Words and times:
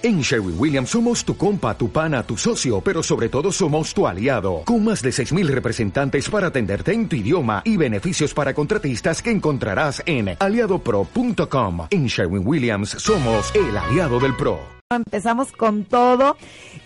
En 0.00 0.20
Sherwin 0.20 0.54
Williams 0.56 0.90
somos 0.90 1.24
tu 1.24 1.36
compa, 1.36 1.76
tu 1.76 1.90
pana, 1.90 2.22
tu 2.22 2.36
socio, 2.36 2.80
pero 2.80 3.02
sobre 3.02 3.28
todo 3.28 3.50
somos 3.50 3.92
tu 3.92 4.06
aliado, 4.06 4.62
con 4.64 4.84
más 4.84 5.02
de 5.02 5.10
6.000 5.10 5.48
representantes 5.48 6.30
para 6.30 6.46
atenderte 6.46 6.92
en 6.92 7.08
tu 7.08 7.16
idioma 7.16 7.62
y 7.64 7.76
beneficios 7.76 8.32
para 8.32 8.54
contratistas 8.54 9.20
que 9.20 9.32
encontrarás 9.32 10.00
en 10.06 10.36
aliadopro.com. 10.38 11.88
En 11.90 12.06
Sherwin 12.06 12.46
Williams 12.46 12.90
somos 12.90 13.52
el 13.56 13.76
aliado 13.76 14.20
del 14.20 14.36
PRO. 14.36 14.60
Empezamos 14.90 15.50
con 15.50 15.84
todo 15.84 16.36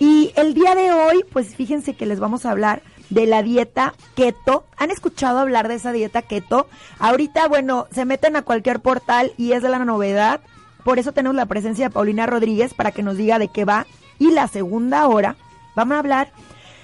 y 0.01 0.33
el 0.35 0.55
día 0.55 0.75
de 0.75 0.95
hoy, 0.95 1.23
pues 1.31 1.55
fíjense 1.55 1.93
que 1.93 2.07
les 2.07 2.19
vamos 2.19 2.47
a 2.47 2.51
hablar 2.51 2.83
de 3.11 3.27
la 3.27 3.43
dieta 3.43 3.93
keto. 4.17 4.65
¿Han 4.79 4.91
escuchado 4.91 5.39
hablar 5.39 5.69
de 5.69 5.75
esa 5.75 5.93
dieta 5.93 6.23
keto? 6.23 6.67
Ahorita, 6.99 7.47
bueno, 7.47 7.89
se 7.93 8.07
meten 8.07 8.37
a 8.37 8.43
cualquier 8.43 8.81
portal 8.81 9.35
y 9.37 9.53
es 9.53 9.63
de 9.63 9.69
la 9.69 9.85
novedad 9.85 10.41
por 10.85 10.99
eso 10.99 11.13
tenemos 11.13 11.37
la 11.37 11.47
presencia 11.47 11.87
de 11.89 11.95
Paulina 11.95 12.27
Rodríguez 12.27 12.75
para 12.75 12.93
que 12.93 13.03
nos 13.03 13.17
diga 13.17 13.39
de 13.39 13.49
qué 13.49 13.65
va. 13.65 13.87
Y 14.19 14.31
la 14.31 14.49
segunda 14.49 15.07
hora, 15.09 15.37
vamos 15.75 15.97
a 15.97 15.99
hablar 15.99 16.33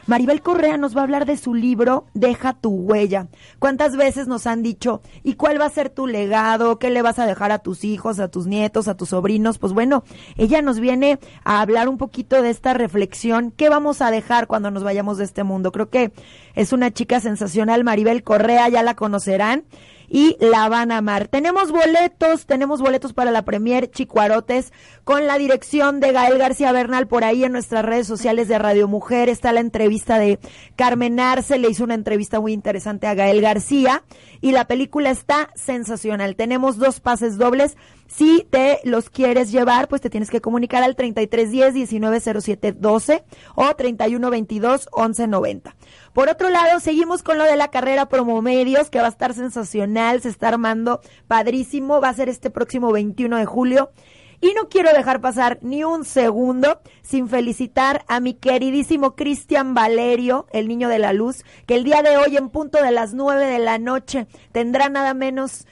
Maribel 0.09 0.41
Correa 0.41 0.79
nos 0.79 0.97
va 0.97 1.03
a 1.03 1.05
hablar 1.05 1.27
de 1.27 1.37
su 1.37 1.55
libro 1.55 2.07
Deja 2.15 2.55
tu 2.55 2.71
huella. 2.71 3.27
¿Cuántas 3.59 3.95
veces 3.95 4.27
nos 4.27 4.47
han 4.47 4.63
dicho, 4.63 5.03
¿y 5.23 5.35
cuál 5.35 5.61
va 5.61 5.67
a 5.67 5.71
ser 5.71 5.91
tu 5.91 6.07
legado? 6.07 6.79
¿Qué 6.79 6.89
le 6.89 7.03
vas 7.03 7.19
a 7.19 7.27
dejar 7.27 7.53
a 7.53 7.59
tus 7.59 7.85
hijos, 7.85 8.19
a 8.19 8.29
tus 8.29 8.47
nietos, 8.47 8.89
a 8.89 8.97
tus 8.97 9.11
sobrinos? 9.11 9.59
Pues 9.59 9.75
bueno, 9.75 10.05
ella 10.39 10.63
nos 10.63 10.81
viene 10.81 11.19
a 11.45 11.61
hablar 11.61 11.91
un 11.91 11.99
poquito 11.99 12.41
de 12.41 12.49
esta 12.49 12.73
reflexión. 12.73 13.51
¿Qué 13.51 13.69
vamos 13.69 14.01
a 14.01 14.11
dejar 14.11 14.47
cuando 14.47 14.71
nos 14.71 14.83
vayamos 14.83 15.19
de 15.19 15.25
este 15.25 15.45
mundo? 15.45 15.73
Creo 15.73 15.91
que 15.91 16.11
es 16.55 16.73
una 16.73 16.91
chica 16.91 17.21
sensacional, 17.21 17.85
Maribel 17.85 18.23
Correa, 18.23 18.67
ya 18.71 18.83
la 18.83 18.95
conocerán 18.95 19.65
y 20.09 20.37
la 20.41 20.69
van 20.69 20.91
a 20.91 20.99
amar. 20.99 21.29
Tenemos 21.29 21.71
boletos, 21.71 22.47
tenemos 22.47 22.81
boletos 22.81 23.13
para 23.13 23.31
la 23.31 23.43
Premier 23.43 23.91
Chicuarotes 23.91 24.73
con 25.05 25.27
la 25.27 25.39
dirección 25.39 26.01
de 26.01 26.13
Gael 26.13 26.39
García 26.39 26.73
Bernal 26.73 27.07
por 27.07 27.25
ahí 27.25 27.45
en 27.45 27.53
nuestras 27.53 27.85
redes 27.85 28.07
sociales 28.07 28.49
de 28.49 28.59
Radio 28.59 28.89
Mujer. 28.89 29.29
Está 29.29 29.53
la 29.53 29.61
entrevista 29.61 30.19
de 30.19 30.39
Carmen 30.77 31.21
Arce, 31.21 31.59
le 31.59 31.71
hizo 31.71 31.85
una 31.85 31.95
entrevista 31.95 32.41
muy 32.41 32.53
interesante 32.53 33.07
a 33.07 33.15
Gael 33.15 33.41
García 33.41 34.03
y 34.41 34.53
la 34.53 34.67
película 34.67 35.11
está 35.11 35.51
sensacional. 35.55 36.37
Tenemos 36.37 36.79
dos 36.79 37.01
pases 37.01 37.39
dobles. 37.39 37.77
Si 38.07 38.47
te 38.51 38.81
los 38.85 39.11
quieres 39.11 39.53
llevar, 39.53 39.89
pues 39.89 40.01
te 40.01 40.09
tienes 40.09 40.31
que 40.31 40.41
comunicar 40.41 40.83
al 40.83 40.97
3310 40.97 41.93
190712 41.93 43.25
o 43.55 43.75
3122 43.75 44.89
1190. 44.97 45.77
Por 46.19 46.29
otro 46.29 46.49
lado, 46.49 46.81
seguimos 46.81 47.23
con 47.23 47.39
lo 47.39 47.45
de 47.45 47.55
la 47.55 47.69
carrera 47.69 48.09
Promomedios, 48.09 48.91
que 48.91 48.99
va 48.99 49.07
a 49.07 49.11
estar 49.11 49.35
sensacional, 49.35 50.21
se 50.21 50.31
está 50.31 50.49
armando 50.49 51.01
padrísimo, 51.29 52.01
va 52.01 52.09
a 52.09 52.15
ser 52.15 52.29
este 52.29 52.51
próximo 52.51 52.91
21 52.91 53.37
de 53.37 53.47
julio. 53.47 53.93
Y 54.41 54.53
no 54.55 54.69
quiero 54.69 54.93
dejar 54.93 55.21
pasar 55.21 55.61
ni 55.63 55.85
un 55.85 56.05
segundo 56.05 56.81
sin 57.03 57.29
felicitar 57.29 58.05
a 58.09 58.19
mi 58.19 58.35
queridísimo 58.35 59.15
Cristian 59.15 59.75
Valerio, 59.75 60.49
el 60.51 60.67
niño 60.67 60.89
de 60.89 60.99
la 60.99 61.13
luz, 61.13 61.45
que 61.67 61.77
el 61.77 61.85
día 61.85 62.03
de 62.03 62.17
hoy 62.17 62.37
en 62.37 62.49
punto 62.49 62.83
de 62.83 62.91
las 62.91 63.15
nueve 63.15 63.47
de 63.47 63.61
la 63.61 63.79
noche 63.79 64.27
tendrá 64.51 64.89
nada 64.89 65.15
menos 65.15 65.69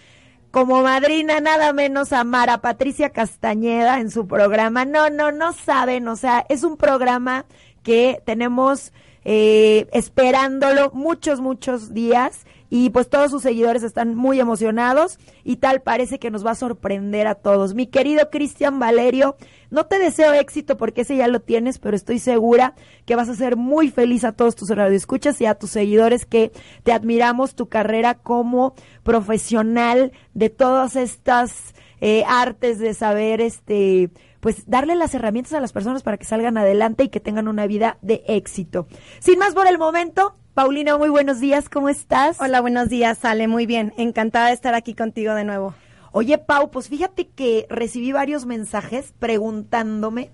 como 0.53 0.81
madrina 0.81 1.41
nada 1.41 1.73
menos 1.73 2.13
a 2.13 2.23
Mara 2.23 2.61
Patricia 2.61 3.11
Castañeda 3.11 3.99
en 3.99 4.13
su 4.13 4.29
programa. 4.29 4.85
No, 4.85 5.11
no, 5.11 5.33
no 5.33 5.53
saben, 5.53 6.07
o 6.07 6.15
sea, 6.15 6.47
es 6.49 6.63
un 6.63 6.77
programa 6.77 7.47
que 7.83 8.23
tenemos 8.25 8.93
eh, 9.29 9.89
esperándolo 9.93 10.93
muchos, 10.95 11.41
muchos 11.41 11.93
días 11.93 12.47
y 12.71 12.91
pues 12.91 13.09
todos 13.09 13.33
sus 13.33 13.43
seguidores 13.43 13.83
están 13.83 14.15
muy 14.15 14.39
emocionados 14.39 15.19
y 15.43 15.57
tal 15.57 15.83
parece 15.83 16.21
que 16.21 16.31
nos 16.31 16.47
va 16.47 16.53
a 16.53 16.55
sorprender 16.55 17.27
a 17.27 17.35
todos. 17.35 17.75
Mi 17.75 17.89
querido 17.89 18.31
Cristian 18.31 18.79
Valerio, 18.79 19.35
no 19.69 19.87
te 19.87 19.99
deseo 19.99 20.33
éxito 20.33 20.77
porque 20.77 21.01
ese 21.01 21.17
ya 21.17 21.27
lo 21.27 21.41
tienes, 21.41 21.81
pero 21.81 21.97
estoy 21.97 22.21
segura 22.21 22.77
que 23.05 23.17
vas 23.17 23.29
a 23.29 23.35
ser 23.35 23.57
muy 23.57 23.91
feliz 23.91 24.23
a 24.23 24.31
todos 24.31 24.55
tus 24.55 24.71
radioescuchas 24.71 25.41
y 25.41 25.47
a 25.47 25.57
tus 25.57 25.71
seguidores 25.71 26.25
que 26.25 26.53
te 26.85 26.93
admiramos 26.93 27.57
tu 27.57 27.69
carrera 27.69 28.15
como 28.15 28.75
profesional 29.03 30.13
de 30.35 30.51
todas 30.51 30.95
estas 30.95 31.75
eh, 32.01 32.23
artes 32.29 32.79
de 32.79 32.95
saber 32.95 33.41
este 33.41 34.09
pues 34.47 34.63
darle 34.69 34.95
las 34.95 35.13
herramientas 35.13 35.55
a 35.55 35.61
las 35.61 35.73
personas 35.73 36.05
para 36.05 36.19
que 36.19 36.25
salgan 36.25 36.57
adelante 36.57 37.03
y 37.03 37.09
que 37.09 37.19
tengan 37.19 37.49
una 37.49 37.67
vida 37.67 37.99
de 38.01 38.23
éxito. 38.29 38.87
Sin 39.19 39.41
más 39.41 39.55
por 39.55 39.67
el 39.67 39.77
momento, 39.77 40.37
Paulina, 40.55 40.97
muy 40.97 41.09
buenos 41.09 41.41
días, 41.41 41.69
¿cómo 41.69 41.89
estás? 41.89 42.41
Hola, 42.41 42.61
buenos 42.61 42.89
días, 42.89 43.19
Sale, 43.19 43.49
muy 43.49 43.67
bien, 43.67 43.93
encantada 43.97 44.47
de 44.47 44.53
estar 44.53 44.75
aquí 44.75 44.95
contigo 44.95 45.35
de 45.35 45.43
nuevo. 45.43 45.75
Oye, 46.13 46.39
Pau, 46.39 46.71
pues 46.71 46.89
fíjate 46.89 47.27
que 47.27 47.67
recibí 47.69 48.13
varios 48.13 48.47
mensajes 48.47 49.13
preguntándome, 49.19 50.31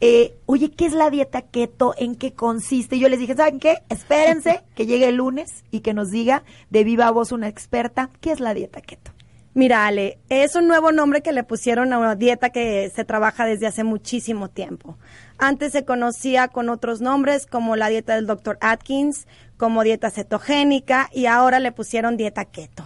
eh, 0.00 0.36
oye, 0.46 0.70
¿qué 0.70 0.86
es 0.86 0.92
la 0.92 1.10
dieta 1.10 1.42
keto? 1.42 1.96
¿En 1.98 2.14
qué 2.14 2.34
consiste? 2.34 2.94
Y 2.94 3.00
yo 3.00 3.08
les 3.08 3.18
dije, 3.18 3.34
¿saben 3.34 3.58
qué? 3.58 3.78
Espérense 3.88 4.62
que 4.76 4.86
llegue 4.86 5.08
el 5.08 5.16
lunes 5.16 5.64
y 5.72 5.80
que 5.80 5.94
nos 5.94 6.12
diga 6.12 6.44
de 6.70 6.84
viva 6.84 7.10
voz 7.10 7.32
una 7.32 7.48
experta, 7.48 8.10
¿qué 8.20 8.30
es 8.30 8.38
la 8.38 8.54
dieta 8.54 8.80
keto? 8.80 9.17
Mira, 9.58 9.88
Ale, 9.88 10.20
es 10.28 10.54
un 10.54 10.68
nuevo 10.68 10.92
nombre 10.92 11.20
que 11.20 11.32
le 11.32 11.42
pusieron 11.42 11.92
a 11.92 11.98
una 11.98 12.14
dieta 12.14 12.50
que 12.50 12.92
se 12.94 13.04
trabaja 13.04 13.44
desde 13.44 13.66
hace 13.66 13.82
muchísimo 13.82 14.48
tiempo. 14.48 14.98
Antes 15.36 15.72
se 15.72 15.84
conocía 15.84 16.46
con 16.46 16.68
otros 16.68 17.00
nombres 17.00 17.44
como 17.44 17.74
la 17.74 17.88
dieta 17.88 18.14
del 18.14 18.28
Dr. 18.28 18.56
Atkins, 18.60 19.26
como 19.56 19.82
dieta 19.82 20.10
cetogénica 20.10 21.10
y 21.12 21.26
ahora 21.26 21.58
le 21.58 21.72
pusieron 21.72 22.16
dieta 22.16 22.44
keto. 22.44 22.84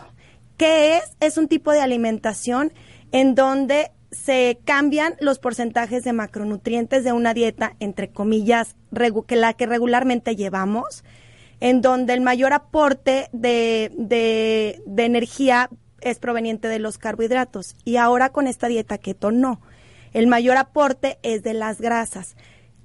¿Qué 0.56 0.96
es? 0.96 1.14
Es 1.20 1.36
un 1.36 1.46
tipo 1.46 1.72
de 1.72 1.82
alimentación 1.82 2.72
en 3.10 3.34
donde 3.34 3.90
se 4.10 4.58
cambian 4.64 5.14
los 5.20 5.38
porcentajes 5.38 6.04
de 6.04 6.14
macronutrientes 6.14 7.04
de 7.04 7.12
una 7.12 7.34
dieta, 7.34 7.76
entre 7.80 8.08
comillas, 8.08 8.76
que 9.26 9.36
la 9.36 9.52
que 9.52 9.66
regularmente 9.66 10.36
llevamos, 10.36 11.04
en 11.60 11.82
donde 11.82 12.14
el 12.14 12.22
mayor 12.22 12.54
aporte 12.54 13.28
de, 13.32 13.92
de, 13.94 14.82
de 14.86 15.04
energía 15.04 15.68
es 16.02 16.18
proveniente 16.18 16.68
de 16.68 16.78
los 16.78 16.98
carbohidratos 16.98 17.76
y 17.84 17.96
ahora 17.96 18.30
con 18.30 18.46
esta 18.46 18.68
dieta 18.68 18.98
keto 18.98 19.30
no. 19.30 19.60
El 20.12 20.26
mayor 20.26 20.56
aporte 20.56 21.18
es 21.22 21.42
de 21.42 21.54
las 21.54 21.80
grasas. 21.80 22.36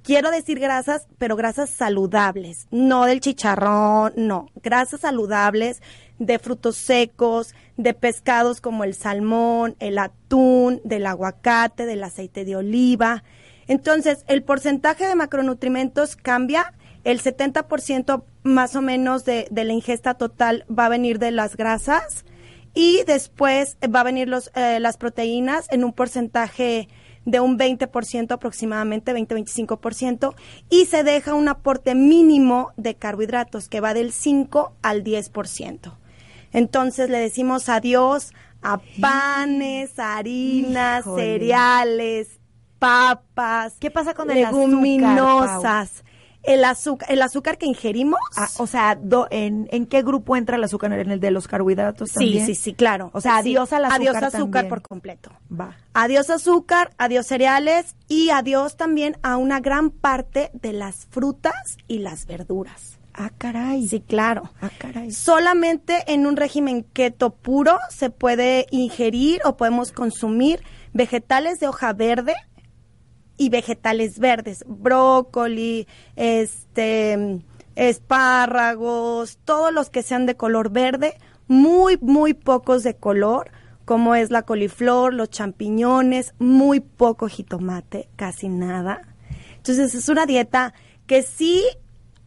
Quiero 0.02 0.30
decir 0.30 0.58
grasas, 0.58 1.06
pero 1.18 1.36
grasas 1.36 1.68
saludables, 1.68 2.66
no 2.70 3.04
del 3.04 3.20
chicharrón, 3.20 4.14
no, 4.16 4.48
grasas 4.62 5.00
saludables 5.00 5.82
de 6.18 6.38
frutos 6.38 6.76
secos, 6.76 7.54
de 7.76 7.94
pescados 7.94 8.60
como 8.60 8.84
el 8.84 8.94
salmón, 8.94 9.76
el 9.80 9.98
atún, 9.98 10.80
del 10.84 11.06
aguacate, 11.06 11.84
del 11.84 12.02
aceite 12.02 12.44
de 12.44 12.56
oliva. 12.56 13.22
Entonces, 13.66 14.24
el 14.28 14.42
porcentaje 14.42 15.06
de 15.06 15.14
macronutrientes 15.14 16.16
cambia, 16.16 16.72
el 17.04 17.20
70% 17.20 18.22
más 18.42 18.76
o 18.76 18.82
menos 18.82 19.24
de, 19.24 19.46
de 19.50 19.64
la 19.64 19.74
ingesta 19.74 20.14
total 20.14 20.64
va 20.70 20.86
a 20.86 20.90
venir 20.90 21.18
de 21.18 21.32
las 21.32 21.56
grasas, 21.56 22.24
y 22.74 23.02
después 23.06 23.76
va 23.94 24.00
a 24.00 24.04
venir 24.04 24.28
los, 24.28 24.50
eh, 24.54 24.80
las 24.80 24.96
proteínas 24.96 25.66
en 25.70 25.84
un 25.84 25.92
porcentaje 25.92 26.88
de 27.24 27.40
un 27.40 27.58
20% 27.58 28.32
aproximadamente, 28.32 29.12
20-25%, 29.12 30.34
y 30.70 30.86
se 30.86 31.04
deja 31.04 31.34
un 31.34 31.48
aporte 31.48 31.94
mínimo 31.94 32.72
de 32.76 32.94
carbohidratos 32.94 33.68
que 33.68 33.80
va 33.80 33.92
del 33.92 34.12
5 34.12 34.72
al 34.82 35.04
10%. 35.04 35.92
Entonces 36.52 37.10
le 37.10 37.18
decimos 37.18 37.68
adiós 37.68 38.32
a 38.62 38.80
panes, 39.00 39.98
harinas, 39.98 41.04
cereales, 41.04 42.40
papas, 42.78 43.74
¿qué 43.78 43.90
pasa 43.90 44.14
con 44.14 44.28
leguminosas? 44.28 46.04
El 46.48 46.64
azúcar, 46.64 47.12
el 47.12 47.20
azúcar 47.20 47.58
que 47.58 47.66
ingerimos. 47.66 48.18
Ah, 48.36 48.48
o 48.56 48.66
sea, 48.66 48.98
en, 49.30 49.68
en, 49.70 49.86
qué 49.86 50.02
grupo 50.02 50.34
entra 50.34 50.56
el 50.56 50.64
azúcar? 50.64 50.92
¿En 50.92 51.10
el 51.10 51.20
de 51.20 51.30
los 51.30 51.46
carbohidratos 51.46 52.12
también? 52.12 52.46
Sí, 52.46 52.54
sí, 52.54 52.60
sí, 52.62 52.74
claro. 52.74 53.10
O 53.12 53.20
sea, 53.20 53.36
adiós 53.36 53.72
al 53.72 53.84
azúcar 53.84 54.00
Adiós 54.00 54.34
azúcar 54.34 54.68
por 54.68 54.82
completo. 54.82 55.30
Va. 55.48 55.76
Adiós 55.92 56.30
azúcar, 56.30 56.90
adiós 56.96 57.26
cereales 57.26 57.94
y 58.08 58.30
adiós 58.30 58.76
también 58.76 59.16
a 59.22 59.36
una 59.36 59.60
gran 59.60 59.90
parte 59.90 60.50
de 60.54 60.72
las 60.72 61.06
frutas 61.10 61.76
y 61.86 61.98
las 61.98 62.26
verduras. 62.26 62.98
Ah, 63.12 63.30
caray. 63.36 63.86
Sí, 63.86 64.00
claro. 64.00 64.50
Ah, 64.62 64.70
caray. 64.78 65.10
Solamente 65.10 66.04
en 66.06 66.24
un 66.26 66.36
régimen 66.36 66.82
keto 66.82 67.30
puro 67.30 67.78
se 67.90 68.10
puede 68.10 68.66
ingerir 68.70 69.40
o 69.44 69.56
podemos 69.56 69.92
consumir 69.92 70.62
vegetales 70.92 71.58
de 71.58 71.68
hoja 71.68 71.92
verde, 71.92 72.34
y 73.38 73.48
vegetales 73.48 74.18
verdes, 74.18 74.64
brócoli, 74.66 75.86
este, 76.16 77.40
espárragos, 77.76 79.38
todos 79.44 79.72
los 79.72 79.90
que 79.90 80.02
sean 80.02 80.26
de 80.26 80.36
color 80.36 80.70
verde, 80.70 81.16
muy, 81.46 81.96
muy 82.00 82.34
pocos 82.34 82.82
de 82.82 82.94
color, 82.96 83.50
como 83.84 84.14
es 84.14 84.30
la 84.30 84.42
coliflor, 84.42 85.14
los 85.14 85.30
champiñones, 85.30 86.34
muy 86.38 86.80
poco 86.80 87.28
jitomate, 87.28 88.08
casi 88.16 88.48
nada. 88.48 89.02
Entonces 89.56 89.94
es 89.94 90.08
una 90.08 90.26
dieta 90.26 90.74
que 91.06 91.22
sí 91.22 91.62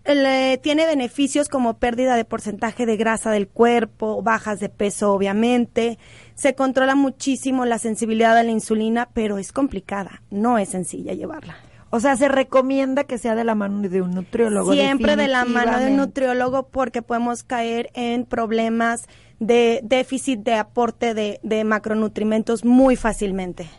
le- 0.06 0.58
tiene 0.58 0.86
beneficios 0.88 1.50
como 1.50 1.78
pérdida 1.78 2.16
de 2.16 2.26
porcentaje 2.26 2.86
de 2.88 2.98
grasa 2.98 3.30
del 3.32 3.48
cuerpo, 3.48 4.24
bajas 4.24 4.60
de 4.60 4.70
peso 4.70 5.12
obviamente, 5.14 6.00
se 6.42 6.56
controla 6.56 6.96
muchísimo 6.96 7.66
la 7.66 7.78
sensibilidad 7.78 8.36
a 8.36 8.42
la 8.42 8.50
insulina, 8.50 9.10
pero 9.14 9.38
es 9.38 9.52
complicada, 9.52 10.24
no 10.32 10.58
es 10.58 10.70
sencilla 10.70 11.14
llevarla. 11.14 11.56
O 11.92 12.00
sea, 12.00 12.16
se 12.18 12.30
recomienda 12.30 13.04
que 13.04 13.20
sea 13.20 13.36
de 13.36 13.44
la 13.44 13.54
mano 13.54 13.88
de 13.88 14.02
un 14.02 14.10
nutriólogo. 14.10 14.74
Siempre 14.74 15.16
de 15.16 15.28
la 15.28 15.46
mano 15.46 15.78
de 15.78 15.92
un 15.92 15.98
nutriólogo 15.98 16.70
porque 16.70 17.04
podemos 17.04 17.44
caer 17.44 17.92
en 17.94 18.26
problemas 18.26 19.06
de 19.38 19.82
déficit 19.84 20.40
de 20.40 20.56
aporte 20.56 21.14
de, 21.14 21.40
de 21.44 21.64
macronutrimentos 21.64 22.66
muy 22.66 22.96
fácilmente. 22.96 23.70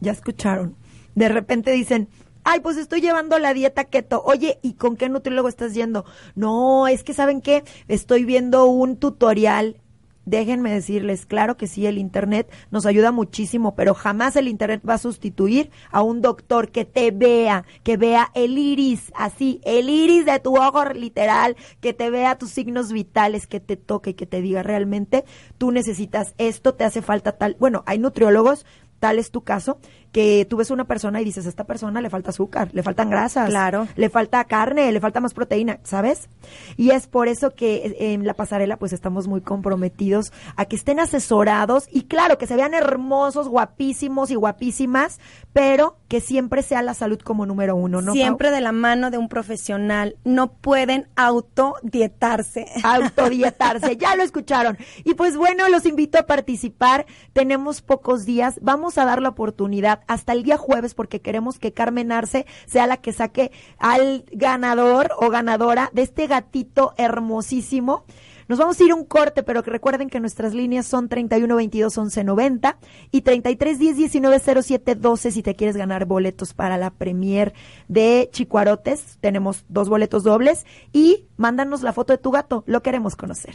Ya 0.00 0.12
escucharon. 0.12 0.74
De 1.14 1.28
repente 1.28 1.70
dicen, 1.72 2.08
ay, 2.44 2.60
pues 2.60 2.78
estoy 2.78 3.02
llevando 3.02 3.38
la 3.38 3.52
dieta 3.52 3.84
keto. 3.84 4.22
Oye, 4.24 4.58
¿y 4.62 4.72
con 4.74 4.96
qué 4.96 5.10
nutriólogo 5.10 5.48
estás 5.48 5.74
yendo? 5.74 6.06
No, 6.34 6.88
es 6.88 7.04
que 7.04 7.12
saben 7.12 7.42
qué, 7.42 7.62
estoy 7.88 8.24
viendo 8.24 8.64
un 8.64 8.96
tutorial. 8.96 9.82
Déjenme 10.26 10.72
decirles, 10.72 11.24
claro 11.24 11.56
que 11.56 11.68
sí, 11.68 11.86
el 11.86 11.98
Internet 11.98 12.52
nos 12.72 12.84
ayuda 12.84 13.12
muchísimo, 13.12 13.76
pero 13.76 13.94
jamás 13.94 14.34
el 14.34 14.48
Internet 14.48 14.82
va 14.86 14.94
a 14.94 14.98
sustituir 14.98 15.70
a 15.92 16.02
un 16.02 16.20
doctor 16.20 16.72
que 16.72 16.84
te 16.84 17.12
vea, 17.12 17.64
que 17.84 17.96
vea 17.96 18.32
el 18.34 18.58
iris, 18.58 19.12
así, 19.14 19.60
el 19.64 19.88
iris 19.88 20.26
de 20.26 20.40
tu 20.40 20.56
ojo 20.56 20.84
literal, 20.92 21.56
que 21.80 21.92
te 21.92 22.10
vea 22.10 22.38
tus 22.38 22.50
signos 22.50 22.90
vitales, 22.90 23.46
que 23.46 23.60
te 23.60 23.76
toque 23.76 24.16
que 24.16 24.26
te 24.26 24.42
diga 24.42 24.64
realmente, 24.64 25.24
tú 25.58 25.70
necesitas 25.70 26.34
esto, 26.38 26.74
te 26.74 26.82
hace 26.82 27.02
falta 27.02 27.38
tal. 27.38 27.56
Bueno, 27.60 27.84
hay 27.86 28.00
nutriólogos 28.00 28.66
tal 28.98 29.18
es 29.18 29.30
tu 29.30 29.42
caso, 29.42 29.78
que 30.16 30.46
tú 30.48 30.56
ves 30.56 30.70
una 30.70 30.84
persona 30.86 31.20
y 31.20 31.24
dices, 31.26 31.44
a 31.44 31.50
esta 31.50 31.64
persona 31.64 32.00
le 32.00 32.08
falta 32.08 32.30
azúcar, 32.30 32.70
le 32.72 32.82
faltan 32.82 33.10
grasas, 33.10 33.50
Claro. 33.50 33.86
le 33.96 34.08
falta 34.08 34.42
carne, 34.44 34.90
le 34.90 34.98
falta 34.98 35.20
más 35.20 35.34
proteína, 35.34 35.78
¿sabes? 35.82 36.30
Y 36.78 36.92
es 36.92 37.06
por 37.06 37.28
eso 37.28 37.50
que 37.54 37.76
eh, 37.84 38.14
en 38.14 38.26
la 38.26 38.32
pasarela 38.32 38.78
pues 38.78 38.94
estamos 38.94 39.28
muy 39.28 39.42
comprometidos 39.42 40.32
a 40.56 40.64
que 40.64 40.76
estén 40.76 41.00
asesorados 41.00 41.86
y 41.92 42.04
claro, 42.04 42.38
que 42.38 42.46
se 42.46 42.56
vean 42.56 42.72
hermosos, 42.72 43.46
guapísimos 43.46 44.30
y 44.30 44.36
guapísimas, 44.36 45.20
pero 45.52 45.98
que 46.08 46.22
siempre 46.22 46.62
sea 46.62 46.80
la 46.80 46.94
salud 46.94 47.18
como 47.20 47.44
número 47.44 47.76
uno, 47.76 48.00
¿no? 48.00 48.06
Pau? 48.06 48.14
Siempre 48.14 48.50
de 48.50 48.62
la 48.62 48.72
mano 48.72 49.10
de 49.10 49.18
un 49.18 49.28
profesional. 49.28 50.16
No 50.24 50.52
pueden 50.52 51.08
autodietarse. 51.16 52.66
autodietarse. 52.84 53.96
Ya 53.98 54.16
lo 54.16 54.22
escucharon. 54.22 54.78
Y 55.04 55.12
pues 55.14 55.36
bueno, 55.36 55.68
los 55.68 55.84
invito 55.84 56.18
a 56.18 56.22
participar. 56.26 57.04
Tenemos 57.34 57.82
pocos 57.82 58.24
días. 58.24 58.58
Vamos 58.62 58.96
a 58.96 59.04
dar 59.04 59.20
la 59.20 59.30
oportunidad 59.30 60.00
hasta 60.06 60.32
el 60.32 60.42
día 60.42 60.56
jueves 60.56 60.94
porque 60.94 61.20
queremos 61.20 61.58
que 61.58 61.72
Carmen 61.72 62.12
Arce 62.12 62.46
sea 62.66 62.86
la 62.86 62.98
que 62.98 63.12
saque 63.12 63.52
al 63.78 64.24
ganador 64.32 65.10
o 65.18 65.30
ganadora 65.30 65.90
de 65.92 66.02
este 66.02 66.26
gatito 66.26 66.94
hermosísimo. 66.96 68.04
Nos 68.48 68.60
vamos 68.60 68.78
a 68.78 68.84
ir 68.84 68.94
un 68.94 69.04
corte, 69.04 69.42
pero 69.42 69.64
que 69.64 69.70
recuerden 69.70 70.08
que 70.08 70.20
nuestras 70.20 70.54
líneas 70.54 70.86
son 70.86 71.08
31 71.08 71.56
22 71.56 71.98
11 71.98 72.24
90 72.24 72.78
y 73.10 73.22
33 73.22 73.78
10 73.78 73.96
19 73.96 74.62
07 74.62 74.94
12 74.94 75.30
si 75.32 75.42
te 75.42 75.56
quieres 75.56 75.76
ganar 75.76 76.04
boletos 76.04 76.54
para 76.54 76.78
la 76.78 76.90
premier 76.90 77.54
de 77.88 78.28
Chicuarotes. 78.32 79.18
Tenemos 79.20 79.64
dos 79.68 79.88
boletos 79.88 80.22
dobles 80.22 80.64
y 80.92 81.26
mándanos 81.36 81.82
la 81.82 81.92
foto 81.92 82.12
de 82.12 82.18
tu 82.18 82.30
gato, 82.30 82.62
lo 82.66 82.82
queremos 82.82 83.16
conocer. 83.16 83.54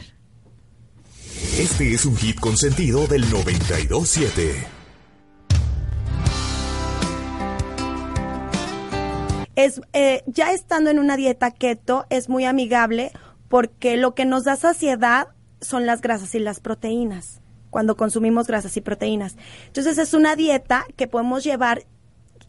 Este 1.58 1.94
es 1.94 2.04
un 2.04 2.16
hit 2.16 2.38
consentido 2.38 3.06
del 3.06 3.22
927. 3.30 4.81
Es 9.56 9.80
eh, 9.92 10.22
ya 10.26 10.52
estando 10.52 10.90
en 10.90 10.98
una 10.98 11.16
dieta 11.16 11.50
keto 11.50 12.06
es 12.10 12.28
muy 12.28 12.44
amigable 12.44 13.12
porque 13.48 13.96
lo 13.96 14.14
que 14.14 14.24
nos 14.24 14.44
da 14.44 14.56
saciedad 14.56 15.28
son 15.60 15.86
las 15.86 16.00
grasas 16.00 16.34
y 16.34 16.38
las 16.38 16.60
proteínas 16.60 17.40
cuando 17.70 17.96
consumimos 17.96 18.46
grasas 18.46 18.76
y 18.76 18.82
proteínas. 18.82 19.36
Entonces 19.66 19.96
es 19.96 20.12
una 20.12 20.36
dieta 20.36 20.84
que 20.96 21.08
podemos 21.08 21.42
llevar 21.42 21.84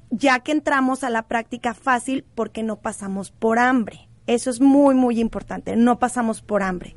ya 0.10 0.40
que 0.42 0.52
entramos 0.52 1.04
a 1.04 1.10
la 1.10 1.28
práctica 1.28 1.74
fácil 1.74 2.26
porque 2.36 2.62
no 2.62 2.82
pasamos 2.82 3.32
por 3.32 3.58
hambre. 3.58 4.10
Eso 4.28 4.50
es 4.50 4.62
muy, 4.62 4.96
muy 4.96 5.20
importante, 5.20 5.76
no 5.76 5.98
pasamos 5.98 6.42
por 6.42 6.62
hambre. 6.62 6.96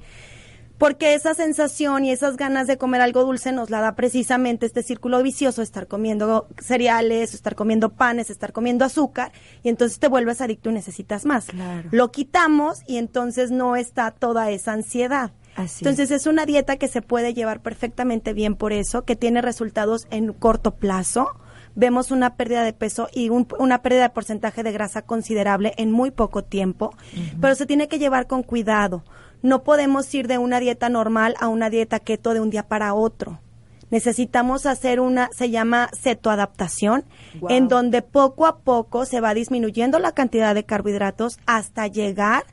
Porque 0.79 1.15
esa 1.15 1.33
sensación 1.35 2.05
y 2.05 2.11
esas 2.13 2.37
ganas 2.37 2.67
de 2.67 2.77
comer 2.77 3.01
algo 3.01 3.25
dulce 3.25 3.51
nos 3.53 3.71
la 3.71 3.81
da 3.81 3.95
precisamente 3.95 4.67
este 4.67 4.83
círculo 4.83 5.23
vicioso, 5.23 5.63
estar 5.63 5.87
comiendo 5.87 6.49
cereales, 6.59 7.33
estar 7.35 7.55
comiendo 7.55 7.91
panes, 7.91 8.29
estar 8.29 8.53
comiendo 8.53 8.85
azúcar, 8.85 9.33
y 9.63 9.69
entonces 9.71 9.99
te 9.99 10.09
vuelves 10.09 10.41
adicto 10.41 10.69
y 10.71 10.75
necesitas 10.75 11.25
más. 11.25 11.47
Claro. 11.47 11.89
Lo 11.93 12.11
quitamos 12.11 12.81
y 12.87 12.99
entonces 12.99 13.51
no 13.51 13.75
está 13.77 14.11
toda 14.11 14.51
esa 14.51 14.73
ansiedad. 14.73 15.33
Así 15.57 15.79
entonces 15.85 16.11
es 16.11 16.27
una 16.27 16.45
dieta 16.45 16.77
que 16.77 16.89
se 16.89 17.01
puede 17.01 17.33
llevar 17.33 17.61
perfectamente 17.63 18.35
bien 18.35 18.55
por 18.57 18.75
eso, 18.75 19.05
que 19.07 19.17
tiene 19.17 19.41
resultados 19.41 20.07
en 20.11 20.35
corto 20.35 20.75
plazo. 20.75 21.29
Vemos 21.75 22.11
una 22.11 22.37
pérdida 22.37 22.63
de 22.63 22.73
peso 22.75 23.09
y 23.13 23.31
un- 23.31 23.49
una 23.59 23.81
pérdida 23.81 24.03
de 24.03 24.11
porcentaje 24.11 24.63
de 24.63 24.73
grasa 24.73 25.03
considerable 25.03 25.73
en 25.79 25.93
muy 25.93 26.11
poco 26.11 26.43
tiempo, 26.45 26.95
pero 27.41 27.55
se 27.55 27.65
tiene 27.67 27.89
que 27.89 27.99
llevar 27.99 28.27
con 28.27 28.43
cuidado. 28.43 29.03
No 29.43 29.63
podemos 29.63 30.13
ir 30.15 30.27
de 30.29 30.39
una 30.39 30.61
dieta 30.61 30.89
normal 30.89 31.35
a 31.41 31.49
una 31.49 31.71
dieta 31.71 32.01
keto 32.01 32.35
de 32.35 32.41
un 32.41 32.51
día 32.51 32.69
para 32.69 32.95
otro. 32.95 33.41
Necesitamos 33.91 34.67
hacer 34.67 34.99
una, 34.99 35.31
se 35.33 35.51
llama 35.51 35.89
cetoadaptación, 35.95 37.05
Guau. 37.41 37.55
en 37.55 37.69
donde 37.69 38.03
poco 38.03 38.47
a 38.47 38.59
poco 38.59 39.05
se 39.05 39.21
va 39.21 39.33
disminuyendo 39.33 39.99
la 40.01 40.13
cantidad 40.13 40.55
de 40.55 40.65
carbohidratos 40.65 41.39
hasta 41.47 41.87
llegar 41.87 42.45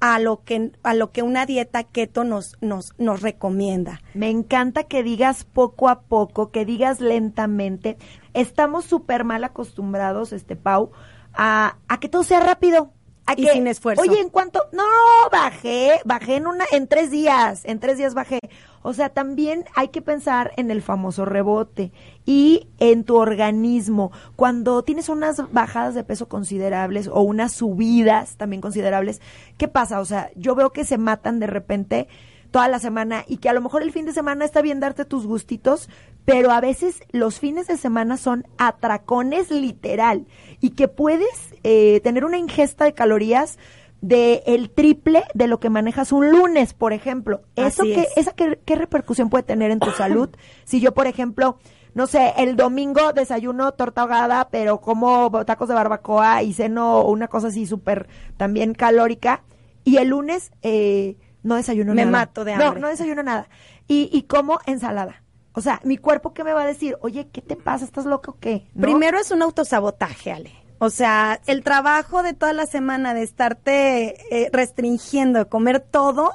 a 0.00 0.18
lo 0.18 0.42
que, 0.44 0.72
a 0.82 0.94
lo 0.94 1.10
que 1.10 1.22
una 1.22 1.46
dieta 1.46 1.82
keto 1.82 2.22
nos, 2.24 2.56
nos, 2.60 2.92
nos 2.98 3.22
recomienda. 3.22 4.00
Me 4.14 4.30
encanta 4.30 4.84
que 4.84 5.02
digas 5.02 5.44
poco 5.44 5.88
a 5.88 6.02
poco, 6.02 6.50
que 6.50 6.64
digas 6.64 7.00
lentamente. 7.00 7.96
Estamos 8.34 8.84
súper 8.84 9.24
mal 9.24 9.42
acostumbrados, 9.44 10.32
este 10.32 10.54
Pau, 10.54 10.92
a, 11.32 11.78
a 11.88 12.00
que 12.00 12.08
todo 12.08 12.22
sea 12.22 12.40
rápido. 12.40 12.92
A 13.26 13.32
Y 13.32 13.44
que, 13.44 13.52
sin 13.52 13.66
esfuerzo. 13.66 14.02
Oye, 14.02 14.20
¿en 14.20 14.30
cuánto? 14.30 14.66
No, 14.72 14.84
bajé, 15.32 16.00
bajé 16.04 16.36
en 16.36 16.46
una, 16.46 16.64
en 16.70 16.86
tres 16.86 17.10
días, 17.10 17.64
en 17.64 17.80
tres 17.80 17.98
días 17.98 18.14
bajé. 18.14 18.38
O 18.82 18.92
sea, 18.92 19.08
también 19.08 19.64
hay 19.74 19.88
que 19.88 20.00
pensar 20.00 20.52
en 20.56 20.70
el 20.70 20.80
famoso 20.80 21.24
rebote 21.24 21.92
y 22.24 22.68
en 22.78 23.02
tu 23.02 23.16
organismo. 23.16 24.12
Cuando 24.36 24.84
tienes 24.84 25.08
unas 25.08 25.52
bajadas 25.52 25.96
de 25.96 26.04
peso 26.04 26.28
considerables 26.28 27.08
o 27.08 27.22
unas 27.22 27.52
subidas 27.52 28.36
también 28.36 28.62
considerables, 28.62 29.20
¿qué 29.58 29.66
pasa? 29.66 30.00
O 30.00 30.04
sea, 30.04 30.30
yo 30.36 30.54
veo 30.54 30.70
que 30.70 30.84
se 30.84 30.98
matan 30.98 31.40
de 31.40 31.48
repente 31.48 32.06
toda 32.52 32.68
la 32.68 32.78
semana 32.78 33.24
y 33.26 33.38
que 33.38 33.48
a 33.48 33.52
lo 33.52 33.60
mejor 33.60 33.82
el 33.82 33.92
fin 33.92 34.06
de 34.06 34.12
semana 34.12 34.44
está 34.44 34.62
bien 34.62 34.80
darte 34.80 35.04
tus 35.04 35.26
gustitos, 35.26 35.88
pero 36.24 36.52
a 36.52 36.60
veces 36.60 37.00
los 37.10 37.38
fines 37.38 37.66
de 37.66 37.76
semana 37.76 38.16
son 38.16 38.46
atracones 38.56 39.50
literal 39.50 40.26
y 40.60 40.70
que 40.70 40.88
puedes 40.88 41.54
eh, 41.62 42.00
tener 42.02 42.24
una 42.24 42.38
ingesta 42.38 42.84
de 42.84 42.94
calorías 42.94 43.58
de 44.00 44.42
el 44.46 44.70
triple 44.70 45.24
de 45.34 45.46
lo 45.46 45.58
que 45.58 45.70
manejas 45.70 46.12
un 46.12 46.30
lunes, 46.30 46.74
por 46.74 46.92
ejemplo. 46.92 47.42
Eso 47.56 47.82
Así 47.82 47.94
que, 47.94 48.02
es. 48.02 48.16
esa 48.16 48.32
qué, 48.32 48.58
qué 48.64 48.76
repercusión 48.76 49.30
puede 49.30 49.42
tener 49.44 49.70
en 49.70 49.80
tu 49.80 49.90
salud 49.96 50.28
si 50.64 50.80
yo, 50.80 50.92
por 50.92 51.06
ejemplo, 51.06 51.58
no 51.94 52.06
sé, 52.06 52.34
el 52.36 52.56
domingo 52.56 53.12
desayuno 53.14 53.72
torta 53.72 54.02
ahogada, 54.02 54.48
pero 54.50 54.80
como 54.82 55.30
tacos 55.46 55.68
de 55.68 55.74
barbacoa 55.74 56.42
y 56.42 56.52
ceno 56.52 57.04
una 57.06 57.26
cosa 57.28 57.48
así 57.48 57.66
súper 57.66 58.06
también 58.36 58.74
calórica 58.74 59.44
y 59.82 59.96
el 59.96 60.08
lunes 60.08 60.50
eh, 60.62 61.16
no 61.42 61.54
desayuno 61.54 61.94
Me 61.94 62.04
nada. 62.04 62.12
mato 62.18 62.44
de 62.44 62.54
No, 62.56 62.64
hambre. 62.64 62.80
no 62.82 62.88
desayuno 62.88 63.22
nada. 63.22 63.48
Y, 63.88 64.10
y 64.12 64.22
como 64.24 64.58
ensalada. 64.66 65.22
O 65.56 65.62
sea, 65.62 65.80
mi 65.84 65.96
cuerpo, 65.96 66.34
¿qué 66.34 66.44
me 66.44 66.52
va 66.52 66.64
a 66.64 66.66
decir? 66.66 66.98
Oye, 67.00 67.28
¿qué 67.32 67.40
te 67.40 67.56
pasa? 67.56 67.86
¿Estás 67.86 68.04
loco 68.04 68.32
o 68.32 68.36
qué? 68.38 68.66
Primero 68.78 69.18
es 69.18 69.30
un 69.30 69.40
autosabotaje, 69.40 70.30
Ale. 70.30 70.52
O 70.78 70.90
sea, 70.90 71.40
el 71.46 71.64
trabajo 71.64 72.22
de 72.22 72.34
toda 72.34 72.52
la 72.52 72.66
semana 72.66 73.14
de 73.14 73.22
estarte 73.22 74.16
eh, 74.30 74.50
restringiendo, 74.52 75.38
de 75.38 75.46
comer 75.46 75.80
todo 75.80 76.32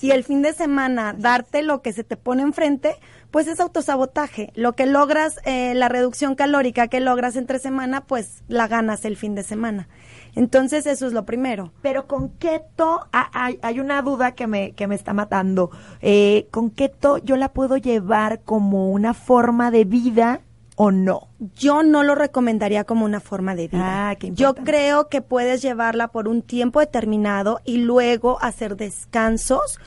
y 0.00 0.10
el 0.10 0.24
fin 0.24 0.42
de 0.42 0.52
semana 0.52 1.14
darte 1.16 1.62
lo 1.62 1.82
que 1.82 1.92
se 1.92 2.04
te 2.04 2.16
pone 2.16 2.42
enfrente, 2.42 2.96
pues 3.30 3.46
es 3.46 3.60
autosabotaje. 3.60 4.52
Lo 4.54 4.74
que 4.74 4.86
logras, 4.86 5.40
eh, 5.44 5.74
la 5.74 5.88
reducción 5.88 6.34
calórica 6.34 6.88
que 6.88 7.00
logras 7.00 7.36
entre 7.36 7.58
semana, 7.58 8.02
pues 8.02 8.42
la 8.48 8.68
ganas 8.68 9.04
el 9.04 9.16
fin 9.16 9.34
de 9.34 9.42
semana. 9.42 9.88
Entonces 10.34 10.86
eso 10.86 11.06
es 11.06 11.12
lo 11.12 11.24
primero. 11.24 11.72
Pero 11.82 12.06
con 12.06 12.28
keto 12.30 13.06
ah, 13.12 13.30
hay, 13.32 13.58
hay 13.62 13.80
una 13.80 14.02
duda 14.02 14.32
que 14.32 14.46
me, 14.46 14.72
que 14.72 14.86
me 14.86 14.94
está 14.94 15.14
matando. 15.14 15.70
Eh, 16.02 16.46
¿Con 16.50 16.70
keto 16.70 17.18
yo 17.18 17.36
la 17.36 17.52
puedo 17.52 17.76
llevar 17.76 18.40
como 18.40 18.90
una 18.90 19.14
forma 19.14 19.70
de 19.70 19.84
vida 19.84 20.40
o 20.76 20.90
no? 20.92 21.28
Yo 21.56 21.82
no 21.82 22.04
lo 22.04 22.14
recomendaría 22.14 22.84
como 22.84 23.04
una 23.04 23.20
forma 23.20 23.54
de 23.56 23.68
vida. 23.68 24.10
Ah, 24.10 24.14
qué 24.14 24.30
Yo 24.32 24.54
creo 24.54 25.08
que 25.08 25.22
puedes 25.22 25.62
llevarla 25.62 26.08
por 26.08 26.28
un 26.28 26.42
tiempo 26.42 26.80
determinado 26.80 27.60
y 27.64 27.78
luego 27.78 28.38
hacer 28.40 28.76
descansos 28.76 29.80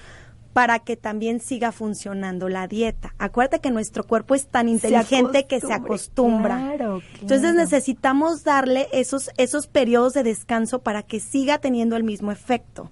para 0.54 0.80
que 0.80 0.98
también 0.98 1.40
siga 1.40 1.72
funcionando 1.72 2.50
la 2.50 2.68
dieta. 2.68 3.14
Acuérdate 3.18 3.60
que 3.60 3.72
nuestro 3.72 4.06
cuerpo 4.06 4.36
es 4.36 4.48
tan 4.48 4.68
inteligente 4.68 5.46
que 5.46 5.62
se 5.62 5.72
acostumbra. 5.72 6.58
Claro, 6.58 7.02
Entonces 7.22 7.54
necesitamos 7.54 8.44
darle 8.44 8.88
esos, 8.92 9.30
esos 9.38 9.68
periodos 9.68 10.14
de 10.14 10.24
descanso 10.24 10.80
para 10.80 11.04
que 11.04 11.20
siga 11.20 11.60
teniendo 11.60 11.96
el 11.96 12.04
mismo 12.04 12.32
efecto. 12.32 12.92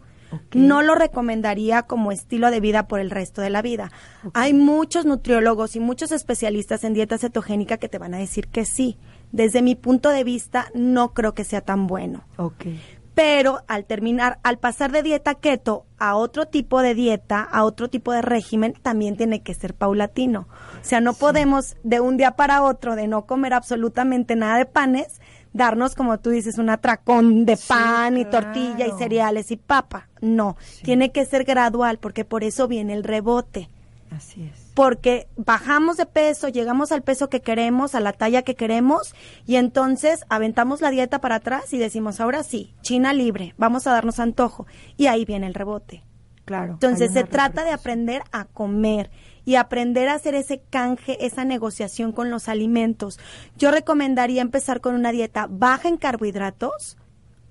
No 0.53 0.81
lo 0.81 0.95
recomendaría 0.95 1.83
como 1.83 2.11
estilo 2.11 2.51
de 2.51 2.59
vida 2.59 2.87
por 2.87 2.99
el 2.99 3.09
resto 3.11 3.41
de 3.41 3.49
la 3.49 3.61
vida. 3.61 3.91
Hay 4.33 4.53
muchos 4.53 5.05
nutriólogos 5.05 5.75
y 5.75 5.79
muchos 5.79 6.11
especialistas 6.11 6.83
en 6.83 6.93
dieta 6.93 7.17
cetogénica 7.17 7.77
que 7.77 7.89
te 7.89 7.97
van 7.97 8.13
a 8.13 8.17
decir 8.17 8.47
que 8.47 8.65
sí. 8.65 8.97
Desde 9.31 9.61
mi 9.61 9.75
punto 9.75 10.09
de 10.09 10.23
vista, 10.23 10.67
no 10.73 11.13
creo 11.13 11.33
que 11.33 11.43
sea 11.43 11.61
tan 11.61 11.85
bueno 11.87 12.23
Ok. 12.37 12.65
pero 13.13 13.63
al 13.67 13.85
terminar, 13.85 14.39
al 14.43 14.59
pasar 14.59 14.91
de 14.91 15.01
dieta 15.01 15.35
keto 15.35 15.85
a 15.97 16.15
otro 16.15 16.45
tipo 16.45 16.81
de 16.83 16.93
dieta, 16.93 17.41
a 17.41 17.63
otro 17.63 17.89
tipo 17.89 18.11
de 18.11 18.21
régimen, 18.21 18.73
también 18.83 19.17
tiene 19.17 19.41
que 19.41 19.55
ser 19.55 19.73
paulatino. 19.73 20.47
O 20.79 20.83
sea, 20.83 21.01
no 21.01 21.13
podemos 21.13 21.75
de 21.83 21.99
un 21.99 22.15
día 22.17 22.35
para 22.35 22.61
otro 22.61 22.95
de 22.95 23.07
no 23.07 23.25
comer 23.25 23.53
absolutamente 23.55 24.35
nada 24.35 24.59
de 24.59 24.65
panes, 24.67 25.19
darnos, 25.57 25.95
como 25.95 26.19
tú 26.19 26.29
dices, 26.29 26.57
un 26.57 26.69
atracón 26.69 27.45
de 27.45 27.55
Sí, 27.57 27.65
pan 27.67 28.17
y 28.17 28.25
claro. 28.25 28.45
tortilla 28.45 28.87
y 28.87 28.91
cereales 28.97 29.51
y 29.51 29.57
papa. 29.57 30.07
No, 30.21 30.55
tiene 30.83 31.11
que 31.11 31.25
ser 31.25 31.43
gradual 31.43 31.97
porque 31.99 32.23
por 32.25 32.43
eso 32.43 32.67
viene 32.67 32.93
el 32.93 33.03
rebote 33.03 33.69
Así 34.15 34.43
es. 34.43 34.71
porque 34.73 35.27
bajamos 35.35 35.97
de 35.97 36.05
peso, 36.05 36.47
llegamos 36.47 36.91
al 36.93 37.01
peso 37.03 37.29
que 37.29 37.41
queremos, 37.41 37.93
a 37.93 37.99
la 37.99 38.13
talla 38.13 38.41
que 38.43 38.55
queremos, 38.55 39.13
y 39.45 39.57
entonces 39.57 40.23
aventamos 40.29 40.79
la 40.81 40.91
dieta 40.91 41.19
para 41.19 41.35
atrás 41.35 41.73
y 41.73 41.77
decimos, 41.77 42.19
ahora 42.21 42.43
sí, 42.43 42.73
China 42.81 43.11
libre, 43.13 43.53
vamos 43.57 43.85
a 43.85 43.91
darnos 43.91 44.19
antojo. 44.19 44.65
Y 44.95 45.07
ahí 45.07 45.25
viene 45.25 45.45
el 45.47 45.53
rebote. 45.55 46.03
Claro. 46.45 46.73
Entonces 46.73 47.11
se 47.11 47.25
trata 47.25 47.65
de 47.65 47.71
aprender 47.71 48.21
a 48.31 48.45
comer 48.45 49.11
y 49.47 49.55
aprender 49.55 50.09
a 50.09 50.15
hacer 50.15 50.35
ese 50.35 50.61
canje, 50.69 51.25
esa 51.25 51.45
negociación 51.45 52.11
con 52.11 52.29
los 52.29 52.49
alimentos. 52.49 53.17
Yo 53.57 53.71
recomendaría 53.71 54.41
empezar 54.41 54.81
con 54.81 54.93
una 54.93 55.13
dieta 55.13 55.47
baja 55.49 55.87
en 55.87 55.95
carbohidratos, 55.95 56.97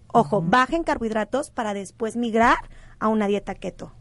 ojo, 0.08 0.42
baja 0.42 0.76
en 0.76 0.84
carbohidratos 0.84 1.50
para 1.50 1.72
después 1.72 2.14
migrar 2.14 2.58
a 2.98 3.08
una 3.08 3.26
dieta 3.28 3.54
keto. 3.54 3.92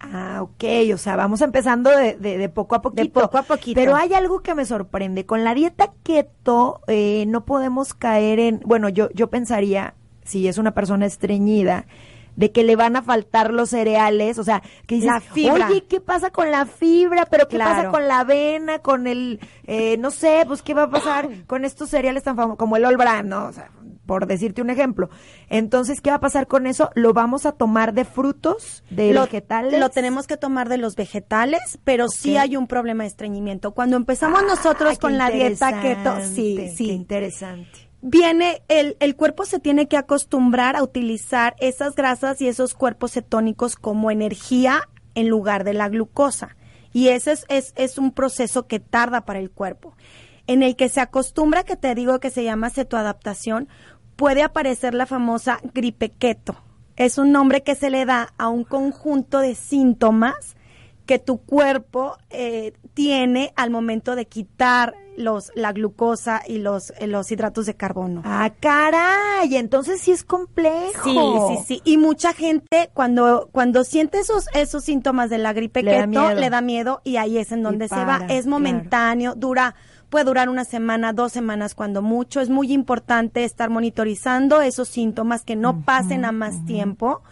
Ah, 0.00 0.40
ok, 0.42 0.64
o 0.92 0.98
sea, 0.98 1.16
vamos 1.16 1.40
empezando 1.40 1.88
de, 1.88 2.14
de- 2.16 2.36
de 2.36 2.48
poco 2.50 2.74
a 2.74 2.82
poquito. 2.82 3.22
poco 3.22 3.38
a 3.38 3.42
poquito. 3.42 3.80
Pero 3.80 3.96
hay 3.96 4.12
algo 4.12 4.40
que 4.42 4.54
me 4.54 4.66
sorprende. 4.66 5.24
Con 5.24 5.42
la 5.42 5.54
dieta 5.54 5.92
keto 6.02 6.82
eh, 6.88 7.24
no 7.26 7.46
podemos 7.46 7.94
caer 7.94 8.38
en, 8.38 8.60
bueno, 8.66 8.90
yo, 8.90 9.08
yo 9.14 9.30
pensaría, 9.30 9.94
si 10.24 10.46
es 10.46 10.58
una 10.58 10.74
persona 10.74 11.06
estreñida, 11.06 11.86
de 12.40 12.52
que 12.52 12.64
le 12.64 12.74
van 12.74 12.96
a 12.96 13.02
faltar 13.02 13.52
los 13.52 13.68
cereales, 13.68 14.38
o 14.38 14.44
sea, 14.44 14.62
que 14.86 14.94
dices, 14.94 15.10
La 15.12 15.20
fibra. 15.20 15.68
oye, 15.68 15.84
¿qué 15.84 16.00
pasa 16.00 16.30
con 16.30 16.50
la 16.50 16.64
fibra? 16.64 17.26
¿Pero 17.26 17.48
qué 17.48 17.58
pasa 17.58 17.90
con 17.90 18.08
la 18.08 18.20
avena, 18.20 18.78
con 18.78 19.06
el, 19.06 19.40
eh, 19.66 19.98
no 19.98 20.10
sé, 20.10 20.44
pues 20.46 20.62
qué 20.62 20.72
va 20.72 20.84
a 20.84 20.90
pasar 20.90 21.28
con 21.46 21.66
estos 21.66 21.90
cereales 21.90 22.22
tan 22.22 22.36
famosos, 22.36 22.56
como 22.58 22.76
el 22.78 22.86
All 22.86 22.96
Bran, 22.96 23.28
¿no? 23.28 23.44
O 23.44 23.52
sea, 23.52 23.70
por 24.06 24.26
decirte 24.26 24.62
un 24.62 24.70
ejemplo. 24.70 25.10
Entonces, 25.50 26.00
¿qué 26.00 26.08
va 26.08 26.16
a 26.16 26.20
pasar 26.20 26.46
con 26.46 26.66
eso? 26.66 26.90
¿Lo 26.94 27.12
vamos 27.12 27.44
a 27.44 27.52
tomar 27.52 27.92
de 27.92 28.06
frutos, 28.06 28.84
de 28.88 29.12
lo, 29.12 29.20
vegetales? 29.24 29.78
Lo 29.78 29.90
tenemos 29.90 30.26
que 30.26 30.38
tomar 30.38 30.70
de 30.70 30.78
los 30.78 30.96
vegetales, 30.96 31.78
pero 31.84 32.08
sí 32.08 32.38
hay 32.38 32.56
un 32.56 32.66
problema 32.66 33.04
de 33.04 33.08
estreñimiento. 33.08 33.72
Cuando 33.72 33.98
empezamos 33.98 34.42
nosotros 34.44 34.94
Ah, 34.94 34.98
con 34.98 35.12
qué 35.12 35.18
la 35.18 35.30
dieta 35.30 35.82
keto, 35.82 36.16
interesante, 36.18 36.34
sí, 36.34 36.56
Qué 36.56 36.68
sí. 36.74 36.90
interesante. 36.90 37.89
Viene, 38.02 38.62
el, 38.68 38.96
el 39.00 39.14
cuerpo 39.14 39.44
se 39.44 39.58
tiene 39.58 39.86
que 39.86 39.96
acostumbrar 39.96 40.76
a 40.76 40.82
utilizar 40.82 41.54
esas 41.58 41.94
grasas 41.94 42.40
y 42.40 42.48
esos 42.48 42.74
cuerpos 42.74 43.12
cetónicos 43.12 43.76
como 43.76 44.10
energía 44.10 44.88
en 45.14 45.28
lugar 45.28 45.64
de 45.64 45.74
la 45.74 45.88
glucosa. 45.88 46.56
Y 46.92 47.08
ese 47.08 47.32
es, 47.32 47.44
es, 47.48 47.72
es 47.76 47.98
un 47.98 48.12
proceso 48.12 48.66
que 48.66 48.80
tarda 48.80 49.24
para 49.24 49.38
el 49.38 49.50
cuerpo. 49.50 49.94
En 50.46 50.62
el 50.62 50.76
que 50.76 50.88
se 50.88 51.00
acostumbra, 51.00 51.62
que 51.62 51.76
te 51.76 51.94
digo 51.94 52.18
que 52.20 52.30
se 52.30 52.42
llama 52.42 52.70
cetoadaptación, 52.70 53.68
puede 54.16 54.42
aparecer 54.42 54.94
la 54.94 55.06
famosa 55.06 55.60
gripe 55.74 56.10
keto. 56.10 56.56
Es 56.96 57.18
un 57.18 57.32
nombre 57.32 57.62
que 57.62 57.74
se 57.74 57.90
le 57.90 58.04
da 58.04 58.32
a 58.36 58.48
un 58.48 58.64
conjunto 58.64 59.38
de 59.38 59.54
síntomas 59.54 60.56
que 61.06 61.18
tu 61.18 61.38
cuerpo 61.38 62.18
eh, 62.30 62.72
tiene 62.94 63.52
al 63.56 63.70
momento 63.70 64.16
de 64.16 64.26
quitar 64.26 64.94
los 65.20 65.52
la 65.54 65.72
glucosa 65.72 66.42
y 66.46 66.58
los 66.58 66.92
eh, 66.98 67.06
los 67.06 67.30
hidratos 67.30 67.66
de 67.66 67.74
carbono. 67.74 68.22
Ah, 68.24 68.50
caray, 68.60 69.56
entonces 69.56 70.00
sí 70.00 70.12
es 70.12 70.24
complejo. 70.24 71.04
Sí, 71.04 71.18
sí, 71.48 71.64
sí. 71.66 71.82
Y 71.84 71.96
mucha 71.96 72.32
gente 72.32 72.90
cuando 72.94 73.48
cuando 73.52 73.84
siente 73.84 74.18
esos 74.18 74.46
esos 74.54 74.84
síntomas 74.84 75.30
de 75.30 75.38
la 75.38 75.52
gripe 75.52 75.82
Le 75.82 75.92
da 75.92 75.98
keto 76.06 76.08
miedo. 76.08 76.34
le 76.34 76.50
da 76.50 76.60
miedo 76.60 77.00
y 77.04 77.16
ahí 77.16 77.38
es 77.38 77.52
en 77.52 77.62
donde 77.62 77.88
se 77.88 78.04
va. 78.04 78.16
Es 78.28 78.44
claro. 78.44 78.50
momentáneo, 78.50 79.34
dura 79.34 79.74
puede 80.10 80.24
durar 80.24 80.48
una 80.48 80.64
semana, 80.64 81.12
dos 81.12 81.32
semanas 81.32 81.74
cuando 81.74 82.02
mucho. 82.02 82.40
Es 82.40 82.50
muy 82.50 82.72
importante 82.72 83.44
estar 83.44 83.70
monitorizando 83.70 84.60
esos 84.60 84.88
síntomas 84.88 85.44
que 85.44 85.56
no 85.56 85.82
pasen 85.82 86.24
a 86.24 86.32
más 86.32 86.64
tiempo 86.66 87.22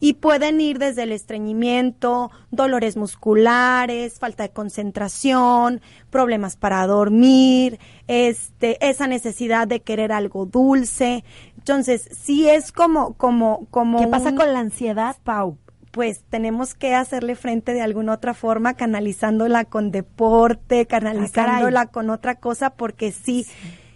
y 0.00 0.14
pueden 0.14 0.60
ir 0.60 0.78
desde 0.78 1.04
el 1.04 1.12
estreñimiento, 1.12 2.30
dolores 2.50 2.96
musculares, 2.96 4.18
falta 4.18 4.42
de 4.44 4.50
concentración, 4.50 5.80
problemas 6.10 6.56
para 6.56 6.86
dormir, 6.86 7.78
este, 8.08 8.76
esa 8.86 9.06
necesidad 9.06 9.66
de 9.68 9.80
querer 9.80 10.12
algo 10.12 10.46
dulce. 10.46 11.24
Entonces, 11.56 12.08
sí 12.12 12.48
es 12.48 12.72
como, 12.72 13.14
como, 13.14 13.66
como. 13.70 13.98
¿Qué 13.98 14.06
pasa 14.08 14.30
un- 14.30 14.36
con 14.36 14.52
la 14.52 14.60
ansiedad, 14.60 15.16
Pau? 15.24 15.58
pues 15.92 16.24
tenemos 16.28 16.74
que 16.74 16.94
hacerle 16.94 17.36
frente 17.36 17.72
de 17.72 17.80
alguna 17.80 18.12
otra 18.12 18.34
forma, 18.34 18.74
canalizándola 18.74 19.64
con 19.64 19.90
deporte, 19.92 20.84
canalizándola 20.84 21.86
con 21.86 22.10
otra 22.10 22.34
cosa, 22.34 22.68
porque 22.68 23.12
sí, 23.12 23.46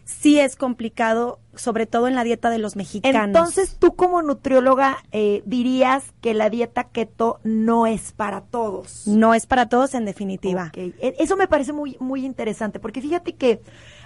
sí 0.06 0.40
es 0.40 0.56
complicado, 0.56 1.39
sobre 1.54 1.86
todo 1.86 2.06
en 2.08 2.14
la 2.14 2.24
dieta 2.24 2.48
de 2.50 2.58
los 2.58 2.76
mexicanos. 2.76 3.24
Entonces, 3.24 3.76
tú 3.78 3.94
como 3.96 4.22
nutrióloga 4.22 4.98
eh, 5.12 5.42
dirías 5.46 6.04
que 6.20 6.32
la 6.34 6.48
dieta 6.50 6.84
keto 6.84 7.40
no 7.42 7.86
es 7.86 8.12
para 8.12 8.42
todos. 8.42 9.06
no 9.06 9.34
es 9.34 9.46
para 9.46 9.68
todos 9.68 9.94
en 9.94 10.04
definitiva. 10.04 10.70
E- 10.76 11.16
Eso 11.18 11.36
me 11.36 11.48
parece 11.48 11.72
muy, 11.72 11.96
muy 12.00 12.24
interesante, 12.24 12.78
porque 12.80 13.00
fíjate 13.00 13.34
que 13.34 13.60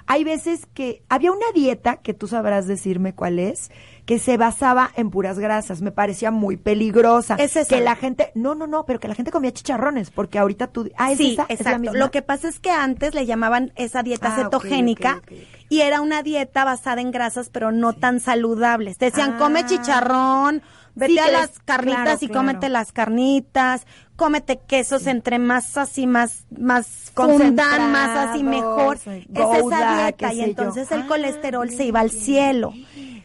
hay 0.06 0.24
veces 0.24 0.66
que 0.74 1.02
había 1.08 1.32
una 1.32 1.46
dieta, 1.54 1.96
que 1.96 2.14
tú 2.14 2.26
sabrás 2.26 2.66
decirme 2.66 3.14
cuál 3.14 3.38
es, 3.38 3.70
que 4.04 4.18
se 4.18 4.36
basaba 4.36 4.90
en 4.96 5.10
puras 5.10 5.38
grasas. 5.38 5.80
Me 5.80 5.90
parecía 5.90 6.30
muy 6.30 6.56
peligrosa. 6.58 7.36
Es 7.36 7.56
esa. 7.56 7.74
Que 7.74 7.80
la 7.82 7.96
gente, 7.96 8.30
no, 8.34 8.54
no, 8.54 8.66
no, 8.66 8.84
pero 8.84 9.00
que 9.00 9.08
la 9.08 9.14
gente 9.14 9.30
comía 9.30 9.52
chicharrones, 9.52 10.10
porque 10.10 10.38
ahorita 10.38 10.66
tú, 10.66 10.90
ah, 10.96 11.10
¿es 11.12 11.18
sí, 11.18 11.32
esa? 11.32 11.42
¿Es 11.44 11.48
la 11.48 11.54
exacto. 11.54 11.78
misma? 11.80 11.98
Lo 11.98 12.10
que 12.10 12.20
pasa 12.22 12.48
es 12.48 12.60
que 12.60 12.70
antes 12.70 13.14
le 13.14 13.24
llamaban 13.24 13.72
esa 13.76 14.02
dieta 14.02 14.34
Ah, 14.34 14.42
cetogénica 14.44 15.22
y 15.70 15.80
era 15.80 16.02
una 16.02 16.22
dieta 16.22 16.64
basada 16.64 17.00
en 17.00 17.10
grasas, 17.10 17.48
pero 17.48 17.72
no 17.72 17.94
tan 17.94 18.20
saludables. 18.20 18.98
Te 18.98 19.06
decían, 19.06 19.34
Ah. 19.34 19.38
come 19.38 19.64
chicharrón, 19.64 20.62
vete 20.94 21.12
Sí, 21.12 21.18
a 21.18 21.30
las 21.30 21.58
carnitas 21.64 22.02
claro, 22.04 22.18
y 22.20 22.26
claro. 22.28 22.40
cómete 22.40 22.68
las 22.68 22.92
carnitas, 22.92 23.86
cómete 24.16 24.58
quesos 24.66 25.06
entre 25.06 25.38
más 25.38 25.76
así, 25.76 26.06
más, 26.06 26.46
más 26.56 27.12
fundan, 27.14 27.92
más 27.92 28.28
así 28.28 28.42
mejor. 28.42 28.96
Es 28.96 29.06
esa 29.06 30.02
dieta 30.04 30.32
y 30.32 30.38
yo. 30.38 30.44
entonces 30.44 30.90
el 30.92 31.02
Ah, 31.02 31.06
colesterol 31.06 31.70
se 31.70 31.84
iba 31.84 32.00
al 32.00 32.10
cielo. 32.10 32.72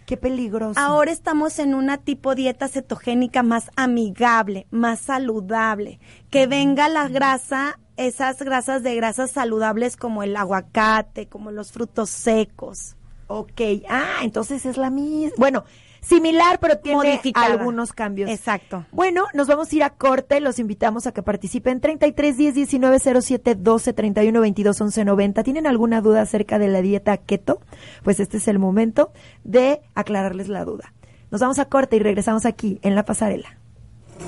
Qué 0.06 0.18
peligroso. 0.18 0.80
Ahora 0.80 1.12
estamos 1.12 1.60
en 1.60 1.76
una 1.76 1.98
tipo 1.98 2.34
dieta 2.34 2.68
cetogénica 2.68 3.44
más 3.44 3.70
amigable, 3.76 4.66
más 4.72 5.00
saludable, 5.00 6.00
que 6.32 6.48
venga 6.48 6.90
la 6.90 7.08
grasa, 7.08 7.78
esas 7.96 8.40
grasas 8.42 8.82
de 8.82 8.96
grasas 8.96 9.30
saludables 9.30 9.98
como 9.98 10.24
el 10.24 10.36
aguacate, 10.36 11.28
como 11.28 11.52
los 11.52 11.72
frutos 11.72 12.10
secos. 12.10 12.96
Ok, 13.28 13.62
ah, 13.88 14.22
entonces 14.24 14.66
es 14.66 14.78
la 14.78 14.90
misma. 14.90 15.36
Bueno, 15.38 15.64
similar, 16.02 16.60
pero 16.60 16.78
tiene 16.80 16.98
Modificada. 16.98 17.48
algunos 17.48 17.94
cambios. 17.94 18.30
Exacto. 18.30 18.86
Bueno, 18.92 19.26
nos 19.34 19.48
vamos 19.48 19.72
a 19.72 19.76
ir 19.76 19.84
a 19.84 19.90
corte. 19.92 20.40
Los 20.40 20.60
invitamos 20.60 21.08
a 21.08 21.12
que 21.12 21.24
participen 21.24 21.82
33 21.82 22.38
10 22.38 22.56
19 22.56 23.00
07 23.22 23.56
12 23.56 23.94
31 23.94 24.42
22 24.42 24.82
11 24.82 25.06
90. 25.06 25.44
¿Tienen 25.44 25.68
alguna 25.68 26.02
duda 26.02 26.22
acerca 26.22 26.60
de 26.60 26.68
la 26.68 26.82
dieta 26.82 27.18
keto? 27.18 27.62
Pues 28.04 28.20
este 28.20 28.38
es 28.38 28.48
el 28.48 28.60
momento 28.60 29.12
de 29.44 29.82
aclararles 29.96 30.48
la 30.48 30.66
duda. 30.66 30.94
Nos 31.32 31.42
vamos 31.42 31.60
a 31.60 31.66
corte 31.66 31.96
y 31.96 32.00
regresamos 32.00 32.46
aquí 32.46 32.80
en 32.82 32.96
la 32.96 33.06
pasarela. 33.06 33.58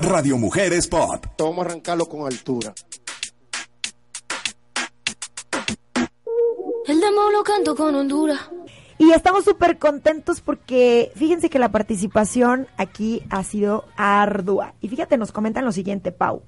Radio 0.02 0.38
Mujeres 0.38 0.88
Pop. 0.88 1.26
Vamos 1.38 1.58
a 1.60 1.62
arrancarlo 1.70 2.06
con 2.06 2.26
altura. 2.26 2.74
El 6.88 7.00
demo 7.00 7.30
lo 7.32 7.44
canto 7.44 7.76
con 7.76 7.94
Honduras. 7.96 8.40
Y 9.02 9.12
estamos 9.12 9.44
súper 9.46 9.78
contentos 9.80 10.42
porque 10.42 11.12
fíjense 11.16 11.50
que 11.50 11.60
la 11.60 11.72
participación 11.72 12.68
aquí 12.78 13.24
ha 13.30 13.44
sido 13.44 13.86
ardua. 13.98 14.74
Y 14.80 14.90
fíjate, 14.90 15.18
nos 15.18 15.32
comentan 15.32 15.66
lo 15.66 15.72
siguiente, 15.72 16.12
Pau. 16.12 16.44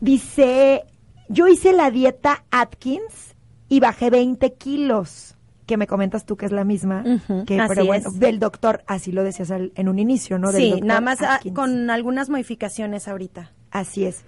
Dice, 0.00 0.84
yo 1.28 1.46
hice 1.48 1.72
la 1.72 1.90
dieta 1.90 2.44
Atkins 2.50 3.34
y 3.68 3.80
bajé 3.80 4.10
20 4.10 4.52
kilos. 4.54 5.36
Que 5.66 5.76
me 5.76 5.86
comentas 5.86 6.26
tú 6.26 6.36
que 6.36 6.44
es 6.44 6.52
la 6.52 6.64
misma. 6.64 7.04
Que, 7.46 7.62
pero 7.68 7.86
bueno, 7.86 8.08
es. 8.08 8.18
del 8.18 8.38
doctor, 8.40 8.82
así 8.86 9.12
lo 9.12 9.22
decías 9.22 9.50
al- 9.52 9.72
en 9.76 9.88
un 9.88 9.98
inicio, 10.00 10.38
¿no? 10.38 10.50
Del 10.50 10.74
sí, 10.74 10.80
nada 10.82 11.00
más 11.00 11.22
ah, 11.22 11.40
con 11.54 11.88
algunas 11.88 12.28
modificaciones 12.28 13.06
ahorita. 13.08 13.52
Así 13.70 14.04
es. 14.04 14.24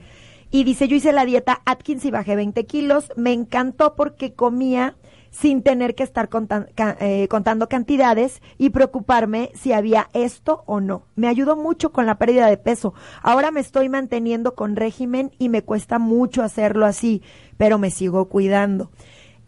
Y 0.53 0.63
dice, 0.63 0.87
yo 0.87 0.95
hice 0.97 1.13
la 1.13 1.25
dieta 1.25 1.61
Atkins 1.67 2.05
y 2.05 2.13
bajé 2.13 2.37
20 2.37 2.65
kilos. 2.67 3.11
Me 3.17 3.33
encantó 3.33 3.95
porque 3.97 4.33
comía 4.33 4.95
sin 5.35 5.63
tener 5.63 5.97
que 5.97 6.05
estar 6.05 6.29
contan- 6.29 6.69
ca- 6.77 6.97
eh, 7.01 7.27
contando 7.29 7.69
cantidades 7.69 8.41
y 8.57 8.71
preocuparme 8.71 9.51
si 9.55 9.73
había 9.73 10.09
esto 10.13 10.63
o 10.67 10.79
no. 10.81 11.07
Me 11.17 11.27
ayudó 11.27 11.57
mucho 11.57 11.91
con 11.91 12.07
la 12.07 12.19
pérdida 12.19 12.47
de 12.47 12.57
peso. 12.57 12.95
Ahora 13.21 13.51
me 13.51 13.59
estoy 13.59 13.89
manteniendo 13.89 14.55
con 14.55 14.77
régimen 14.77 15.33
y 15.39 15.49
me 15.49 15.63
cuesta 15.63 15.99
mucho 15.99 16.45
hacerlo 16.45 16.87
así, 16.87 17.21
pero 17.57 17.79
me 17.79 17.91
sigo 17.91 18.29
cuidando. 18.29 18.93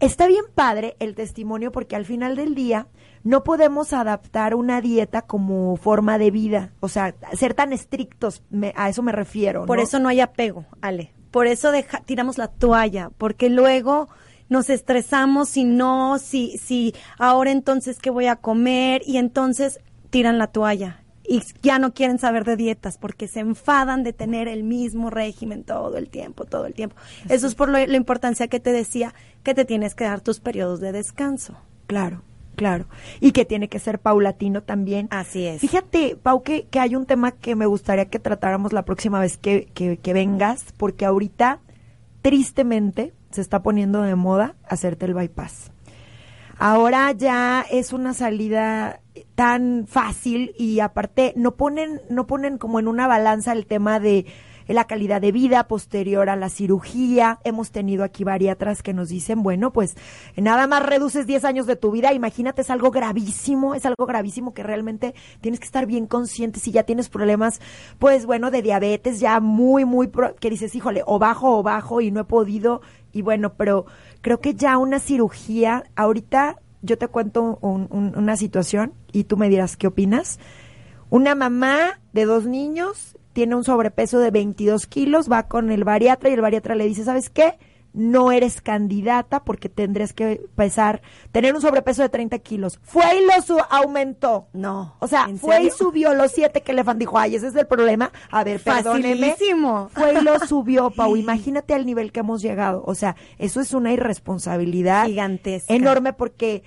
Está 0.00 0.26
bien 0.26 0.45
padre 0.55 0.97
el 0.99 1.14
testimonio 1.14 1.71
porque 1.71 1.95
al 1.95 2.05
final 2.05 2.35
del 2.35 2.57
día 2.57 2.88
no 3.23 3.45
podemos 3.45 3.93
adaptar 3.93 4.57
una 4.57 4.81
dieta 4.81 5.23
como 5.23 5.76
forma 5.76 6.19
de 6.19 6.31
vida, 6.33 6.73
o 6.81 6.88
sea, 6.88 7.14
ser 7.33 7.55
tan 7.55 7.73
estrictos, 7.73 8.43
me- 8.50 8.73
a 8.76 8.88
eso 8.88 9.02
me 9.02 9.12
refiero. 9.12 9.66
Por 9.66 9.78
¿no? 9.78 9.83
eso 9.85 9.99
no 10.00 10.09
hay 10.09 10.21
apego, 10.21 10.66
Ale. 10.81 11.12
Por 11.31 11.47
eso 11.47 11.71
deja- 11.71 12.00
tiramos 12.05 12.38
la 12.38 12.49
toalla, 12.49 13.11
porque 13.19 13.49
luego 13.50 14.09
nos 14.49 14.71
estresamos 14.71 15.49
si 15.49 15.65
no, 15.65 16.19
si, 16.19 16.59
si 16.59 16.95
ahora 17.19 17.50
entonces 17.50 17.99
qué 17.99 18.11
voy 18.11 18.26
a 18.26 18.37
comer 18.37 19.03
y 19.07 19.17
entonces 19.17 19.81
tiran 20.11 20.38
la 20.38 20.47
toalla 20.49 21.03
y 21.29 21.43
ya 21.61 21.81
no 21.81 21.93
quieren 21.93 22.21
saber 22.21 22.45
de 22.45 22.55
dietas 22.57 22.99
porque 22.99 23.26
se 23.26 23.41
enfadan 23.41 24.05
de 24.05 24.12
tener 24.12 24.47
el 24.47 24.62
mismo 24.62 25.11
régimen 25.11 25.65
todo 25.65 25.97
el 25.97 26.09
tiempo, 26.09 26.45
todo 26.45 26.67
el 26.67 26.75
tiempo. 26.75 26.95
Eso 27.29 27.49
es 27.49 27.57
por 27.57 27.69
lo- 27.69 27.85
la 27.85 27.97
importancia 27.97 28.47
que 28.47 28.61
te 28.61 28.71
decía 28.71 29.12
que 29.43 29.53
te 29.53 29.65
tienes 29.65 29.97
que 29.97 30.05
dar 30.05 30.21
tus 30.21 30.38
periodos 30.38 30.79
de 30.81 30.93
descanso. 30.93 31.57
Claro, 31.88 32.23
claro. 32.55 32.87
Y 33.19 33.33
que 33.33 33.45
tiene 33.45 33.69
que 33.69 33.81
ser 33.81 33.99
paulatino 33.99 34.62
también. 34.62 35.09
Así 35.11 35.45
es. 35.47 35.61
Fíjate, 35.61 36.15
Pau, 36.15 36.45
que, 36.45 36.67
que 36.71 36.79
hay 36.79 36.95
un 36.95 37.07
tema 37.07 37.33
que 37.33 37.57
me 37.57 37.67
gustaría 37.67 38.05
que 38.09 38.21
tratáramos 38.21 38.73
la 38.73 38.85
próxima 38.85 39.19
vez 39.19 39.37
que, 39.37 39.67
que, 39.75 39.97
que 39.97 40.12
vengas, 40.12 40.67
porque 40.76 41.05
ahorita, 41.07 41.59
tristemente, 42.23 43.12
se 43.37 43.40
está 43.43 43.62
poniendo 43.62 44.02
de 44.02 44.14
moda 44.16 44.57
hacerte 44.69 45.07
el 45.07 45.14
bypass. 45.14 45.71
Ahora 46.59 47.12
ya 47.12 47.64
es 47.71 47.93
una 47.93 48.14
salida 48.14 49.00
tan 49.35 49.87
fácil 49.87 50.55
y 50.59 50.81
aparte 50.81 51.35
no 51.37 51.55
ponen, 51.55 52.00
no 52.09 52.26
ponen 52.26 52.57
como 52.57 52.81
en 52.81 52.88
una 52.88 53.07
balanza 53.07 53.52
el 53.52 53.66
tema 53.66 54.00
de 54.00 54.25
la 54.66 54.87
calidad 54.87 55.21
de 55.21 55.31
vida 55.33 55.69
posterior 55.69 56.28
a 56.31 56.35
la 56.35 56.49
cirugía. 56.49 57.38
Hemos 57.45 57.71
tenido 57.73 58.05
aquí 58.05 58.25
bariatras 58.25 58.83
que 58.83 58.95
nos 58.95 59.11
dicen, 59.11 59.43
bueno, 59.43 59.71
pues 59.73 59.97
nada 60.37 60.66
más 60.66 60.83
reduces 60.85 61.26
10 61.26 61.45
años 61.45 61.66
de 61.66 61.76
tu 61.76 61.90
vida, 61.90 62.14
imagínate, 62.14 62.62
es 62.62 62.71
algo 62.71 62.90
gravísimo, 62.90 63.75
es 63.75 63.85
algo 63.85 64.07
gravísimo 64.07 64.55
que 64.55 64.62
realmente 64.62 65.14
tienes 65.43 65.61
que 65.61 65.66
estar 65.66 65.85
bien 65.87 66.07
consciente 66.07 66.59
si 66.59 66.73
ya 66.73 66.83
tienes 66.85 67.11
problemas, 67.11 67.61
pues 67.99 68.25
bueno, 68.25 68.50
de 68.50 68.62
diabetes, 68.62 69.21
ya 69.21 69.40
muy, 69.40 69.85
muy, 69.85 70.09
pro- 70.09 70.35
que 70.37 70.49
dices, 70.50 70.75
híjole, 70.75 71.02
o 71.07 71.19
bajo 71.19 71.59
o 71.59 71.62
bajo 71.62 72.00
y 72.00 72.11
no 72.11 72.23
he 72.23 72.25
podido, 72.25 72.81
y 73.16 73.23
bueno, 73.23 73.54
pero 73.54 73.87
creo 74.20 74.40
que 74.40 74.54
ya 74.54 74.76
una 74.78 74.99
cirugía, 74.99 75.85
ahorita 75.96 76.56
yo 76.82 76.99
te 76.99 77.08
cuento 77.08 77.58
un- 77.62 77.88
un- 77.90 78.12
una 78.16 78.37
situación 78.37 78.92
y 79.12 79.25
tú 79.25 79.37
me 79.37 79.49
dirás 79.49 79.76
qué 79.76 79.87
opinas. 79.87 80.38
Una 81.08 81.35
mamá 81.35 82.00
de 82.12 82.25
dos 82.26 82.46
niños 82.46 83.16
tiene 83.32 83.54
un 83.54 83.64
sobrepeso 83.64 84.18
de 84.18 84.30
22 84.30 84.87
kilos, 84.87 85.30
va 85.30 85.44
con 85.44 85.70
el 85.70 85.85
bariatra 85.85 86.30
y 86.30 86.35
el 86.35 86.40
bariatra 86.40 86.75
le 86.75 86.85
dice, 86.87 87.04
¿sabes 87.04 87.30
qué? 87.30 87.58
No 87.99 88.31
eres 88.31 88.61
candidata 88.61 89.43
porque 89.43 89.71
tendrías 89.71 90.12
que 90.12 90.43
pesar, 90.55 91.00
tener 91.33 91.55
un 91.55 91.62
sobrepeso 91.62 92.03
de 92.03 92.11
30 92.11 92.38
kilos. 92.41 92.79
Fue 92.83 93.05
y 93.17 93.25
lo 93.25 93.43
su- 93.43 93.59
aumentó. 93.71 94.49
No. 94.53 94.95
O 95.00 95.09
sea, 95.09 95.25
¿en 95.29 95.38
fue 95.38 95.62
y 95.65 95.71
subió 95.71 96.12
los 96.12 96.31
siete 96.31 96.61
que 96.61 96.75
le 96.75 96.85
fan. 96.85 96.99
Dijo, 96.99 97.19
ay, 97.19 97.37
ese 97.37 97.49
es 97.49 97.55
el 97.57 97.67
problema. 97.67 98.12
A 98.31 98.45
ver, 98.45 98.61
perdóneme. 98.61 99.31
Facilísimo. 99.33 99.88
Fue 99.95 100.12
y 100.12 100.21
lo 100.23 100.38
subió, 100.41 100.91
Pau. 100.95 101.17
Imagínate 101.17 101.73
al 101.73 101.87
nivel 101.87 102.12
que 102.12 102.21
hemos 102.21 102.43
llegado. 102.43 102.83
O 102.87 102.95
sea, 102.95 103.17
eso 103.38 103.61
es 103.62 103.73
una 103.73 103.93
irresponsabilidad 103.93 105.07
Gigantesca. 105.07 105.73
enorme 105.73 106.12
porque 106.12 106.62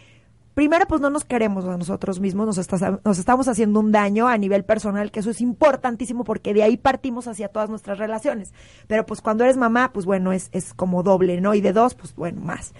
primero 0.60 0.86
pues 0.90 1.00
no 1.00 1.10
nos 1.10 1.24
queremos 1.24 1.64
a 1.64 1.78
nosotros 1.78 2.20
mismos, 2.20 2.46
nos, 2.46 2.58
está- 2.58 3.00
nos 3.06 3.18
estamos 3.18 3.48
haciendo 3.48 3.80
un 3.80 3.94
daño 3.94 4.28
a 4.28 4.38
nivel 4.38 4.66
personal, 4.66 5.10
que 5.10 5.22
eso 5.22 5.30
es 5.30 5.40
importantísimo 5.40 6.26
porque 6.26 6.54
de 6.54 6.64
ahí 6.64 6.76
partimos 6.76 7.30
hacia 7.30 7.48
todas 7.48 7.70
nuestras 7.70 7.98
relaciones. 7.98 8.54
Pero 8.86 9.06
pues 9.06 9.22
cuando 9.22 9.46
eres 9.46 9.56
mamá, 9.56 9.92
pues 9.94 10.06
bueno, 10.06 10.34
es, 10.34 10.50
es 10.52 10.74
como 10.74 11.02
doble, 11.02 11.40
¿no? 11.40 11.54
Y 11.54 11.62
de 11.62 11.72
dos, 11.72 11.96
pues 11.96 12.14
bueno, 12.14 12.42
más. 12.42 12.74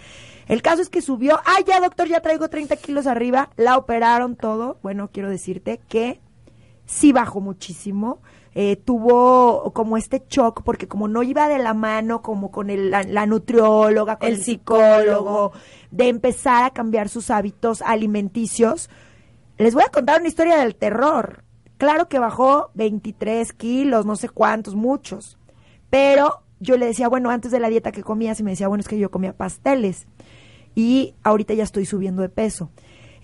El 0.50 0.62
caso 0.62 0.82
es 0.82 0.90
que 0.90 1.02
subió, 1.02 1.38
ah, 1.46 1.60
ya 1.66 1.80
doctor, 1.80 2.10
ya 2.10 2.20
traigo 2.20 2.50
30 2.50 2.76
kilos 2.76 3.08
arriba, 3.08 3.50
la 3.56 3.78
operaron 3.78 4.36
todo. 4.36 4.78
Bueno, 4.84 5.10
quiero 5.14 5.30
decirte 5.30 5.80
que 5.88 6.20
sí 6.86 7.14
bajó 7.14 7.40
muchísimo. 7.40 8.20
Eh, 8.56 8.78
tuvo 8.78 9.72
como 9.74 9.96
este 9.96 10.24
shock 10.28 10.64
porque 10.64 10.88
como 10.88 11.08
no 11.08 11.22
iba 11.24 11.48
de 11.48 11.60
la 11.60 11.74
mano 11.76 12.22
como 12.24 12.50
con 12.52 12.70
el- 12.70 12.90
la, 12.92 13.04
la 13.04 13.26
nutrióloga, 13.26 14.18
con 14.18 14.28
el, 14.28 14.36
El 14.36 14.42
psicólogo, 14.44 15.00
psicólogo. 15.02 15.52
de 15.92 16.08
empezar 16.08 16.64
a 16.64 16.72
cambiar 16.72 17.10
sus 17.10 17.30
hábitos 17.30 17.82
alimenticios. 17.84 18.90
Les 19.58 19.74
voy 19.74 19.84
a 19.86 19.92
contar 19.92 20.20
una 20.20 20.30
historia 20.30 20.58
del 20.58 20.76
terror. 20.76 21.44
Claro 21.78 22.10
que 22.10 22.18
bajó 22.20 22.72
23 22.74 23.54
kilos, 23.54 24.06
no 24.06 24.16
sé 24.16 24.30
cuántos, 24.30 24.76
muchos. 24.76 25.38
Pero 25.90 26.42
yo 26.60 26.76
le 26.78 26.86
decía, 26.88 27.08
bueno, 27.08 27.30
antes 27.30 27.52
de 27.52 27.60
la 27.60 27.70
dieta 27.70 27.92
que 27.92 28.04
comías, 28.04 28.40
y 28.40 28.44
me 28.44 28.52
decía, 28.52 28.68
bueno, 28.68 28.82
es 28.82 28.88
que 28.88 28.98
yo 29.00 29.12
comía 29.12 29.34
pasteles. 29.38 30.08
Y 30.76 31.16
ahorita 31.24 31.54
ya 31.54 31.64
estoy 31.64 31.86
subiendo 31.86 32.22
de 32.22 32.30
peso. 32.30 32.72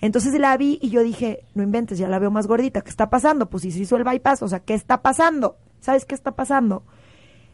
Entonces 0.02 0.38
la 0.40 0.56
vi 0.58 0.80
y 0.82 0.90
yo 0.90 1.04
dije, 1.04 1.46
no 1.54 1.64
inventes, 1.64 1.98
ya 1.98 2.08
la 2.08 2.20
veo 2.20 2.32
más 2.32 2.48
gordita. 2.48 2.82
¿Qué 2.82 2.90
está 2.90 3.10
pasando? 3.10 3.50
Pues 3.50 3.64
si 3.64 3.72
se 3.72 3.80
hizo 3.80 3.96
el 3.98 4.04
bypass, 4.04 4.44
o 4.44 4.48
sea, 4.48 4.60
¿qué 4.60 4.74
está 4.74 5.02
pasando? 5.02 5.58
¿Sabes 5.80 6.06
qué 6.06 6.16
está 6.16 6.36
pasando? 6.36 6.84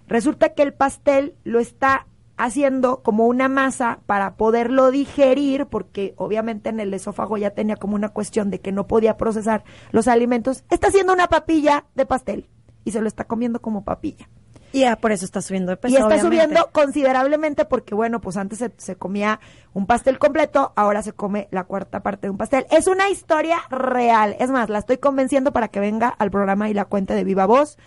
Resulta 0.08 0.54
que 0.54 0.64
el 0.64 0.74
pastel 0.74 1.36
lo 1.44 1.60
está 1.60 2.08
haciendo 2.38 3.04
como 3.04 3.28
una 3.28 3.48
masa 3.50 4.00
para 4.08 4.36
poderlo 4.36 4.90
digerir, 4.90 5.68
porque 5.68 6.16
obviamente 6.18 6.70
en 6.70 6.80
el 6.80 6.94
esófago 6.94 7.38
ya 7.38 7.52
tenía 7.52 7.76
como 7.76 7.96
una 7.96 8.10
cuestión 8.10 8.50
de 8.50 8.60
que 8.60 8.72
no 8.72 8.88
podía 8.88 9.16
procesar 9.16 9.64
los 9.92 10.08
alimentos. 10.08 10.64
Está 10.70 10.88
haciendo 10.88 11.14
una 11.14 11.28
papilla 11.28 11.86
de 11.94 12.06
pastel 12.06 12.50
y 12.84 12.92
se 12.92 13.02
lo 13.02 13.08
está 13.08 13.26
comiendo 13.26 13.62
como 13.62 13.84
papilla. 13.84 14.28
Y 14.72 14.82
ya 14.82 14.96
por 14.96 15.12
eso 15.12 15.26
está 15.26 15.42
subiendo 15.42 15.72
de 15.72 15.78
peso. 15.78 15.94
y 15.94 15.96
está 15.96 16.08
obviamente. 16.08 16.36
subiendo 16.36 16.70
considerablemente 16.72 17.66
porque, 17.66 17.94
bueno, 17.94 18.22
pues 18.22 18.38
antes 18.38 18.60
se, 18.60 18.72
se 18.78 18.96
comía 18.96 19.40
un 19.74 19.86
pastel 19.86 20.20
completo, 20.20 20.74
ahora 20.76 21.02
se 21.02 21.14
come 21.14 21.48
la 21.52 21.66
cuarta 21.66 22.02
parte 22.02 22.28
de 22.28 22.32
un 22.32 22.38
pastel. 22.38 22.66
Es 22.72 22.88
una 22.88 23.10
historia 23.10 23.58
real. 23.70 24.36
Es 24.40 24.50
más, 24.50 24.70
la 24.70 24.80
estoy 24.80 24.98
convenciendo 24.98 25.52
para 25.52 25.68
que 25.68 25.80
venga 25.80 26.10
al 26.10 26.32
programa 26.32 26.70
y 26.70 26.74
la 26.74 26.86
cuente 26.86 27.14
de 27.14 27.24
viva 27.24 27.46
voz. 27.46 27.78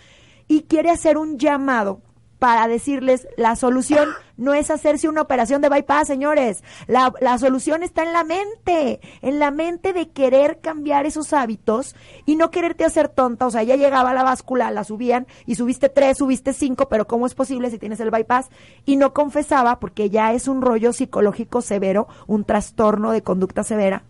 Y 0.47 0.63
quiere 0.63 0.91
hacer 0.91 1.17
un 1.17 1.39
llamado 1.39 2.01
para 2.39 2.67
decirles 2.67 3.27
la 3.37 3.55
solución 3.55 4.09
no 4.37 4.53
es 4.53 4.69
hacerse 4.69 5.07
una 5.07 5.21
operación 5.21 5.61
de 5.61 5.69
bypass, 5.69 6.07
señores. 6.07 6.63
La, 6.87 7.13
la 7.21 7.37
solución 7.37 7.83
está 7.83 8.03
en 8.03 8.13
la 8.13 8.23
mente, 8.23 8.99
en 9.21 9.39
la 9.39 9.51
mente 9.51 9.93
de 9.93 10.09
querer 10.09 10.59
cambiar 10.59 11.05
esos 11.05 11.33
hábitos 11.33 11.95
y 12.25 12.35
no 12.35 12.51
quererte 12.51 12.83
hacer 12.83 13.07
tonta. 13.07 13.47
O 13.47 13.51
sea, 13.51 13.63
ya 13.63 13.75
llegaba 13.75 14.13
la 14.13 14.23
báscula, 14.23 14.71
la 14.71 14.83
subían 14.83 15.27
y 15.45 15.55
subiste 15.55 15.89
tres, 15.89 16.17
subiste 16.17 16.53
cinco, 16.53 16.89
pero 16.89 17.07
¿cómo 17.07 17.25
es 17.25 17.35
posible 17.35 17.69
si 17.69 17.79
tienes 17.79 17.99
el 17.99 18.11
bypass? 18.11 18.49
Y 18.85 18.97
no 18.97 19.13
confesaba 19.13 19.79
porque 19.79 20.09
ya 20.09 20.33
es 20.33 20.47
un 20.47 20.61
rollo 20.61 20.91
psicológico 20.93 21.61
severo, 21.61 22.07
un 22.27 22.43
trastorno 22.43 23.11
de 23.11 23.23
conducta 23.23 23.63
severa, 23.63 24.03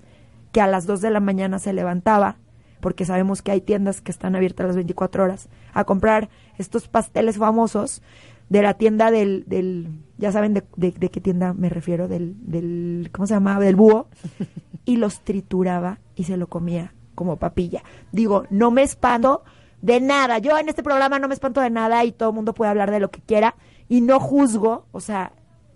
que 0.51 0.61
a 0.61 0.67
las 0.67 0.85
dos 0.85 1.01
de 1.01 1.11
la 1.11 1.19
mañana 1.19 1.59
se 1.59 1.73
levantaba 1.73 2.37
porque 2.79 3.05
sabemos 3.05 3.41
que 3.41 3.51
hay 3.51 3.61
tiendas 3.61 4.01
que 4.01 4.11
están 4.11 4.35
abiertas 4.35 4.67
las 4.67 4.75
24 4.75 5.23
horas, 5.23 5.49
a 5.73 5.83
comprar 5.85 6.29
estos 6.57 6.87
pasteles 6.87 7.37
famosos 7.37 8.01
de 8.49 8.61
la 8.61 8.75
tienda 8.75 9.09
del, 9.11 9.43
del 9.47 9.89
ya 10.17 10.31
saben 10.31 10.53
de, 10.53 10.63
de- 10.75 10.91
de 10.91 11.09
qué 11.09 11.19
tienda 11.19 11.53
me 11.53 11.69
refiero, 11.69 12.07
del, 12.07 12.35
del, 12.39 13.09
¿cómo 13.11 13.25
se 13.27 13.33
llamaba? 13.33 13.63
Del 13.63 13.75
búho, 13.75 14.07
y 14.85 14.97
los 14.97 15.21
trituraba 15.21 15.99
y 16.15 16.25
se 16.25 16.37
lo 16.37 16.47
comía 16.47 16.93
como 17.15 17.37
papilla. 17.37 17.83
Digo, 18.11 18.43
no 18.49 18.69
me 18.71 18.83
espanto 18.83 19.43
de 19.81 19.99
nada, 20.01 20.37
yo 20.39 20.57
en 20.57 20.69
este 20.69 20.83
programa 20.83 21.17
no 21.19 21.27
me 21.27 21.33
espanto 21.33 21.61
de 21.61 21.69
nada 21.69 22.03
y 22.05 22.11
todo 22.11 22.29
el 22.29 22.35
mundo 22.35 22.53
puede 22.53 22.71
hablar 22.71 22.91
de 22.91 22.99
lo 22.99 23.09
que 23.11 23.21
quiera 23.21 23.55
y 23.89 24.01
no 24.01 24.19
juzgo, 24.19 24.85
o 24.91 24.99
sea, 24.99 25.31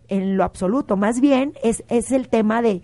en 0.07 0.37
lo 0.37 0.43
absoluto, 0.43 0.97
más 0.97 1.21
bien 1.21 1.53
es, 1.63 1.83
es 1.89 2.11
el 2.11 2.29
tema 2.29 2.61
de 2.63 2.81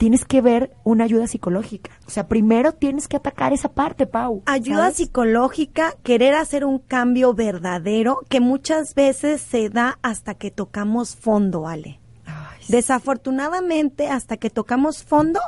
tienes 0.00 0.24
que 0.24 0.40
ver 0.40 0.74
una 0.82 1.04
ayuda 1.04 1.26
psicológica. 1.26 1.90
O 2.06 2.10
sea, 2.10 2.26
primero 2.26 2.72
tienes 2.72 3.06
que 3.06 3.18
atacar 3.18 3.52
esa 3.52 3.70
parte, 3.74 4.06
Pau. 4.06 4.42
Ayuda 4.46 4.84
¿sabes? 4.84 4.96
psicológica, 4.96 5.94
querer 6.02 6.34
hacer 6.36 6.64
un 6.64 6.78
cambio 6.78 7.34
verdadero 7.34 8.22
que 8.30 8.40
muchas 8.40 8.94
veces 8.94 9.42
se 9.42 9.68
da 9.68 9.98
hasta 10.00 10.32
que 10.32 10.50
tocamos 10.50 11.16
fondo, 11.16 11.68
Ale. 11.68 12.00
Ay. 12.24 12.64
Desafortunadamente, 12.68 14.08
hasta 14.08 14.38
que 14.38 14.48
tocamos 14.48 15.02
fondo 15.02 15.38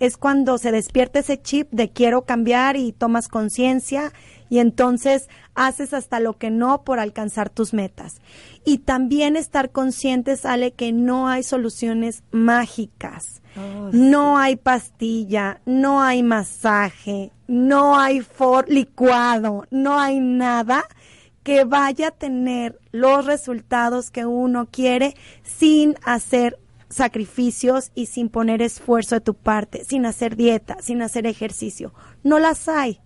es 0.00 0.16
cuando 0.16 0.56
se 0.56 0.72
despierta 0.72 1.18
ese 1.18 1.42
chip 1.42 1.68
de 1.70 1.90
quiero 1.90 2.22
cambiar 2.22 2.76
y 2.76 2.92
tomas 2.92 3.28
conciencia 3.28 4.14
y 4.48 4.60
entonces 4.60 5.28
haces 5.54 5.92
hasta 5.92 6.18
lo 6.18 6.38
que 6.38 6.50
no 6.50 6.82
por 6.82 6.98
alcanzar 6.98 7.50
tus 7.50 7.74
metas. 7.74 8.22
Y 8.64 8.78
también 8.78 9.36
estar 9.36 9.70
conscientes, 9.70 10.44
Ale, 10.44 10.72
que 10.72 10.92
no 10.92 11.28
hay 11.28 11.42
soluciones 11.42 12.22
mágicas. 12.30 13.42
Oh, 13.56 13.90
No 13.92 14.38
hay 14.38 14.56
pastilla, 14.56 15.60
no 15.64 16.02
hay 16.02 16.22
masaje, 16.22 17.32
no 17.46 17.98
hay 17.98 18.20
for 18.20 18.68
licuado, 18.68 19.66
no 19.70 19.98
hay 19.98 20.20
nada 20.20 20.84
que 21.42 21.64
vaya 21.64 22.08
a 22.08 22.10
tener 22.12 22.78
los 22.92 23.24
resultados 23.24 24.10
que 24.10 24.26
uno 24.26 24.68
quiere 24.70 25.14
sin 25.42 25.96
hacer 26.04 26.58
sacrificios 26.90 27.90
y 27.94 28.06
sin 28.06 28.28
poner 28.28 28.62
esfuerzo 28.62 29.14
de 29.14 29.20
tu 29.20 29.34
parte, 29.34 29.84
sin 29.84 30.06
hacer 30.06 30.36
dieta, 30.36 30.76
sin 30.80 31.02
hacer 31.02 31.26
ejercicio. 31.26 31.92
No 32.22 32.38
las 32.38 32.68
hay. 32.68 33.00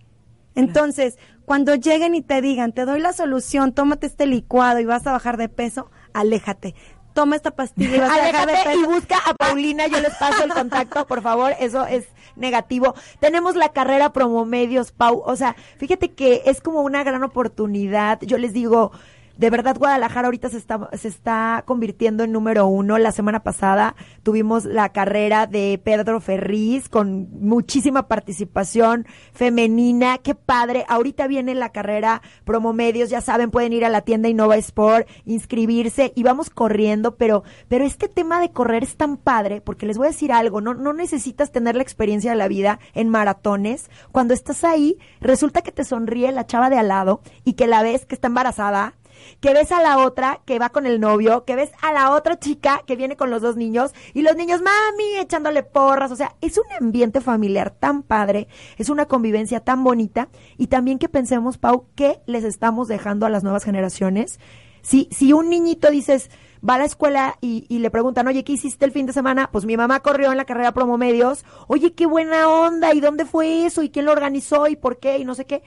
Entonces, 0.55 1.17
cuando 1.45 1.75
lleguen 1.75 2.15
y 2.15 2.21
te 2.21 2.41
digan, 2.41 2.73
te 2.73 2.85
doy 2.85 2.99
la 2.99 3.13
solución, 3.13 3.73
tómate 3.73 4.07
este 4.07 4.25
licuado 4.25 4.79
y 4.79 4.85
vas 4.85 5.05
a 5.07 5.11
bajar 5.11 5.37
de 5.37 5.49
peso, 5.49 5.89
aléjate 6.13 6.75
toma 7.13 7.35
esta 7.35 7.51
pastilla 7.51 7.95
y 7.95 7.99
vas 7.99 8.11
a 8.11 8.45
de 8.45 8.75
y 8.75 8.83
busca 8.85 9.17
a 9.25 9.33
Paulina, 9.35 9.87
yo 9.87 9.99
les 10.01 10.13
paso 10.15 10.43
el 10.43 10.51
contacto, 10.51 11.05
por 11.07 11.21
favor, 11.21 11.53
eso 11.59 11.85
es 11.85 12.07
negativo. 12.35 12.95
Tenemos 13.19 13.55
la 13.55 13.69
carrera 13.69 14.11
Promomedios, 14.11 14.91
Pau, 14.91 15.21
o 15.25 15.35
sea, 15.35 15.55
fíjate 15.77 16.11
que 16.11 16.41
es 16.45 16.61
como 16.61 16.81
una 16.81 17.03
gran 17.03 17.23
oportunidad, 17.23 18.19
yo 18.21 18.37
les 18.37 18.53
digo, 18.53 18.91
de 19.37 19.49
verdad 19.49 19.77
Guadalajara 19.77 20.27
ahorita 20.27 20.49
se 20.49 20.57
está, 20.57 20.89
se 20.93 21.07
está 21.07 21.63
convirtiendo 21.65 22.23
en 22.23 22.31
número 22.31 22.67
uno. 22.67 22.99
La 22.99 23.11
semana 23.11 23.41
pasada 23.41 23.95
tuvimos 24.21 24.65
la 24.65 24.89
carrera 24.89 25.47
de 25.47 25.81
Pedro 25.83 26.19
Ferriz 26.19 26.87
con 26.87 27.27
muchísima 27.39 28.07
participación 28.07 29.07
femenina. 29.33 30.19
Qué 30.19 30.35
padre. 30.35 30.85
Ahorita 30.87 31.27
viene 31.27 31.55
la 31.55 31.71
carrera 31.71 32.21
Promomedios. 32.45 33.09
Ya 33.09 33.21
saben, 33.21 33.49
pueden 33.49 33.73
ir 33.73 33.85
a 33.85 33.89
la 33.89 34.01
tienda 34.01 34.29
Innova 34.29 34.55
Sport, 34.57 35.07
inscribirse 35.25 36.13
y 36.15 36.21
vamos 36.21 36.51
corriendo. 36.51 37.15
Pero, 37.15 37.43
pero 37.67 37.85
este 37.85 38.07
tema 38.07 38.39
de 38.39 38.51
correr 38.51 38.83
es 38.83 38.97
tan 38.97 39.17
padre 39.17 39.61
porque 39.61 39.87
les 39.87 39.97
voy 39.97 40.07
a 40.07 40.11
decir 40.11 40.31
algo. 40.31 40.61
No, 40.61 40.75
no 40.75 40.93
necesitas 40.93 41.51
tener 41.51 41.75
la 41.75 41.83
experiencia 41.83 42.31
de 42.31 42.37
la 42.37 42.47
vida 42.47 42.79
en 42.93 43.09
maratones. 43.09 43.89
Cuando 44.11 44.35
estás 44.35 44.63
ahí, 44.63 44.99
resulta 45.21 45.63
que 45.63 45.71
te 45.71 45.83
sonríe 45.83 46.31
la 46.31 46.45
chava 46.45 46.69
de 46.69 46.77
al 46.77 46.89
lado 46.89 47.21
y 47.43 47.53
que 47.53 47.65
la 47.65 47.81
ves 47.81 48.05
que 48.05 48.13
está 48.13 48.27
embarazada 48.27 48.93
que 49.39 49.53
ves 49.53 49.71
a 49.71 49.81
la 49.81 49.99
otra 49.99 50.41
que 50.45 50.59
va 50.59 50.69
con 50.69 50.85
el 50.85 50.99
novio, 50.99 51.45
que 51.45 51.55
ves 51.55 51.71
a 51.81 51.93
la 51.93 52.11
otra 52.11 52.39
chica 52.39 52.81
que 52.85 52.95
viene 52.95 53.15
con 53.15 53.29
los 53.29 53.41
dos 53.41 53.55
niños 53.55 53.93
y 54.13 54.21
los 54.21 54.35
niños, 54.35 54.61
mami, 54.61 55.17
echándole 55.19 55.63
porras. 55.63 56.11
O 56.11 56.15
sea, 56.15 56.35
es 56.41 56.57
un 56.57 56.65
ambiente 56.79 57.21
familiar 57.21 57.71
tan 57.71 58.03
padre, 58.03 58.47
es 58.77 58.89
una 58.89 59.05
convivencia 59.05 59.59
tan 59.59 59.83
bonita 59.83 60.29
y 60.57 60.67
también 60.67 60.99
que 60.99 61.09
pensemos, 61.09 61.57
Pau, 61.57 61.87
¿qué 61.95 62.21
les 62.25 62.43
estamos 62.43 62.87
dejando 62.87 63.25
a 63.25 63.29
las 63.29 63.43
nuevas 63.43 63.63
generaciones? 63.63 64.39
Si, 64.81 65.07
si 65.11 65.31
un 65.31 65.49
niñito 65.49 65.89
dices, 65.89 66.29
va 66.67 66.75
a 66.75 66.77
la 66.77 66.85
escuela 66.85 67.37
y, 67.41 67.65
le 67.79 67.91
preguntan, 67.91 68.27
oye, 68.27 68.43
¿qué 68.43 68.53
hiciste 68.53 68.85
el 68.85 68.91
fin 68.91 69.05
de 69.05 69.13
semana? 69.13 69.49
Pues 69.51 69.65
mi 69.65 69.77
mamá 69.77 70.01
corrió 70.01 70.31
en 70.31 70.37
la 70.37 70.45
carrera 70.45 70.73
Promomedios. 70.73 71.45
Oye, 71.67 71.93
qué 71.93 72.05
buena 72.05 72.47
onda. 72.49 72.93
¿Y 72.93 73.01
dónde 73.01 73.25
fue 73.25 73.65
eso? 73.65 73.83
¿Y 73.83 73.89
quién 73.89 74.05
lo 74.05 74.11
organizó? 74.11 74.67
¿Y 74.67 74.75
por 74.75 74.99
qué? 74.99 75.17
Y 75.17 75.25
no 75.25 75.35
sé 75.35 75.45
qué 75.45 75.63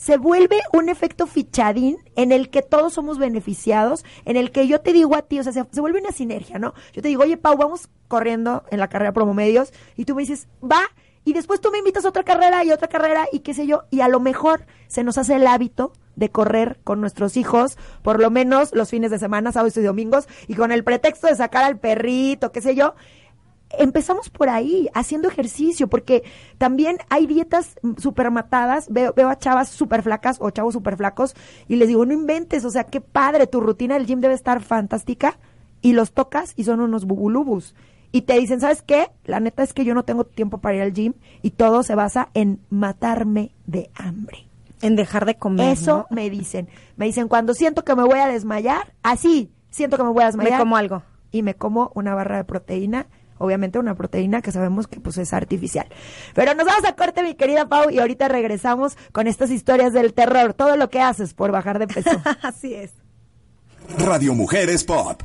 se 0.00 0.16
vuelve 0.16 0.62
un 0.72 0.88
efecto 0.88 1.26
fichadín 1.26 1.98
en 2.16 2.32
el 2.32 2.48
que 2.48 2.62
todos 2.62 2.94
somos 2.94 3.18
beneficiados, 3.18 4.02
en 4.24 4.38
el 4.38 4.50
que 4.50 4.66
yo 4.66 4.80
te 4.80 4.94
digo 4.94 5.14
a 5.14 5.20
ti, 5.20 5.38
o 5.38 5.42
sea, 5.42 5.52
se, 5.52 5.80
vuelve 5.80 6.00
una 6.00 6.10
sinergia, 6.10 6.58
¿no? 6.58 6.72
Yo 6.94 7.02
te 7.02 7.08
digo, 7.08 7.22
oye, 7.22 7.36
Pau, 7.36 7.54
vamos 7.58 7.90
corriendo 8.08 8.64
en 8.70 8.80
la 8.80 8.88
carrera 8.88 9.12
Promomedios, 9.12 9.74
y 9.96 10.06
tú 10.06 10.14
me 10.14 10.22
dices, 10.22 10.48
va, 10.64 10.80
y 11.22 11.34
después 11.34 11.60
tú 11.60 11.70
me 11.70 11.76
invitas 11.76 12.06
a 12.06 12.08
otra 12.08 12.22
carrera 12.22 12.64
y 12.64 12.72
otra 12.72 12.88
carrera 12.88 13.26
y 13.30 13.40
qué 13.40 13.52
sé 13.52 13.66
yo, 13.66 13.84
y 13.90 14.00
a 14.00 14.08
lo 14.08 14.20
mejor 14.20 14.64
se 14.88 15.04
nos 15.04 15.18
hace 15.18 15.34
el 15.34 15.46
hábito 15.46 15.92
de 16.16 16.30
correr 16.30 16.80
con 16.82 17.02
nuestros 17.02 17.36
hijos, 17.36 17.76
por 18.02 18.20
lo 18.20 18.30
menos 18.30 18.70
los 18.72 18.88
fines 18.88 19.10
de 19.10 19.18
semana, 19.18 19.52
sábados 19.52 19.76
y 19.76 19.82
domingos, 19.82 20.28
y 20.48 20.54
con 20.54 20.72
el 20.72 20.82
pretexto 20.82 21.26
de 21.26 21.36
sacar 21.36 21.62
al 21.62 21.78
perrito, 21.78 22.52
qué 22.52 22.62
sé 22.62 22.74
yo, 22.74 22.94
empezamos 23.78 24.30
por 24.30 24.48
ahí, 24.48 24.88
haciendo 24.94 25.28
ejercicio, 25.28 25.88
porque 25.88 26.24
también 26.58 26.98
hay 27.08 27.26
dietas 27.26 27.76
súper 27.98 28.30
matadas, 28.30 28.88
veo, 28.90 29.12
veo 29.14 29.28
a 29.28 29.38
chavas 29.38 29.68
súper 29.68 30.02
flacas 30.02 30.38
o 30.40 30.50
chavos 30.50 30.74
súper 30.74 30.96
flacos 30.96 31.34
y 31.68 31.76
les 31.76 31.88
digo, 31.88 32.04
no 32.04 32.12
inventes, 32.12 32.64
o 32.64 32.70
sea, 32.70 32.84
qué 32.84 33.00
padre, 33.00 33.46
tu 33.46 33.60
rutina 33.60 33.94
del 33.94 34.06
gym 34.06 34.20
debe 34.20 34.34
estar 34.34 34.62
fantástica 34.62 35.38
y 35.82 35.92
los 35.92 36.12
tocas 36.12 36.52
y 36.56 36.64
son 36.64 36.80
unos 36.80 37.04
bubulubus. 37.04 37.74
Y 38.12 38.22
te 38.22 38.38
dicen, 38.38 38.60
¿sabes 38.60 38.82
qué? 38.82 39.08
La 39.24 39.38
neta 39.38 39.62
es 39.62 39.72
que 39.72 39.84
yo 39.84 39.94
no 39.94 40.02
tengo 40.02 40.24
tiempo 40.24 40.58
para 40.58 40.76
ir 40.76 40.82
al 40.82 40.92
gym 40.92 41.14
y 41.42 41.50
todo 41.50 41.84
se 41.84 41.94
basa 41.94 42.28
en 42.34 42.60
matarme 42.68 43.52
de 43.66 43.90
hambre. 43.94 44.48
En 44.82 44.96
dejar 44.96 45.26
de 45.26 45.36
comer. 45.36 45.68
Eso 45.68 46.06
¿no? 46.10 46.16
me 46.16 46.28
dicen. 46.28 46.68
Me 46.96 47.06
dicen, 47.06 47.28
cuando 47.28 47.54
siento 47.54 47.84
que 47.84 47.94
me 47.94 48.02
voy 48.02 48.18
a 48.18 48.26
desmayar, 48.26 48.94
así, 49.02 49.52
siento 49.70 49.96
que 49.96 50.02
me 50.02 50.10
voy 50.10 50.24
a 50.24 50.26
desmayar. 50.26 50.54
Me 50.54 50.58
como 50.58 50.76
algo. 50.76 51.02
Y 51.30 51.42
me 51.42 51.54
como 51.54 51.92
una 51.94 52.14
barra 52.14 52.38
de 52.38 52.44
proteína 52.44 53.06
obviamente 53.40 53.78
una 53.78 53.94
proteína 53.94 54.42
que 54.42 54.52
sabemos 54.52 54.86
que 54.86 55.00
pues 55.00 55.18
es 55.18 55.32
artificial. 55.32 55.86
Pero 56.34 56.54
nos 56.54 56.66
vamos 56.66 56.84
a 56.84 56.94
corte, 56.94 57.22
mi 57.22 57.34
querida 57.34 57.68
Pau, 57.68 57.90
y 57.90 57.98
ahorita 57.98 58.28
regresamos 58.28 58.96
con 59.12 59.26
estas 59.26 59.50
historias 59.50 59.92
del 59.92 60.14
terror, 60.14 60.54
todo 60.54 60.76
lo 60.76 60.90
que 60.90 61.00
haces 61.00 61.34
por 61.34 61.50
bajar 61.50 61.78
de 61.78 61.88
peso. 61.88 62.10
Así 62.42 62.74
es. 62.74 62.92
Radio 63.98 64.34
Mujeres 64.34 64.84
Pop. 64.84 65.22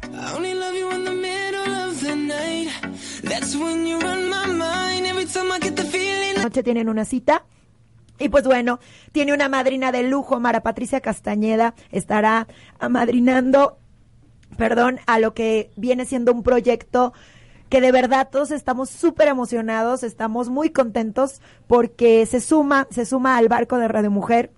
Noche 6.41 6.63
tienen 6.63 6.89
una 6.89 7.05
cita. 7.05 7.45
Y 8.17 8.29
pues 8.29 8.45
bueno, 8.45 8.79
tiene 9.11 9.33
una 9.33 9.49
madrina 9.49 9.91
de 9.91 10.03
lujo, 10.03 10.39
Mara 10.39 10.61
Patricia 10.61 11.01
Castañeda, 11.01 11.75
estará 11.91 12.47
amadrinando, 12.79 13.77
perdón, 14.57 14.99
a 15.05 15.19
lo 15.19 15.33
que 15.33 15.71
viene 15.75 16.05
siendo 16.05 16.31
un 16.31 16.41
proyecto 16.41 17.13
que 17.69 17.81
de 17.81 17.91
verdad 17.91 18.29
todos 18.31 18.51
estamos 18.51 18.89
súper 18.89 19.27
emocionados, 19.27 20.03
estamos 20.03 20.49
muy 20.49 20.69
contentos 20.69 21.41
porque 21.67 22.25
se 22.25 22.41
suma, 22.41 22.87
se 22.89 23.05
suma 23.05 23.37
al 23.37 23.47
barco 23.47 23.77
de 23.77 23.87
Radio 23.87 24.11
Mujer 24.11 24.51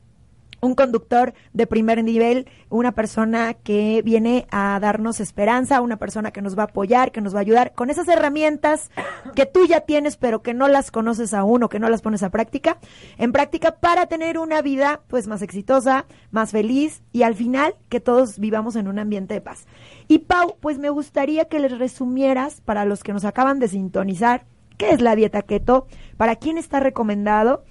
un 0.62 0.76
conductor 0.76 1.34
de 1.54 1.67
primer 1.67 2.04
nivel, 2.04 2.48
una 2.70 2.93
persona 2.93 3.54
que 3.54 4.02
viene 4.04 4.48
a 4.52 4.80
darnos 4.80 5.20
esperanza, 5.20 5.82
una 5.82 5.98
persona 5.98 6.32
que 6.32 6.41
nos 6.41 6.58
va 6.58 6.63
a 6.63 6.65
apoyar, 6.65 7.12
que 7.12 7.22
nos 7.22 7.34
va 7.34 7.39
a 7.39 7.41
ayudar 7.41 7.74
con 7.74 7.89
esas 7.89 8.08
herramientas 8.08 8.89
que 9.36 9.46
tú 9.46 9.65
ya 9.65 9.82
tienes 9.82 10.17
pero 10.17 10.41
que 10.41 10.54
no 10.54 10.67
las 10.67 10.91
conoces 10.91 11.34
aún 11.34 11.63
o 11.63 11.70
que 11.70 11.80
no 11.80 11.89
las 11.89 12.02
pones 12.02 12.24
a 12.24 12.30
práctica, 12.30 12.78
en 13.17 13.32
práctica 13.32 13.76
para 13.76 14.08
tener 14.08 14.38
una 14.38 14.62
vida 14.62 15.02
pues 15.08 15.28
más 15.28 15.41
exitosa, 15.41 16.06
más 16.32 16.52
feliz 16.52 17.04
y 17.12 17.24
al 17.24 17.36
final 17.36 17.76
que 17.89 18.00
todos 18.00 18.39
vivamos 18.39 18.76
en 18.76 18.88
un 18.88 19.00
ambiente 19.00 19.34
de 19.34 19.41
paz. 19.41 19.65
Y 20.08 20.20
Pau, 20.20 20.56
pues 20.60 20.78
me 20.78 20.89
gustaría 20.89 21.46
que 21.46 21.60
les 21.60 21.78
resumieras 21.78 22.62
para 22.62 22.86
los 22.86 23.04
que 23.04 23.13
nos 23.13 23.26
acaban 23.26 23.60
de 23.60 23.67
sintonizar 23.67 24.46
qué 24.78 24.91
es 24.91 25.02
la 25.02 25.15
dieta 25.15 25.41
keto, 25.41 25.88
para 26.17 26.36
quién 26.36 26.58
está 26.58 26.80
recomendado 26.80 27.63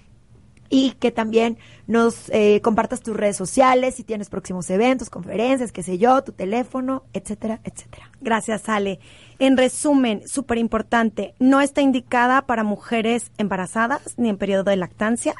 y 0.68 0.92
que 0.92 1.10
también 1.10 1.58
nos 1.86 2.28
eh, 2.30 2.60
compartas 2.62 3.00
tus 3.00 3.16
redes 3.16 3.36
sociales, 3.36 3.94
si 3.94 4.04
tienes 4.04 4.28
próximos 4.28 4.68
eventos, 4.70 5.10
conferencias, 5.10 5.72
qué 5.72 5.82
sé 5.82 5.98
yo, 5.98 6.22
tu 6.22 6.32
teléfono, 6.32 7.04
etcétera, 7.12 7.60
etcétera. 7.64 8.10
Gracias, 8.20 8.68
Ale. 8.68 8.98
En 9.38 9.56
resumen, 9.56 10.26
súper 10.26 10.58
importante, 10.58 11.34
no 11.38 11.60
está 11.60 11.82
indicada 11.82 12.42
para 12.42 12.64
mujeres 12.64 13.30
embarazadas 13.38 14.14
ni 14.16 14.28
en 14.28 14.38
periodo 14.38 14.64
de 14.64 14.76
lactancia. 14.76 15.34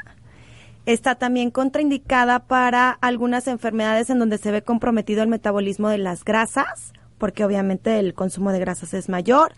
Está 0.86 1.16
también 1.16 1.50
contraindicada 1.50 2.46
para 2.46 2.90
algunas 2.90 3.48
enfermedades 3.48 4.08
en 4.08 4.18
donde 4.18 4.38
se 4.38 4.50
ve 4.50 4.62
comprometido 4.62 5.22
el 5.22 5.28
metabolismo 5.28 5.88
de 5.88 5.98
las 5.98 6.24
grasas, 6.24 6.92
porque 7.18 7.44
obviamente 7.44 7.98
el 7.98 8.14
consumo 8.14 8.52
de 8.52 8.60
grasas 8.60 8.94
es 8.94 9.08
mayor 9.08 9.52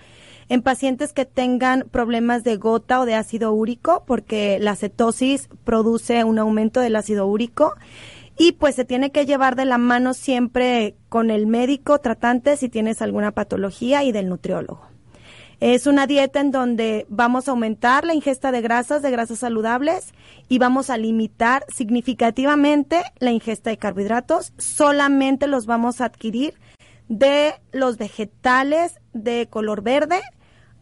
en 0.49 0.63
pacientes 0.63 1.13
que 1.13 1.27
tengan 1.27 1.87
problemas 1.91 2.43
de 2.45 2.57
gota 2.57 3.01
o 3.01 3.07
de 3.07 3.15
ácido 3.15 3.53
úrico, 3.53 4.05
porque 4.07 4.59
la 4.61 4.77
cetosis 4.77 5.49
produce 5.65 6.25
un 6.25 6.39
aumento 6.39 6.81
del 6.81 6.97
ácido 6.97 7.27
úrico. 7.27 7.75
Y 8.39 8.53
pues 8.53 8.77
se 8.77 8.85
tiene 8.85 9.11
que 9.11 9.27
llevar 9.27 9.57
de 9.57 9.65
la 9.65 9.79
mano 9.79 10.15
siempre 10.15 10.95
con 11.09 11.31
el 11.31 11.47
médico 11.47 11.99
tratante 11.99 12.57
si 12.57 12.69
tienes 12.69 13.03
alguna 13.03 13.33
patología 13.33 14.05
y 14.05 14.13
del 14.13 14.29
nutriólogo. 14.29 14.87
Es 15.61 15.89
una 15.89 16.07
dieta 16.07 16.41
en 16.41 16.53
donde 16.53 17.05
vamos 17.09 17.49
a 17.49 17.51
aumentar 17.51 18.05
la 18.05 18.15
ingesta 18.15 18.53
de 18.53 18.61
grasas, 18.61 19.03
de 19.03 19.11
grasas 19.11 19.41
saludables, 19.41 20.15
y 20.49 20.59
vamos 20.59 20.89
a 20.89 20.97
limitar 20.97 21.65
significativamente 21.69 23.03
la 23.19 23.33
ingesta 23.33 23.71
de 23.71 23.77
carbohidratos. 23.77 24.53
Solamente 24.57 25.49
los 25.49 25.67
vamos 25.67 26.01
a 26.01 26.05
adquirir 26.05 26.55
de 27.09 27.55
los 27.73 27.99
vegetales 27.99 29.01
de 29.15 29.49
color 29.51 29.83
verde, 29.83 30.21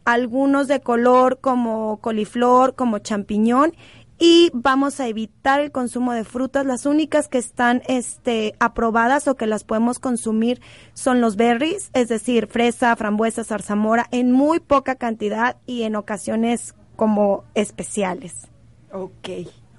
algunos 0.04 0.68
de 0.68 0.80
color 0.80 1.40
como 1.40 1.96
coliflor, 2.02 2.74
como 2.74 2.98
champiñón 2.98 3.74
y 4.18 4.50
vamos 4.54 5.00
a 5.00 5.08
evitar 5.08 5.60
el 5.60 5.72
consumo 5.72 6.12
de 6.12 6.24
frutas. 6.24 6.64
Las 6.64 6.86
únicas 6.86 7.28
que 7.28 7.38
están 7.38 7.82
este, 7.86 8.54
aprobadas 8.58 9.28
o 9.28 9.36
que 9.36 9.46
las 9.46 9.64
podemos 9.64 9.98
consumir 9.98 10.60
son 10.94 11.20
los 11.20 11.36
berries, 11.36 11.90
es 11.92 12.08
decir, 12.08 12.46
fresa, 12.46 12.94
frambuesa, 12.96 13.44
zarzamora, 13.44 14.06
en 14.10 14.32
muy 14.32 14.60
poca 14.60 14.94
cantidad 14.94 15.56
y 15.66 15.82
en 15.82 15.96
ocasiones 15.96 16.74
como 16.96 17.44
especiales. 17.54 18.48
Ok. 18.92 19.10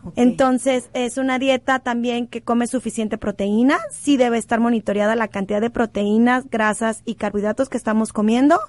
Okay. 0.04 0.24
Entonces, 0.24 0.90
es 0.94 1.18
una 1.18 1.38
dieta 1.38 1.80
también 1.80 2.28
que 2.28 2.42
come 2.42 2.68
suficiente 2.68 3.18
proteína. 3.18 3.78
Sí 3.92 4.16
debe 4.16 4.38
estar 4.38 4.60
monitoreada 4.60 5.16
la 5.16 5.28
cantidad 5.28 5.60
de 5.60 5.70
proteínas, 5.70 6.50
grasas 6.50 7.02
y 7.04 7.16
carbohidratos 7.16 7.68
que 7.68 7.78
estamos 7.78 8.14
comiendo. 8.14 8.60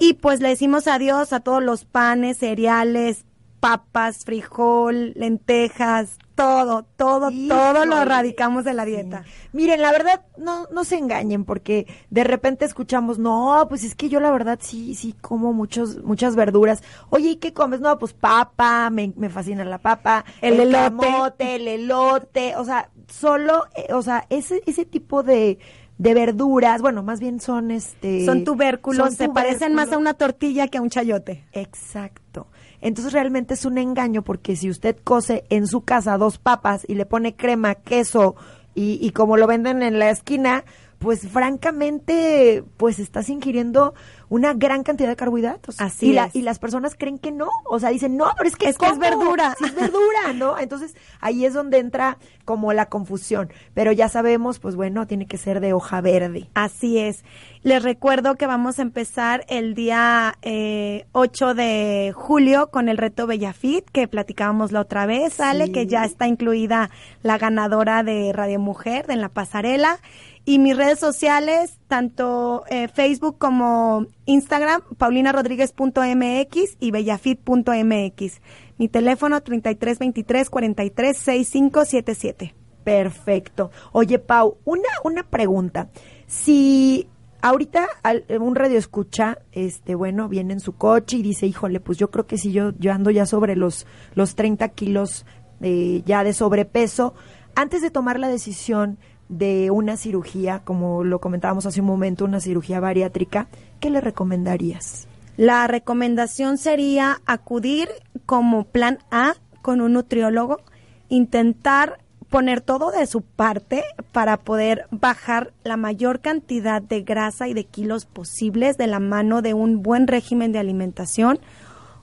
Y 0.00 0.14
pues 0.14 0.40
le 0.40 0.48
decimos 0.48 0.88
adiós 0.88 1.32
a 1.32 1.40
todos 1.40 1.62
los 1.62 1.84
panes, 1.84 2.38
cereales, 2.38 3.24
papas, 3.62 4.24
frijol, 4.24 5.12
lentejas, 5.14 6.18
todo, 6.34 6.84
todo, 6.96 7.30
todo 7.30 7.72
lo 7.74 7.84
Híjole. 7.84 8.02
erradicamos 8.02 8.64
de 8.64 8.74
la 8.74 8.84
dieta. 8.84 9.22
Miren, 9.52 9.80
la 9.80 9.92
verdad, 9.92 10.22
no, 10.36 10.66
no 10.72 10.82
se 10.82 10.98
engañen, 10.98 11.44
porque 11.44 11.86
de 12.10 12.24
repente 12.24 12.64
escuchamos, 12.64 13.20
no, 13.20 13.64
pues 13.68 13.84
es 13.84 13.94
que 13.94 14.08
yo 14.08 14.18
la 14.18 14.32
verdad 14.32 14.58
sí, 14.60 14.96
sí 14.96 15.14
como 15.20 15.52
muchos, 15.52 16.02
muchas 16.02 16.34
verduras. 16.34 16.82
Oye, 17.10 17.28
¿y 17.30 17.36
qué 17.36 17.52
comes? 17.52 17.80
No, 17.80 18.00
pues 18.00 18.14
papa, 18.14 18.90
me, 18.90 19.12
me 19.16 19.30
fascina 19.30 19.64
la 19.64 19.78
papa, 19.78 20.24
El 20.40 20.58
elote. 20.58 20.82
camote, 21.06 21.54
el 21.54 21.68
elote, 21.68 22.56
o 22.56 22.64
sea, 22.64 22.90
solo, 23.06 23.66
eh, 23.76 23.92
o 23.92 24.02
sea, 24.02 24.26
ese, 24.28 24.60
ese 24.66 24.84
tipo 24.84 25.22
de, 25.22 25.60
de 25.98 26.14
verduras, 26.14 26.82
bueno, 26.82 27.04
más 27.04 27.20
bien 27.20 27.38
son 27.38 27.70
este... 27.70 28.24
Son 28.24 28.42
tubérculos, 28.42 29.06
son 29.06 29.14
se 29.14 29.28
parecen 29.28 29.72
más 29.74 29.92
a 29.92 29.98
una 29.98 30.14
tortilla 30.14 30.66
que 30.66 30.78
a 30.78 30.82
un 30.82 30.90
chayote. 30.90 31.44
Exacto. 31.52 32.48
Entonces 32.82 33.12
realmente 33.12 33.54
es 33.54 33.64
un 33.64 33.78
engaño 33.78 34.22
porque 34.22 34.56
si 34.56 34.68
usted 34.68 34.96
cose 35.02 35.44
en 35.48 35.66
su 35.66 35.82
casa 35.82 36.18
dos 36.18 36.38
papas 36.38 36.84
y 36.86 36.96
le 36.96 37.06
pone 37.06 37.34
crema, 37.34 37.76
queso 37.76 38.34
y, 38.74 38.98
y 39.00 39.10
como 39.10 39.38
lo 39.38 39.46
venden 39.46 39.82
en 39.82 39.98
la 39.98 40.10
esquina, 40.10 40.64
pues 41.02 41.26
francamente, 41.28 42.64
pues 42.76 42.98
estás 42.98 43.28
ingiriendo 43.28 43.94
una 44.28 44.54
gran 44.54 44.82
cantidad 44.82 45.08
de 45.10 45.16
carbohidratos. 45.16 45.78
Así 45.80 46.10
y, 46.10 46.12
la- 46.14 46.24
es. 46.26 46.36
y 46.36 46.42
las 46.42 46.58
personas 46.58 46.94
creen 46.98 47.18
que 47.18 47.32
no. 47.32 47.48
O 47.66 47.78
sea, 47.78 47.90
dicen, 47.90 48.16
no, 48.16 48.32
pero 48.36 48.48
es 48.48 48.56
que 48.56 48.68
Es 48.68 48.78
que 48.78 48.86
es 48.86 48.98
verdura. 48.98 49.54
Sí, 49.58 49.64
es 49.66 49.74
verdura, 49.74 50.32
¿no? 50.34 50.58
Entonces 50.58 50.94
ahí 51.20 51.44
es 51.44 51.52
donde 51.52 51.78
entra 51.78 52.16
como 52.46 52.72
la 52.72 52.86
confusión. 52.86 53.52
Pero 53.74 53.92
ya 53.92 54.08
sabemos, 54.08 54.58
pues 54.58 54.74
bueno, 54.74 55.06
tiene 55.06 55.26
que 55.26 55.36
ser 55.36 55.60
de 55.60 55.74
hoja 55.74 56.00
verde. 56.00 56.48
Así 56.54 56.98
es. 56.98 57.24
Les 57.62 57.82
recuerdo 57.82 58.36
que 58.36 58.46
vamos 58.46 58.78
a 58.78 58.82
empezar 58.82 59.44
el 59.48 59.74
día 59.74 60.34
eh, 60.42 61.04
8 61.12 61.54
de 61.54 62.12
julio 62.14 62.70
con 62.70 62.88
el 62.88 62.96
reto 62.96 63.26
Bellafit, 63.26 63.84
que 63.90 64.08
platicábamos 64.08 64.72
la 64.72 64.80
otra 64.80 65.04
vez, 65.06 65.34
sale, 65.34 65.66
Sí. 65.66 65.72
que 65.72 65.86
ya 65.86 66.04
está 66.04 66.26
incluida 66.26 66.90
la 67.22 67.36
ganadora 67.38 68.02
de 68.02 68.32
Radio 68.32 68.58
Mujer 68.58 69.04
en 69.10 69.20
la 69.20 69.28
pasarela. 69.28 70.00
Y 70.44 70.58
mis 70.58 70.76
redes 70.76 70.98
sociales, 70.98 71.78
tanto 71.86 72.64
eh, 72.68 72.88
Facebook 72.88 73.38
como 73.38 74.06
Instagram, 74.26 74.82
paulinarodríguez.mx 74.98 76.76
y 76.80 76.90
bellafit.mx. 76.90 78.40
Mi 78.78 78.88
teléfono 78.88 79.40
3323 79.42 80.50
43 80.50 81.16
6577. 81.16 82.54
Perfecto. 82.84 83.70
Oye, 83.92 84.18
Pau, 84.18 84.58
una, 84.64 84.88
una 85.04 85.22
pregunta. 85.22 85.90
Si 86.26 87.06
ahorita 87.40 87.86
al- 88.02 88.24
un 88.40 88.56
radio 88.56 88.78
escucha, 88.78 89.38
este, 89.52 89.94
bueno, 89.94 90.28
viene 90.28 90.54
en 90.54 90.60
su 90.60 90.72
coche 90.72 91.18
y 91.18 91.22
dice, 91.22 91.46
híjole, 91.46 91.78
pues 91.78 91.98
yo 91.98 92.10
creo 92.10 92.26
que 92.26 92.38
si 92.38 92.50
yo, 92.52 92.72
yo 92.78 92.92
ando 92.92 93.10
ya 93.10 93.26
sobre 93.26 93.54
los, 93.54 93.86
los 94.14 94.34
30 94.34 94.68
kilos 94.70 95.24
eh, 95.60 96.02
ya 96.04 96.24
de 96.24 96.32
sobrepeso, 96.32 97.14
antes 97.54 97.82
de 97.82 97.90
tomar 97.90 98.18
la 98.18 98.28
decisión 98.28 98.98
de 99.32 99.70
una 99.70 99.96
cirugía, 99.96 100.60
como 100.62 101.04
lo 101.04 101.20
comentábamos 101.20 101.64
hace 101.64 101.80
un 101.80 101.86
momento, 101.86 102.26
una 102.26 102.40
cirugía 102.40 102.80
bariátrica, 102.80 103.48
¿qué 103.80 103.88
le 103.88 104.00
recomendarías? 104.00 105.08
La 105.38 105.66
recomendación 105.66 106.58
sería 106.58 107.22
acudir 107.24 107.88
como 108.26 108.64
plan 108.64 108.98
A 109.10 109.34
con 109.62 109.80
un 109.80 109.94
nutriólogo, 109.94 110.60
intentar 111.08 111.98
poner 112.28 112.60
todo 112.60 112.90
de 112.90 113.06
su 113.06 113.22
parte 113.22 113.84
para 114.12 114.36
poder 114.36 114.86
bajar 114.90 115.52
la 115.64 115.78
mayor 115.78 116.20
cantidad 116.20 116.82
de 116.82 117.02
grasa 117.02 117.48
y 117.48 117.54
de 117.54 117.64
kilos 117.64 118.04
posibles 118.04 118.76
de 118.76 118.86
la 118.86 119.00
mano 119.00 119.40
de 119.40 119.54
un 119.54 119.82
buen 119.82 120.08
régimen 120.08 120.52
de 120.52 120.58
alimentación, 120.58 121.38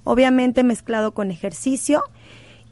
obviamente 0.04 0.64
mezclado 0.64 1.14
con 1.14 1.30
ejercicio. 1.30 2.04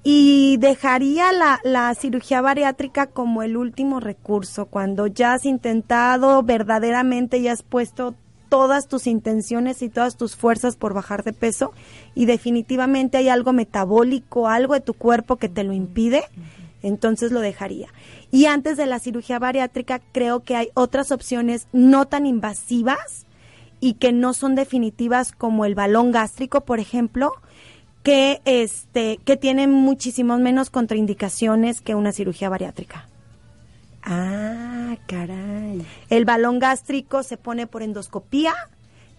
Y 0.09 0.55
dejaría 0.55 1.33
la, 1.33 1.59
la 1.65 1.93
cirugía 1.93 2.39
bariátrica 2.39 3.07
como 3.07 3.43
el 3.43 3.57
último 3.57 3.99
recurso, 3.99 4.67
cuando 4.67 5.07
ya 5.07 5.33
has 5.33 5.43
intentado 5.43 6.43
verdaderamente 6.43 7.39
y 7.39 7.49
has 7.49 7.61
puesto 7.61 8.15
todas 8.47 8.87
tus 8.87 9.05
intenciones 9.05 9.81
y 9.81 9.89
todas 9.89 10.15
tus 10.15 10.37
fuerzas 10.37 10.77
por 10.77 10.93
bajar 10.93 11.25
de 11.25 11.33
peso 11.33 11.73
y 12.15 12.25
definitivamente 12.25 13.17
hay 13.17 13.27
algo 13.27 13.51
metabólico, 13.51 14.47
algo 14.47 14.75
de 14.75 14.79
tu 14.79 14.93
cuerpo 14.93 15.35
que 15.35 15.49
te 15.49 15.65
lo 15.65 15.73
impide, 15.73 16.23
entonces 16.83 17.33
lo 17.33 17.41
dejaría. 17.41 17.89
Y 18.31 18.45
antes 18.45 18.77
de 18.77 18.85
la 18.85 18.99
cirugía 18.99 19.39
bariátrica 19.39 19.99
creo 20.13 20.39
que 20.39 20.55
hay 20.55 20.69
otras 20.73 21.11
opciones 21.11 21.67
no 21.73 22.05
tan 22.05 22.25
invasivas 22.25 23.25
y 23.81 23.95
que 23.95 24.13
no 24.13 24.33
son 24.33 24.55
definitivas 24.55 25.33
como 25.33 25.65
el 25.65 25.75
balón 25.75 26.13
gástrico, 26.13 26.61
por 26.61 26.79
ejemplo, 26.79 27.33
que 28.07 28.41
este 28.45 29.19
que 29.25 29.35
tienen 29.35 29.69
muchísimos 29.69 30.39
menos 30.39 30.69
contraindicaciones 30.69 31.81
que 31.81 31.93
una 31.93 32.13
cirugía 32.13 32.47
bariátrica. 32.47 33.05
Ah, 34.01 34.95
caray. 35.07 35.85
El 36.09 36.23
balón 36.23 36.59
gástrico 36.59 37.21
se 37.21 37.35
pone 37.35 37.67
por 37.67 37.83
endoscopía, 37.83 38.53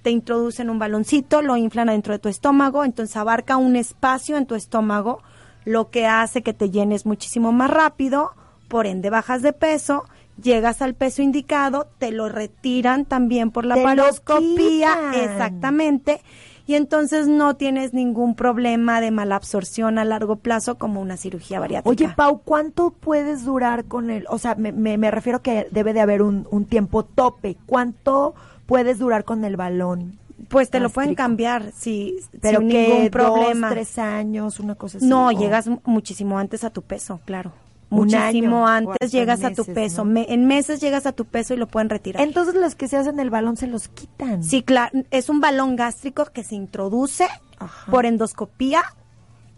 te 0.01 0.09
introducen 0.09 0.70
un 0.70 0.79
baloncito, 0.79 1.42
lo 1.42 1.59
inflan 1.59 1.90
adentro 1.90 2.14
de 2.14 2.18
tu 2.18 2.31
estómago, 2.31 2.83
entonces 2.83 3.14
abarca 3.18 3.59
un 3.59 3.77
espacio 3.77 4.38
en 4.38 4.46
tu 4.46 4.55
estómago, 4.55 5.22
lo 5.66 5.90
que 5.90 6.07
hace 6.07 6.42
que 6.42 6.55
te 6.55 6.70
llenes 6.70 7.05
muchísimo 7.05 7.53
más 7.53 7.70
rápido, 7.70 8.31
por 8.68 8.87
ende 8.87 9.11
bajas 9.11 9.42
de 9.42 9.53
peso, 9.53 10.05
llegas 10.42 10.81
al 10.81 10.94
peso 10.94 11.20
indicado, 11.20 11.88
te 11.98 12.11
lo 12.11 12.31
retiran 12.31 13.05
también 13.05 13.51
por 13.51 13.66
la 13.66 13.74
paroscopía, 13.83 15.12
exactamente, 15.14 16.22
y 16.69 16.75
entonces 16.75 17.27
no 17.27 17.57
tienes 17.57 17.95
ningún 17.95 18.35
problema 18.37 19.01
de 19.01 19.11
malabsorción 19.11 19.99
a 19.99 20.05
largo 20.05 20.37
plazo 20.37 20.77
como 20.77 21.01
una 21.01 21.17
cirugía 21.17 21.59
bariátrica. 21.59 22.05
Oye, 22.05 22.15
Pau, 22.15 22.43
¿cuánto 22.45 22.91
puedes 22.91 23.45
durar 23.45 23.87
con 23.87 24.11
el, 24.11 24.27
o 24.29 24.39
sea, 24.39 24.55
me, 24.55 24.71
me, 24.71 24.99
me 24.99 25.11
refiero 25.11 25.41
que 25.41 25.67
debe 25.71 25.95
de 25.95 26.01
haber 26.03 26.21
un, 26.23 26.47
un 26.51 26.67
tiempo 26.67 27.05
tope. 27.05 27.57
¿Cuánto 27.67 28.35
puedes 28.67 28.99
durar 28.99 29.25
con 29.25 29.45
el 29.45 29.57
balón? 29.57 30.19
pues 30.49 30.71
te 30.71 30.79
lo 30.79 30.89
pueden 30.89 31.15
cambiar 31.15 31.73
si, 31.75 32.17
Pero 32.41 32.61
sin 32.61 32.69
que 32.69 32.89
ningún 32.89 33.11
problema. 33.11 33.67
dos, 33.69 33.75
tres 33.75 33.99
años, 33.99 34.61
una 34.61 34.77
cosa 34.77 34.99
así. 34.99 35.07
No, 35.07 35.27
o- 35.29 35.33
llegas 35.33 35.67
mu- 35.67 35.81
muchísimo 35.85 36.39
antes 36.39 36.65
a 36.65 36.71
tu 36.71 36.83
peso, 36.83 37.21
claro. 37.25 37.53
Muchísimo 37.90 38.66
año, 38.66 38.90
antes 38.92 39.11
llegas 39.12 39.42
a 39.44 39.51
tu 39.53 39.64
peso. 39.64 40.05
¿no? 40.05 40.11
Me- 40.12 40.27
en 40.33 40.46
meses 40.46 40.81
llegas 40.81 41.07
a 41.07 41.12
tu 41.12 41.24
peso 41.24 41.55
y 41.55 41.57
lo 41.57 41.66
pueden 41.66 41.88
retirar. 41.88 42.22
Entonces 42.22 42.55
los 42.55 42.74
que 42.74 42.87
se 42.88 42.96
hacen 42.96 43.18
el 43.18 43.31
balón 43.31 43.57
se 43.57 43.66
los 43.66 43.88
quitan. 43.88 44.42
sí, 44.44 44.62
claro, 44.62 45.01
es 45.11 45.29
un 45.31 45.40
balón 45.40 45.77
gástrico 45.77 46.27
que 46.27 46.44
se 46.44 46.55
introduce 46.55 47.27
Ajá. 47.59 47.90
por 47.90 48.05
endoscopía 48.07 48.83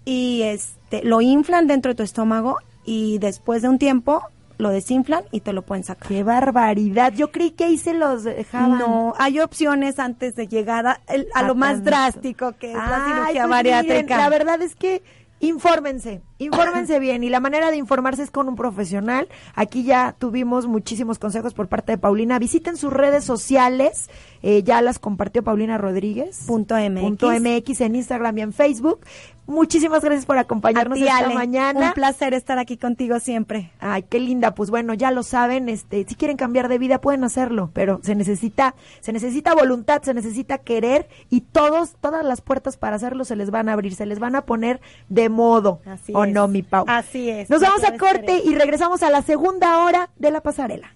y 0.05 0.43
este 0.43 1.03
lo 1.05 1.21
inflan 1.21 1.67
dentro 1.67 1.91
de 1.91 1.97
tu 1.97 2.03
estómago 2.03 2.57
y 2.85 3.19
después 3.19 3.63
de 3.63 3.69
un 3.69 3.79
tiempo 3.79 4.23
lo 4.59 4.69
desinflan 4.71 5.25
y 5.31 5.41
te 5.41 5.53
lo 5.55 5.63
pueden 5.63 5.85
sacar. 5.85 6.07
Qué 6.09 6.23
barbaridad. 6.23 7.15
Yo 7.15 7.33
creí 7.33 7.53
que 7.53 7.65
ahí 7.65 7.79
se 7.79 7.95
los 7.95 8.25
dejaban. 8.25 8.79
No, 8.79 9.15
hay 9.19 9.41
opciones 9.41 9.99
antes 9.99 10.35
de 10.37 10.49
llegar 10.49 10.87
a, 10.87 11.01
el- 11.09 11.29
a 11.35 11.43
lo 11.45 11.55
más 11.55 11.83
drástico 11.83 12.53
que 12.59 12.73
es 12.73 12.77
la 12.77 13.05
cirugía 13.07 13.43
pues 13.45 13.51
bariátrica. 13.51 13.95
miren, 14.03 14.19
la 14.19 14.29
verdad 14.29 14.61
es 14.63 14.75
que 14.77 15.03
infórmense, 15.41 16.23
infórmense 16.39 16.99
bien 17.01 17.25
y 17.25 17.31
la 17.31 17.41
manera 17.41 17.71
de 17.71 17.77
informarse 17.77 18.23
es 18.23 18.31
con 18.31 18.49
un 18.49 18.57
profesional. 18.57 19.29
Aquí 19.55 19.83
ya 19.83 20.15
tuvimos 20.19 20.67
muchísimos 20.67 21.19
consejos 21.19 21.55
por 21.55 21.69
parte 21.69 21.93
de 21.93 21.99
Paulina. 21.99 22.39
Visiten 22.39 22.77
sus 22.77 22.93
redes 22.93 23.25
sociales, 23.25 24.09
eh, 24.43 24.63
ya 24.63 24.81
las 24.83 24.99
compartió 24.99 25.43
Paulina 25.43 25.79
Rodríguez. 25.79 26.45
Punto 26.47 26.77
MX. 26.77 27.01
Punto 27.01 27.31
MX 27.31 27.81
en 27.81 27.97
Instagram 27.97 28.39
y 28.39 28.43
en 28.43 28.53
Facebook. 28.53 29.01
Muchísimas 29.51 30.03
gracias 30.05 30.27
por 30.27 30.39
acompañarnos 30.39 30.97
esta 30.97 31.29
mañana. 31.31 31.89
Un 31.89 31.93
placer 31.93 32.35
estar 32.35 32.59
aquí 32.59 32.77
contigo 32.77 33.19
siempre. 33.19 33.73
Ay, 33.81 34.05
qué 34.05 34.21
linda. 34.21 34.55
Pues 34.55 34.71
bueno, 34.71 34.95
ya 34.95 35.11
lo 35.11 35.25
saben, 35.25 35.69
este, 35.69 36.07
si 36.09 36.15
quieren 36.15 36.37
cambiar 36.37 36.69
de 36.69 36.79
vida 36.79 37.01
pueden 37.01 37.25
hacerlo, 37.25 37.71
pero 37.73 37.99
se 38.05 38.15
necesita, 38.15 38.77
se 39.01 39.13
necesita 39.13 39.53
voluntad, 39.55 40.03
se 40.03 40.15
necesita 40.15 40.59
querer 40.59 41.09
y 41.31 41.41
todos, 41.41 41.97
todas 42.01 42.25
las 42.25 42.41
puertas 42.41 42.77
para 42.77 42.95
hacerlo 42.95 43.25
se 43.25 43.35
les 43.35 43.51
van 43.51 43.69
a 43.69 43.73
abrir, 43.73 43.97
se 43.97 44.07
les 44.07 44.21
van 44.21 44.37
a 44.37 44.43
poner 44.43 44.81
de 45.09 45.29
modo. 45.29 45.81
Así 45.85 46.13
o 46.15 46.25
es. 46.25 46.33
no, 46.33 46.47
mi 46.47 46.63
Pau. 46.63 46.85
Así 46.87 47.29
es. 47.29 47.51
Nos 47.51 47.61
vamos 47.61 47.83
a 47.83 47.99
corte 47.99 48.43
y 48.45 48.55
regresamos 48.55 49.03
a 49.03 49.11
la 49.11 49.23
segunda 49.23 49.85
hora 49.85 50.11
de 50.17 50.31
la 50.31 50.43
pasarela. 50.43 50.95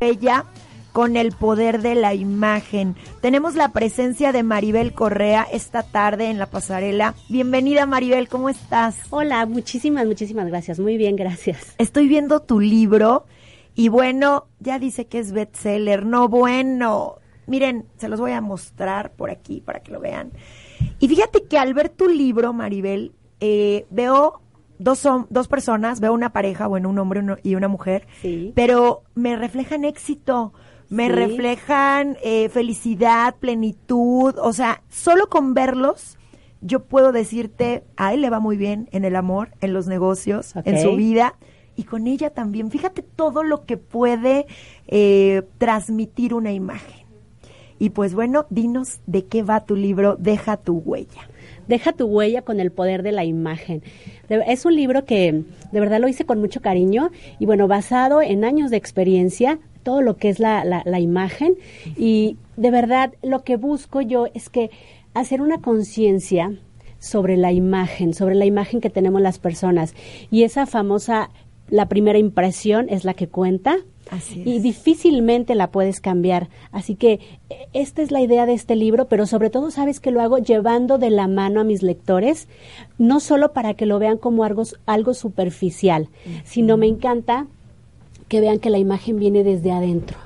Ella 0.00 0.44
con 0.94 1.16
el 1.16 1.32
poder 1.32 1.82
de 1.82 1.96
la 1.96 2.14
imagen. 2.14 2.94
Tenemos 3.20 3.56
la 3.56 3.70
presencia 3.72 4.30
de 4.30 4.44
Maribel 4.44 4.92
Correa 4.94 5.44
esta 5.52 5.82
tarde 5.82 6.30
en 6.30 6.38
la 6.38 6.46
pasarela. 6.46 7.16
Bienvenida 7.28 7.84
Maribel, 7.84 8.28
¿cómo 8.28 8.48
estás? 8.48 8.96
Hola, 9.10 9.44
muchísimas, 9.44 10.06
muchísimas 10.06 10.46
gracias. 10.46 10.78
Muy 10.78 10.96
bien, 10.96 11.16
gracias. 11.16 11.74
Estoy 11.78 12.06
viendo 12.06 12.38
tu 12.42 12.60
libro 12.60 13.26
y 13.74 13.88
bueno, 13.88 14.46
ya 14.60 14.78
dice 14.78 15.06
que 15.08 15.18
es 15.18 15.32
bestseller. 15.32 16.06
No, 16.06 16.28
bueno. 16.28 17.16
Miren, 17.48 17.86
se 17.98 18.06
los 18.08 18.20
voy 18.20 18.30
a 18.30 18.40
mostrar 18.40 19.10
por 19.14 19.30
aquí 19.30 19.60
para 19.60 19.80
que 19.80 19.90
lo 19.90 19.98
vean. 19.98 20.30
Y 21.00 21.08
fíjate 21.08 21.42
que 21.42 21.58
al 21.58 21.74
ver 21.74 21.88
tu 21.88 22.08
libro, 22.08 22.52
Maribel, 22.52 23.10
eh, 23.40 23.84
veo 23.90 24.40
dos, 24.78 25.04
hom- 25.06 25.26
dos 25.28 25.48
personas, 25.48 25.98
veo 25.98 26.12
una 26.12 26.32
pareja, 26.32 26.68
bueno, 26.68 26.88
un 26.88 27.00
hombre 27.00 27.20
y 27.42 27.56
una 27.56 27.66
mujer, 27.66 28.06
Sí. 28.22 28.52
pero 28.54 29.02
me 29.16 29.34
reflejan 29.34 29.84
éxito 29.84 30.52
me 30.88 31.06
Sí. 31.06 31.12
reflejan 31.12 32.16
eh, 32.22 32.48
felicidad, 32.48 33.36
plenitud, 33.36 34.34
o 34.38 34.52
sea, 34.52 34.82
solo 34.88 35.28
con 35.28 35.54
verlos 35.54 36.18
yo 36.66 36.80
puedo 36.82 37.12
decirte, 37.12 37.84
a 37.98 38.14
él 38.14 38.22
le 38.22 38.30
va 38.30 38.40
muy 38.40 38.56
bien 38.56 38.88
en 38.90 39.04
el 39.04 39.16
amor, 39.16 39.50
en 39.60 39.74
los 39.74 39.86
negocios, 39.86 40.54
en 40.64 40.80
su 40.80 40.96
vida 40.96 41.34
y 41.76 41.82
con 41.84 42.06
ella 42.06 42.30
también. 42.30 42.70
Fíjate 42.70 43.02
todo 43.02 43.42
lo 43.42 43.66
que 43.66 43.76
puede 43.76 44.46
eh, 44.88 45.42
transmitir 45.58 46.32
una 46.32 46.52
imagen. 46.52 47.04
Y 47.78 47.90
pues 47.90 48.14
bueno, 48.14 48.46
dinos 48.48 49.00
de 49.06 49.26
qué 49.26 49.42
va 49.42 49.66
tu 49.66 49.76
libro, 49.76 50.16
Deja 50.18 50.56
tu 50.56 50.78
huella. 50.78 51.28
Deja 51.68 51.92
tu 51.92 52.06
huella 52.06 52.40
con 52.40 52.60
el 52.60 52.72
poder 52.72 53.02
de 53.02 53.12
la 53.12 53.24
imagen. 53.26 53.82
Es 54.30 54.64
un 54.64 54.74
libro 54.74 55.04
que 55.04 55.42
de 55.70 55.80
verdad 55.80 56.00
lo 56.00 56.08
hice 56.08 56.24
con 56.24 56.40
mucho 56.40 56.62
cariño 56.62 57.10
y 57.38 57.44
bueno, 57.44 57.68
basado 57.68 58.22
en 58.22 58.42
años 58.42 58.70
de 58.70 58.78
experiencia, 58.78 59.58
todo 59.84 60.00
lo 60.02 60.16
que 60.16 60.28
es 60.30 60.40
la, 60.40 60.64
la- 60.64 60.82
la 60.84 60.98
imagen 60.98 61.54
y 61.96 62.36
de 62.56 62.70
verdad 62.72 63.12
lo 63.22 63.44
que 63.44 63.56
busco 63.56 64.00
yo 64.00 64.26
es 64.34 64.48
que 64.48 64.70
hacer 65.14 65.40
una 65.40 65.60
conciencia 65.60 66.52
sobre 66.98 67.36
la 67.36 67.52
imagen, 67.52 68.14
sobre 68.14 68.34
la 68.34 68.46
imagen 68.46 68.80
que 68.80 68.90
tenemos 68.90 69.20
las 69.22 69.38
personas 69.38 69.94
y 70.30 70.42
esa 70.42 70.66
famosa, 70.66 71.30
la 71.68 71.86
primera 71.88 72.18
impresión 72.18 72.88
es 72.88 73.04
la 73.04 73.14
que 73.14 73.28
cuenta. 73.28 73.76
Así 74.10 74.42
Y 74.44 74.56
es. 74.58 74.62
difícilmente 74.62 75.54
la 75.54 75.70
puedes 75.70 76.00
cambiar. 76.00 76.50
Así 76.72 76.94
que 76.94 77.20
eh, 77.48 77.68
esta 77.72 78.02
es 78.02 78.10
la 78.10 78.20
idea 78.20 78.44
de 78.44 78.52
este 78.52 78.76
libro, 78.76 79.08
pero 79.08 79.26
sobre 79.26 79.48
todo 79.48 79.70
sabes 79.70 79.98
que 79.98 80.10
lo 80.10 80.20
hago 80.20 80.36
llevando 80.36 80.98
de 80.98 81.08
la 81.08 81.26
mano 81.26 81.60
a 81.60 81.64
mis 81.64 81.82
lectores, 81.82 82.46
no 82.98 83.18
solo 83.18 83.54
para 83.54 83.72
que 83.74 83.86
lo 83.86 83.98
vean 83.98 84.18
como 84.18 84.44
algo, 84.44 84.64
algo 84.84 85.14
superficial, 85.14 86.08
sino 86.44 86.76
me 86.76 86.86
encanta 86.86 87.46
que 88.34 88.40
vean 88.40 88.58
que 88.58 88.68
la 88.68 88.78
imagen 88.78 89.16
viene 89.16 89.44
desde 89.44 89.70
adentro, 89.70 90.18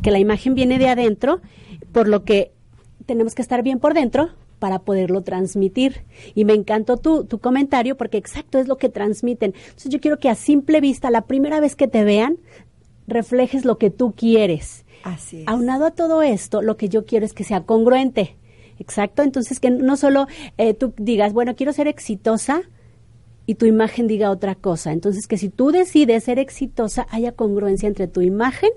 que 0.00 0.10
la 0.10 0.18
imagen 0.18 0.54
viene 0.54 0.78
de 0.78 0.88
adentro, 0.88 1.42
por 1.92 2.08
lo 2.08 2.24
que 2.24 2.52
tenemos 3.04 3.34
que 3.34 3.42
estar 3.42 3.62
bien 3.62 3.78
por 3.78 3.92
dentro 3.92 4.30
para 4.58 4.78
poderlo 4.78 5.20
transmitir. 5.20 6.06
Y 6.34 6.46
me 6.46 6.54
encantó 6.54 6.96
tu, 6.96 7.26
tu 7.26 7.38
comentario 7.38 7.98
porque 7.98 8.16
exacto 8.16 8.58
es 8.58 8.66
lo 8.66 8.78
que 8.78 8.88
transmiten. 8.88 9.52
Entonces 9.54 9.92
yo 9.92 10.00
quiero 10.00 10.18
que 10.18 10.30
a 10.30 10.34
simple 10.34 10.80
vista, 10.80 11.10
la 11.10 11.26
primera 11.26 11.60
vez 11.60 11.76
que 11.76 11.86
te 11.86 12.02
vean, 12.02 12.38
reflejes 13.06 13.66
lo 13.66 13.76
que 13.76 13.90
tú 13.90 14.14
quieres. 14.16 14.86
Así 15.02 15.42
es. 15.42 15.46
Aunado 15.46 15.84
a 15.84 15.90
todo 15.90 16.22
esto, 16.22 16.62
lo 16.62 16.78
que 16.78 16.88
yo 16.88 17.04
quiero 17.04 17.26
es 17.26 17.34
que 17.34 17.44
sea 17.44 17.64
congruente. 17.64 18.38
Exacto. 18.78 19.22
Entonces, 19.22 19.60
que 19.60 19.68
no 19.68 19.98
solo 19.98 20.28
eh, 20.56 20.72
tú 20.72 20.94
digas, 20.96 21.34
bueno, 21.34 21.56
quiero 21.56 21.74
ser 21.74 21.88
exitosa 21.88 22.62
y 23.50 23.56
tu 23.56 23.66
imagen 23.66 24.06
diga 24.06 24.30
otra 24.30 24.54
cosa. 24.54 24.92
Entonces, 24.92 25.26
que 25.26 25.36
si 25.36 25.48
tú 25.48 25.72
decides 25.72 26.22
ser 26.22 26.38
exitosa, 26.38 27.08
haya 27.10 27.32
congruencia 27.32 27.88
entre 27.88 28.06
tu 28.06 28.20
imagen 28.20 28.70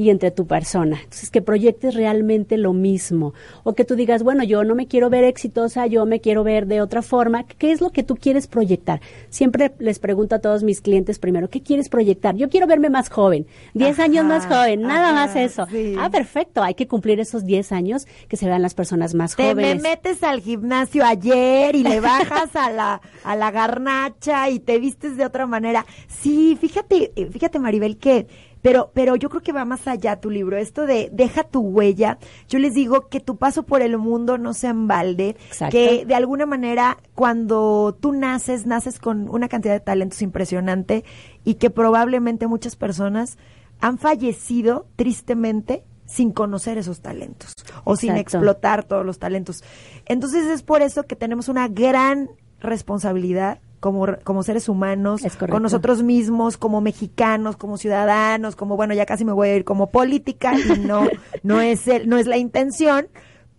y 0.00 0.08
entre 0.10 0.30
tu 0.30 0.46
persona. 0.46 0.96
Entonces, 1.02 1.30
que 1.30 1.42
proyectes 1.42 1.94
realmente 1.94 2.56
lo 2.56 2.72
mismo. 2.72 3.34
O 3.64 3.74
que 3.74 3.84
tú 3.84 3.96
digas, 3.96 4.22
bueno, 4.22 4.44
yo 4.44 4.64
no 4.64 4.74
me 4.74 4.86
quiero 4.86 5.10
ver 5.10 5.24
exitosa, 5.24 5.86
yo 5.86 6.06
me 6.06 6.20
quiero 6.20 6.42
ver 6.42 6.66
de 6.66 6.80
otra 6.80 7.02
forma. 7.02 7.44
¿Qué 7.44 7.70
es 7.70 7.80
lo 7.82 7.90
que 7.90 8.02
tú 8.02 8.16
quieres 8.16 8.46
proyectar? 8.46 9.00
Siempre 9.28 9.72
les 9.78 9.98
pregunto 9.98 10.34
a 10.34 10.38
todos 10.38 10.62
mis 10.62 10.80
clientes 10.80 11.18
primero, 11.18 11.48
¿qué 11.50 11.62
quieres 11.62 11.88
proyectar? 11.90 12.34
Yo 12.36 12.48
quiero 12.48 12.66
verme 12.66 12.88
más 12.88 13.10
joven, 13.10 13.46
10 13.74 13.90
Ajá, 13.92 14.04
años 14.04 14.24
más 14.24 14.46
joven, 14.46 14.82
nada 14.82 15.10
ajá, 15.10 15.26
más 15.26 15.36
eso. 15.36 15.66
sí. 15.70 15.94
Ah, 15.98 16.08
perfecto, 16.08 16.62
hay 16.62 16.74
que 16.74 16.86
cumplir 16.88 17.20
esos 17.20 17.44
10 17.44 17.72
años 17.72 18.06
que 18.28 18.36
se 18.38 18.46
vean 18.46 18.62
las 18.62 18.72
personas 18.74 19.14
más 19.14 19.36
Te 19.36 19.42
me 19.54 19.62
jóvenes. 19.64 19.82
metes 19.82 20.22
al 20.22 20.40
gimnasio 20.40 21.04
ayer 21.04 21.76
y 21.76 21.82
le 21.82 22.00
bajas 22.00 22.56
a 22.56 22.70
la, 22.70 23.00
a 23.24 23.36
la 23.36 23.50
garnacha 23.50 24.48
y 24.48 24.60
te 24.60 24.78
vistes 24.78 25.16
de 25.18 25.26
otra 25.26 25.46
manera. 25.46 25.84
Sí, 26.08 26.56
fíjate, 26.60 27.12
eh, 27.16 27.26
fíjate 27.30 27.58
Maribel 27.58 27.98
que, 27.98 28.26
pero, 28.62 28.90
pero 28.94 29.16
yo 29.16 29.28
creo 29.28 29.42
que 29.42 29.52
va 29.52 29.64
más 29.64 29.86
allá 29.86 30.20
tu 30.20 30.30
libro. 30.30 30.56
Esto 30.56 30.86
de 30.86 31.10
deja 31.12 31.44
tu 31.44 31.60
huella. 31.60 32.18
Yo 32.48 32.58
les 32.58 32.74
digo 32.74 33.08
que 33.08 33.20
tu 33.20 33.36
paso 33.36 33.62
por 33.62 33.82
el 33.82 33.96
mundo 33.98 34.38
no 34.38 34.54
sea 34.54 34.70
en 34.70 34.86
balde. 34.86 35.36
Exacto. 35.48 35.72
Que 35.72 36.04
de 36.04 36.14
alguna 36.14 36.46
manera 36.46 36.98
cuando 37.14 37.96
tú 38.00 38.12
naces, 38.12 38.66
naces 38.66 38.98
con 38.98 39.28
una 39.28 39.48
cantidad 39.48 39.74
de 39.74 39.80
talentos 39.80 40.22
impresionante 40.22 41.04
y 41.44 41.54
que 41.54 41.70
probablemente 41.70 42.46
muchas 42.46 42.76
personas 42.76 43.38
han 43.80 43.98
fallecido 43.98 44.86
tristemente 44.96 45.84
sin 46.04 46.32
conocer 46.32 46.76
esos 46.76 47.00
talentos 47.00 47.54
o 47.84 47.96
sin 47.96 48.16
explotar 48.16 48.84
todos 48.84 49.06
los 49.06 49.18
talentos. 49.18 49.62
Entonces 50.06 50.46
es 50.46 50.62
por 50.62 50.82
eso 50.82 51.04
que 51.04 51.16
tenemos 51.16 51.48
una 51.48 51.68
gran 51.68 52.30
responsabilidad 52.58 53.60
como, 53.80 54.06
como 54.24 54.42
seres 54.42 54.68
humanos, 54.68 55.22
con 55.48 55.62
nosotros 55.62 56.02
mismos, 56.02 56.58
como 56.58 56.80
mexicanos, 56.80 57.56
como 57.56 57.78
ciudadanos, 57.78 58.54
como 58.54 58.76
bueno, 58.76 58.94
ya 58.94 59.06
casi 59.06 59.24
me 59.24 59.32
voy 59.32 59.48
a 59.48 59.56
ir 59.56 59.64
como 59.64 59.90
política 59.90 60.52
y 60.54 60.78
no, 60.78 61.08
no 61.42 61.60
es 61.60 61.88
el, 61.88 62.08
no 62.08 62.18
es 62.18 62.26
la 62.26 62.36
intención, 62.36 63.08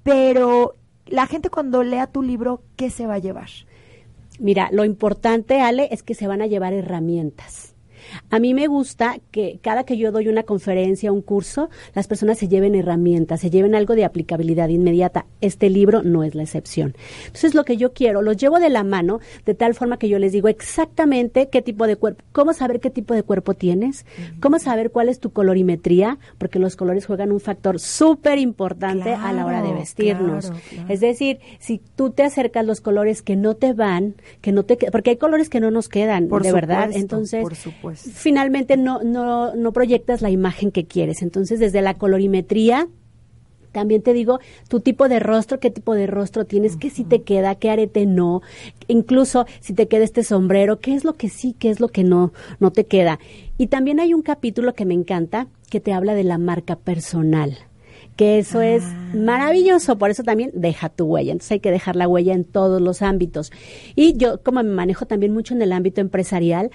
pero 0.03 0.75
la 1.07 1.25
gente 1.25 1.49
cuando 1.49 1.83
lea 1.83 2.07
tu 2.07 2.21
libro, 2.21 2.61
¿qué 2.75 2.91
se 2.91 3.07
va 3.07 3.15
a 3.15 3.19
llevar? 3.19 3.49
Mira, 4.39 4.69
lo 4.71 4.85
importante, 4.85 5.59
Ale, 5.59 5.89
es 5.91 6.03
que 6.03 6.15
se 6.15 6.27
van 6.27 6.41
a 6.41 6.47
llevar 6.47 6.73
herramientas. 6.73 7.70
A 8.29 8.39
mí 8.39 8.53
me 8.53 8.67
gusta 8.67 9.17
que 9.31 9.59
cada 9.61 9.83
que 9.83 9.97
yo 9.97 10.11
doy 10.11 10.27
una 10.27 10.43
conferencia, 10.43 11.11
un 11.11 11.21
curso, 11.21 11.69
las 11.93 12.07
personas 12.07 12.37
se 12.37 12.47
lleven 12.47 12.75
herramientas, 12.75 13.41
se 13.41 13.49
lleven 13.49 13.75
algo 13.75 13.95
de 13.95 14.05
aplicabilidad 14.05 14.69
inmediata. 14.69 15.25
Este 15.41 15.69
libro 15.69 16.03
no 16.03 16.23
es 16.23 16.35
la 16.35 16.43
excepción. 16.43 16.95
Entonces, 17.25 17.53
lo 17.55 17.63
que 17.65 17.77
yo 17.77 17.93
quiero, 17.93 18.21
los 18.21 18.37
llevo 18.37 18.59
de 18.59 18.69
la 18.69 18.83
mano 18.83 19.19
de 19.45 19.53
tal 19.53 19.73
forma 19.73 19.97
que 19.97 20.09
yo 20.09 20.19
les 20.19 20.31
digo 20.31 20.47
exactamente 20.47 21.49
qué 21.49 21.61
tipo 21.61 21.85
de 21.87 21.95
cuerpo, 21.95 22.23
cómo 22.31 22.53
saber 22.53 22.79
qué 22.79 22.89
tipo 22.89 23.13
de 23.13 23.23
cuerpo 23.23 23.53
tienes, 23.53 24.05
cómo 24.39 24.57
saber 24.59 24.91
cuál 24.91 25.09
es 25.09 25.19
tu 25.19 25.31
colorimetría, 25.31 26.17
porque 26.37 26.59
los 26.59 26.75
colores 26.75 27.05
juegan 27.05 27.31
un 27.31 27.39
factor 27.39 27.79
súper 27.79 28.39
importante 28.39 29.13
a 29.13 29.31
la 29.33 29.45
hora 29.45 29.61
de 29.61 29.73
vestirnos. 29.73 30.47
claro, 30.47 30.61
claro. 30.69 30.93
Es 30.93 30.99
decir, 30.99 31.39
si 31.59 31.81
tú 31.95 32.09
te 32.11 32.23
acercas 32.23 32.65
los 32.65 32.81
colores 32.81 33.21
que 33.21 33.35
no 33.35 33.55
te 33.55 33.73
van, 33.73 34.15
que 34.41 34.51
no 34.51 34.63
te 34.63 34.77
que- 34.77 34.91
porque 34.91 35.11
hay 35.11 35.17
colores 35.17 35.49
que 35.49 35.59
no 35.59 35.71
nos 35.71 35.89
quedan, 35.89 36.27
Por 36.27 36.43
de 36.43 36.51
verdad. 36.51 36.85
supuesto, 36.85 36.99
Entonces, 36.99 37.41
por 37.41 37.55
supuesto. 37.95 38.19
finalmente 38.21 38.77
no, 38.77 39.03
no, 39.03 39.55
no 39.55 39.71
proyectas 39.71 40.21
la 40.21 40.29
imagen 40.29 40.71
que 40.71 40.85
quieres. 40.85 41.21
Entonces, 41.21 41.59
desde 41.59 41.81
la 41.81 41.95
colorimetría, 41.95 42.87
también 43.71 44.01
te 44.01 44.13
digo 44.13 44.39
tu 44.67 44.79
tipo 44.81 45.07
de 45.07 45.19
rostro, 45.19 45.59
qué 45.59 45.71
tipo 45.71 45.93
de 45.95 46.07
rostro 46.07 46.45
tienes, 46.45 46.77
qué 46.77 46.89
sí 46.89 47.03
te 47.03 47.21
queda, 47.21 47.55
qué 47.55 47.69
arete 47.69 48.05
no, 48.05 48.41
incluso 48.87 49.45
si 49.59 49.73
te 49.73 49.87
queda 49.87 50.03
este 50.03 50.23
sombrero, 50.23 50.79
qué 50.79 50.93
es 50.93 51.03
lo 51.03 51.13
que 51.13 51.29
sí, 51.29 51.55
qué 51.57 51.69
es 51.69 51.79
lo 51.79 51.87
que 51.87 52.03
no, 52.03 52.33
no 52.59 52.71
te 52.71 52.85
queda. 52.85 53.19
Y 53.57 53.67
también 53.67 53.99
hay 53.99 54.13
un 54.13 54.21
capítulo 54.21 54.73
que 54.73 54.85
me 54.85 54.93
encanta 54.93 55.47
que 55.69 55.79
te 55.79 55.93
habla 55.93 56.13
de 56.13 56.23
la 56.23 56.37
marca 56.37 56.75
personal 56.75 57.57
que 58.17 58.39
eso 58.39 58.61
es 58.61 58.83
maravilloso, 59.15 59.97
por 59.97 60.11
eso 60.11 60.21
también 60.21 60.51
deja 60.53 60.89
tu 60.89 61.05
huella, 61.05 61.31
entonces 61.31 61.53
hay 61.53 61.59
que 61.59 61.71
dejar 61.71 61.95
la 61.95 62.07
huella 62.07 62.33
en 62.33 62.43
todos 62.43 62.81
los 62.81 63.01
ámbitos. 63.01 63.51
Y 63.95 64.15
yo, 64.17 64.43
como 64.43 64.61
me 64.61 64.69
manejo 64.69 65.05
también 65.05 65.33
mucho 65.33 65.53
en 65.53 65.61
el 65.61 65.71
ámbito 65.71 66.01
empresarial, 66.01 66.69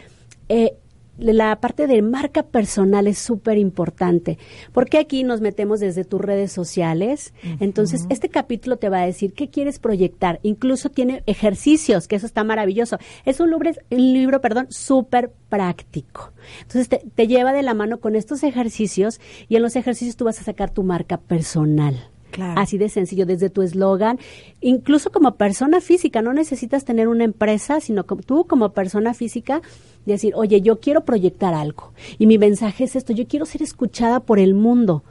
eh, 0.48 0.74
la 1.18 1.60
parte 1.60 1.86
de 1.86 2.02
marca 2.02 2.42
personal 2.42 3.06
es 3.06 3.18
súper 3.18 3.58
importante, 3.58 4.38
porque 4.72 4.98
aquí 4.98 5.24
nos 5.24 5.40
metemos 5.40 5.80
desde 5.80 6.04
tus 6.04 6.20
redes 6.20 6.52
sociales. 6.52 7.32
Entonces, 7.60 8.06
este 8.10 8.28
capítulo 8.28 8.76
te 8.76 8.88
va 8.88 9.02
a 9.02 9.06
decir 9.06 9.32
qué 9.32 9.48
quieres 9.48 9.78
proyectar. 9.78 10.40
Incluso 10.42 10.90
tiene 10.90 11.22
ejercicios, 11.26 12.08
que 12.08 12.16
eso 12.16 12.26
está 12.26 12.44
maravilloso. 12.44 12.98
Es 13.24 13.40
un 13.40 13.50
libro, 13.50 13.70
un 13.90 14.12
libro 14.12 14.40
perdón, 14.40 14.66
súper 14.70 15.32
práctico. 15.48 16.32
Entonces, 16.62 16.88
te, 16.88 17.02
te 17.14 17.26
lleva 17.26 17.52
de 17.52 17.62
la 17.62 17.74
mano 17.74 17.98
con 17.98 18.16
estos 18.16 18.42
ejercicios 18.42 19.20
y 19.48 19.56
en 19.56 19.62
los 19.62 19.76
ejercicios 19.76 20.16
tú 20.16 20.24
vas 20.24 20.40
a 20.40 20.44
sacar 20.44 20.70
tu 20.70 20.82
marca 20.82 21.18
personal. 21.18 22.10
Claro. 22.36 22.60
Así 22.60 22.76
de 22.76 22.90
sencillo, 22.90 23.24
desde 23.24 23.48
tu 23.48 23.62
eslogan, 23.62 24.18
incluso 24.60 25.10
como 25.10 25.36
persona 25.36 25.80
física, 25.80 26.20
no 26.20 26.34
necesitas 26.34 26.84
tener 26.84 27.08
una 27.08 27.24
empresa, 27.24 27.80
sino 27.80 28.04
como, 28.04 28.20
tú 28.20 28.44
como 28.46 28.74
persona 28.74 29.14
física, 29.14 29.62
decir, 30.04 30.34
oye, 30.36 30.60
yo 30.60 30.78
quiero 30.78 31.06
proyectar 31.06 31.54
algo 31.54 31.94
y 32.18 32.26
mi 32.26 32.36
mensaje 32.36 32.84
es 32.84 32.94
esto, 32.94 33.14
yo 33.14 33.26
quiero 33.26 33.46
ser 33.46 33.62
escuchada 33.62 34.20
por 34.20 34.38
el 34.38 34.52
mundo. 34.52 35.02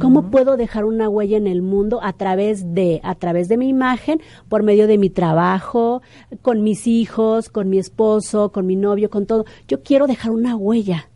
¿Cómo 0.00 0.28
puedo 0.32 0.56
dejar 0.56 0.84
una 0.84 1.08
huella 1.08 1.36
en 1.36 1.46
el 1.46 1.62
mundo 1.62 2.00
a 2.02 2.14
través 2.14 2.74
de, 2.74 3.00
a 3.04 3.14
través 3.14 3.46
de 3.48 3.58
mi 3.58 3.68
imagen, 3.68 4.20
por 4.48 4.64
medio 4.64 4.88
de 4.88 4.98
mi 4.98 5.08
trabajo, 5.08 6.02
con 6.42 6.64
mis 6.64 6.88
hijos, 6.88 7.48
con 7.48 7.68
mi 7.68 7.78
esposo, 7.78 8.50
con 8.50 8.66
mi 8.66 8.74
novio, 8.74 9.08
con 9.08 9.26
todo? 9.26 9.44
Yo 9.68 9.84
quiero 9.84 10.08
dejar 10.08 10.32
una 10.32 10.56
huella 10.56 11.08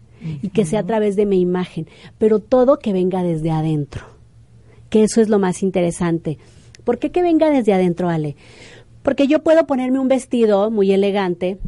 y 0.43 0.51
que 0.51 0.65
sea 0.65 0.79
a 0.79 0.87
través 0.87 1.17
de 1.17 1.27
mi 1.27 1.41
imagen, 1.41 1.89
pero 2.19 2.39
todo 2.39 2.79
que 2.79 2.93
venga 2.93 3.25
desde 3.25 3.51
adentro 3.51 4.16
que 4.91 5.05
eso 5.05 5.21
es 5.21 5.29
lo 5.29 5.39
más 5.39 5.63
interesante. 5.63 6.39
¿Por 6.85 6.99
qué 6.99 7.11
que 7.11 7.23
venga 7.23 7.51
desde 7.51 7.73
adentro, 7.73 8.09
Ale? 8.09 8.37
Porque 9.03 9.27
yo 9.27 9.43
puedo 9.43 9.67
ponerme 9.67 9.99
un 9.99 10.09
vestido 10.09 10.71
muy 10.71 10.93
elegante, 10.93 11.59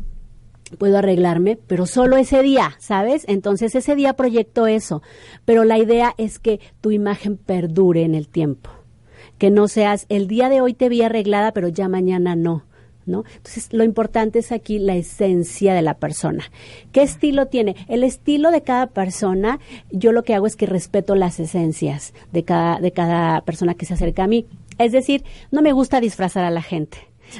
puedo 0.76 0.98
arreglarme, 0.98 1.58
pero 1.66 1.86
solo 1.86 2.16
ese 2.16 2.42
día, 2.42 2.74
¿sabes? 2.78 3.24
Entonces 3.28 3.74
ese 3.74 3.94
día 3.94 4.14
proyecto 4.14 4.66
eso, 4.66 5.02
pero 5.44 5.64
la 5.64 5.78
idea 5.78 6.14
es 6.18 6.38
que 6.38 6.60
tu 6.80 6.90
imagen 6.90 7.36
perdure 7.36 8.02
en 8.02 8.14
el 8.14 8.28
tiempo, 8.28 8.70
que 9.38 9.50
no 9.50 9.68
seas, 9.68 10.06
el 10.08 10.28
día 10.28 10.48
de 10.48 10.60
hoy 10.60 10.74
te 10.74 10.88
vi 10.88 11.02
arreglada, 11.02 11.52
pero 11.52 11.68
ya 11.68 11.88
mañana 11.88 12.36
no. 12.36 12.64
¿No? 13.08 13.24
Entonces, 13.36 13.72
lo 13.72 13.84
importante 13.84 14.38
es 14.38 14.52
aquí 14.52 14.78
la 14.78 14.94
esencia 14.94 15.74
de 15.74 15.82
la 15.82 15.94
persona. 15.94 16.44
¿Qué 16.92 17.02
estilo 17.02 17.46
tiene? 17.46 17.74
El 17.88 18.04
estilo 18.04 18.50
de 18.50 18.62
cada 18.62 18.86
persona, 18.88 19.58
yo 19.90 20.12
lo 20.12 20.22
que 20.22 20.34
hago 20.34 20.46
es 20.46 20.56
que 20.56 20.66
respeto 20.66 21.14
las 21.14 21.40
esencias 21.40 22.14
de 22.32 22.44
cada, 22.44 22.80
de 22.80 22.92
cada 22.92 23.40
persona 23.42 23.74
que 23.74 23.86
se 23.86 23.94
acerca 23.94 24.24
a 24.24 24.28
mí. 24.28 24.46
Es 24.78 24.92
decir, 24.92 25.24
no 25.50 25.62
me 25.62 25.72
gusta 25.72 26.00
disfrazar 26.00 26.44
a 26.44 26.50
la 26.50 26.62
gente. 26.62 26.98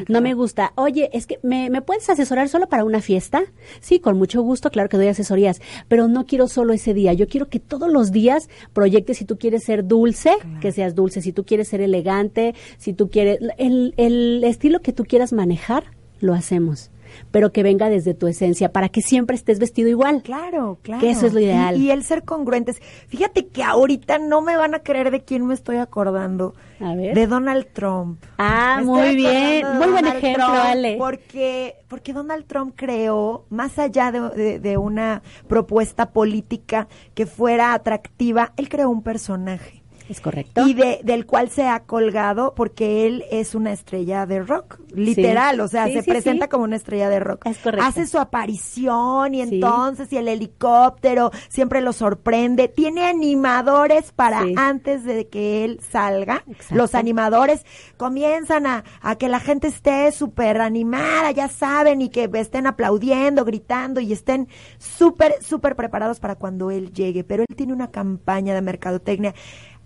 No 0.08 0.20
me 0.20 0.34
gusta. 0.34 0.72
Oye, 0.76 1.10
es 1.12 1.26
que 1.26 1.38
¿me, 1.42 1.70
¿me 1.70 1.82
puedes 1.82 2.08
asesorar 2.08 2.48
solo 2.48 2.68
para 2.68 2.84
una 2.84 3.00
fiesta? 3.00 3.44
Sí, 3.80 4.00
con 4.00 4.16
mucho 4.16 4.42
gusto, 4.42 4.70
claro 4.70 4.88
que 4.88 4.96
doy 4.96 5.08
asesorías, 5.08 5.60
pero 5.88 6.08
no 6.08 6.26
quiero 6.26 6.48
solo 6.48 6.72
ese 6.72 6.94
día. 6.94 7.12
Yo 7.12 7.28
quiero 7.28 7.48
que 7.48 7.60
todos 7.60 7.90
los 7.90 8.12
días 8.12 8.48
proyectes 8.72 9.18
si 9.18 9.24
tú 9.24 9.38
quieres 9.38 9.64
ser 9.64 9.86
dulce, 9.86 10.32
que 10.60 10.72
seas 10.72 10.94
dulce, 10.94 11.22
si 11.22 11.32
tú 11.32 11.44
quieres 11.44 11.68
ser 11.68 11.80
elegante, 11.80 12.54
si 12.78 12.92
tú 12.92 13.10
quieres 13.10 13.38
el, 13.58 13.94
el 13.96 14.42
estilo 14.44 14.80
que 14.80 14.92
tú 14.92 15.04
quieras 15.04 15.32
manejar, 15.32 15.84
lo 16.20 16.34
hacemos 16.34 16.90
pero 17.30 17.52
que 17.52 17.62
venga 17.62 17.88
desde 17.90 18.14
tu 18.14 18.26
esencia, 18.26 18.72
para 18.72 18.88
que 18.88 19.00
siempre 19.02 19.36
estés 19.36 19.58
vestido 19.58 19.88
igual. 19.88 20.22
Claro, 20.22 20.78
claro. 20.82 21.00
Que 21.00 21.10
eso 21.10 21.26
es 21.26 21.32
lo 21.34 21.40
ideal. 21.40 21.76
Y, 21.76 21.86
y 21.86 21.90
el 21.90 22.02
ser 22.04 22.24
congruentes. 22.24 22.80
Fíjate 23.08 23.46
que 23.46 23.62
ahorita 23.62 24.18
no 24.18 24.40
me 24.42 24.56
van 24.56 24.74
a 24.74 24.80
creer 24.80 25.10
de 25.10 25.20
quién 25.24 25.46
me 25.46 25.54
estoy 25.54 25.76
acordando. 25.76 26.54
A 26.80 26.94
ver. 26.94 27.14
De 27.14 27.26
Donald 27.26 27.66
Trump. 27.72 28.22
Ah, 28.38 28.80
muy 28.84 29.16
bien. 29.16 29.66
Muy 29.78 29.88
buen 29.88 30.06
ejemplo, 30.06 30.44
Trump 30.44 30.58
Ale. 30.64 30.96
Porque, 30.98 31.74
porque 31.88 32.12
Donald 32.12 32.46
Trump 32.46 32.74
creó, 32.76 33.44
más 33.50 33.78
allá 33.78 34.12
de, 34.12 34.20
de- 34.30 34.60
de 34.60 34.76
una 34.76 35.22
propuesta 35.48 36.10
política 36.10 36.86
que 37.14 37.26
fuera 37.26 37.72
atractiva, 37.74 38.52
él 38.56 38.68
creó 38.68 38.90
un 38.90 39.02
personaje. 39.02 39.82
Es 40.08 40.20
correcto. 40.20 40.66
Y 40.66 40.74
de, 40.74 41.00
del 41.04 41.26
cual 41.26 41.50
se 41.50 41.66
ha 41.66 41.80
colgado 41.80 42.54
porque 42.54 43.06
él 43.06 43.24
es 43.30 43.54
una 43.54 43.72
estrella 43.72 44.26
de 44.26 44.42
rock, 44.42 44.80
literal, 44.94 45.60
o 45.60 45.68
sea, 45.68 45.86
Sí, 45.86 45.94
se 45.94 46.02
sí, 46.02 46.10
presenta 46.10 46.48
como 46.48 46.64
una 46.64 46.76
estrella 46.76 47.08
de 47.08 47.20
rock. 47.20 47.46
Es 47.46 47.58
correcto. 47.58 47.86
Hace 47.86 48.06
su 48.06 48.18
aparición 48.18 49.34
y 49.34 49.42
entonces 49.42 50.12
y 50.12 50.16
el 50.16 50.28
helicóptero 50.28 51.30
siempre 51.48 51.80
lo 51.80 51.92
sorprende. 51.92 52.68
Tiene 52.68 53.06
animadores 53.06 54.12
para 54.12 54.44
antes 54.56 55.04
de 55.04 55.28
que 55.28 55.64
él 55.64 55.80
salga. 55.90 56.42
Exacto. 56.48 56.74
Los 56.74 56.94
animadores 56.94 57.64
comienzan 57.96 58.66
a, 58.66 58.84
a 59.00 59.16
que 59.16 59.28
la 59.28 59.40
gente 59.40 59.68
esté 59.68 60.10
súper 60.12 60.60
animada, 60.60 61.30
ya 61.32 61.48
saben, 61.48 62.02
y 62.02 62.08
que 62.08 62.30
estén 62.34 62.66
aplaudiendo, 62.66 63.44
gritando 63.44 64.00
y 64.00 64.12
estén 64.12 64.48
súper, 64.78 65.34
súper 65.42 65.76
preparados 65.76 66.20
para 66.20 66.36
cuando 66.36 66.70
él 66.70 66.92
llegue. 66.92 67.24
Pero 67.24 67.44
él 67.48 67.56
tiene 67.56 67.72
una 67.72 67.90
campaña 67.90 68.54
de 68.54 68.62
mercadotecnia 68.62 69.34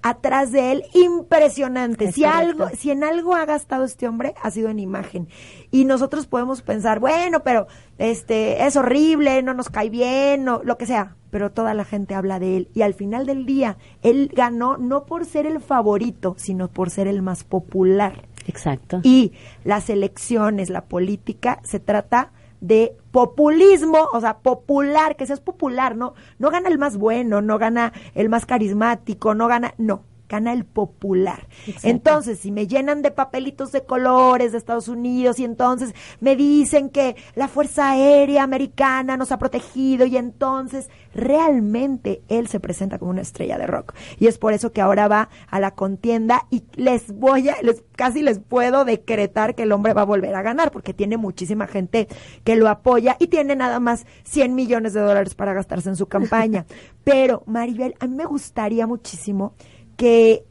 atrás 0.02 0.52
de 0.52 0.72
él 0.72 0.84
impresionante. 0.94 2.06
Es 2.06 2.14
Si 2.14 2.22
correcto. 2.22 2.64
algo, 2.64 2.76
si 2.76 2.90
en 2.90 3.04
algo 3.04 3.34
ha 3.34 3.44
gastado 3.44 3.84
este 3.84 4.08
hombre, 4.08 4.34
ha 4.42 4.50
sido 4.50 4.68
en 4.68 4.78
imagen. 4.78 5.28
Y 5.70 5.84
nosotros 5.84 6.26
podemos 6.26 6.62
pensar, 6.62 6.98
bueno, 7.00 7.42
pero 7.42 7.66
este 7.98 8.64
es 8.66 8.76
horrible, 8.76 9.42
no 9.42 9.54
nos 9.54 9.70
cae 9.70 9.90
bien, 9.90 10.44
no, 10.44 10.60
lo 10.64 10.76
que 10.76 10.86
sea. 10.86 11.16
Pero 11.30 11.50
toda 11.50 11.72
la 11.72 11.84
gente 11.84 12.14
habla 12.14 12.38
de 12.38 12.56
él. 12.58 12.68
Y 12.74 12.82
al 12.82 12.94
final 12.94 13.24
del 13.26 13.46
día, 13.46 13.78
él 14.02 14.30
ganó 14.34 14.76
no 14.76 15.06
por 15.06 15.24
ser 15.24 15.46
el 15.46 15.60
favorito, 15.60 16.34
sino 16.36 16.68
por 16.68 16.90
ser 16.90 17.06
el 17.06 17.22
más 17.22 17.44
popular. 17.44 18.26
Exacto. 18.46 19.00
Y 19.02 19.32
las 19.64 19.88
elecciones, 19.88 20.68
la 20.68 20.84
política, 20.84 21.60
se 21.62 21.80
trata 21.80 22.32
de 22.62 22.96
populismo, 23.10 24.08
o 24.12 24.20
sea, 24.20 24.38
popular, 24.38 25.16
que 25.16 25.26
seas 25.26 25.40
popular, 25.40 25.96
no, 25.96 26.14
no 26.38 26.50
gana 26.50 26.68
el 26.68 26.78
más 26.78 26.96
bueno, 26.96 27.42
no 27.42 27.58
gana 27.58 27.92
el 28.14 28.28
más 28.28 28.46
carismático, 28.46 29.34
no 29.34 29.48
gana, 29.48 29.74
no, 29.78 30.04
gana 30.32 30.54
el 30.54 30.64
popular. 30.64 31.46
Exacto. 31.66 31.88
Entonces, 31.88 32.38
si 32.38 32.50
me 32.50 32.66
llenan 32.66 33.02
de 33.02 33.10
papelitos 33.10 33.70
de 33.70 33.84
colores 33.84 34.52
de 34.52 34.58
Estados 34.58 34.88
Unidos 34.88 35.38
y 35.38 35.44
entonces 35.44 35.94
me 36.20 36.36
dicen 36.36 36.88
que 36.88 37.16
la 37.34 37.48
Fuerza 37.48 37.90
Aérea 37.90 38.42
Americana 38.42 39.18
nos 39.18 39.30
ha 39.30 39.38
protegido 39.38 40.06
y 40.06 40.16
entonces 40.16 40.88
realmente 41.14 42.22
él 42.28 42.48
se 42.48 42.60
presenta 42.60 42.98
como 42.98 43.10
una 43.10 43.20
estrella 43.20 43.58
de 43.58 43.66
rock. 43.66 43.94
Y 44.18 44.26
es 44.26 44.38
por 44.38 44.54
eso 44.54 44.72
que 44.72 44.80
ahora 44.80 45.06
va 45.06 45.28
a 45.48 45.60
la 45.60 45.72
contienda 45.72 46.46
y 46.48 46.64
les 46.76 47.12
voy 47.12 47.50
a, 47.50 47.60
les, 47.60 47.84
casi 47.94 48.22
les 48.22 48.38
puedo 48.38 48.86
decretar 48.86 49.54
que 49.54 49.64
el 49.64 49.72
hombre 49.72 49.92
va 49.92 50.02
a 50.02 50.06
volver 50.06 50.34
a 50.34 50.40
ganar 50.40 50.70
porque 50.70 50.94
tiene 50.94 51.18
muchísima 51.18 51.66
gente 51.66 52.08
que 52.42 52.56
lo 52.56 52.70
apoya 52.70 53.18
y 53.20 53.26
tiene 53.26 53.54
nada 53.54 53.80
más 53.80 54.06
100 54.24 54.54
millones 54.54 54.94
de 54.94 55.00
dólares 55.00 55.34
para 55.34 55.52
gastarse 55.52 55.90
en 55.90 55.96
su 55.96 56.06
campaña. 56.06 56.64
Pero, 57.04 57.42
Maribel, 57.44 57.94
a 58.00 58.06
mí 58.06 58.14
me 58.14 58.24
gustaría 58.24 58.86
muchísimo 58.86 59.54
que 60.02 60.44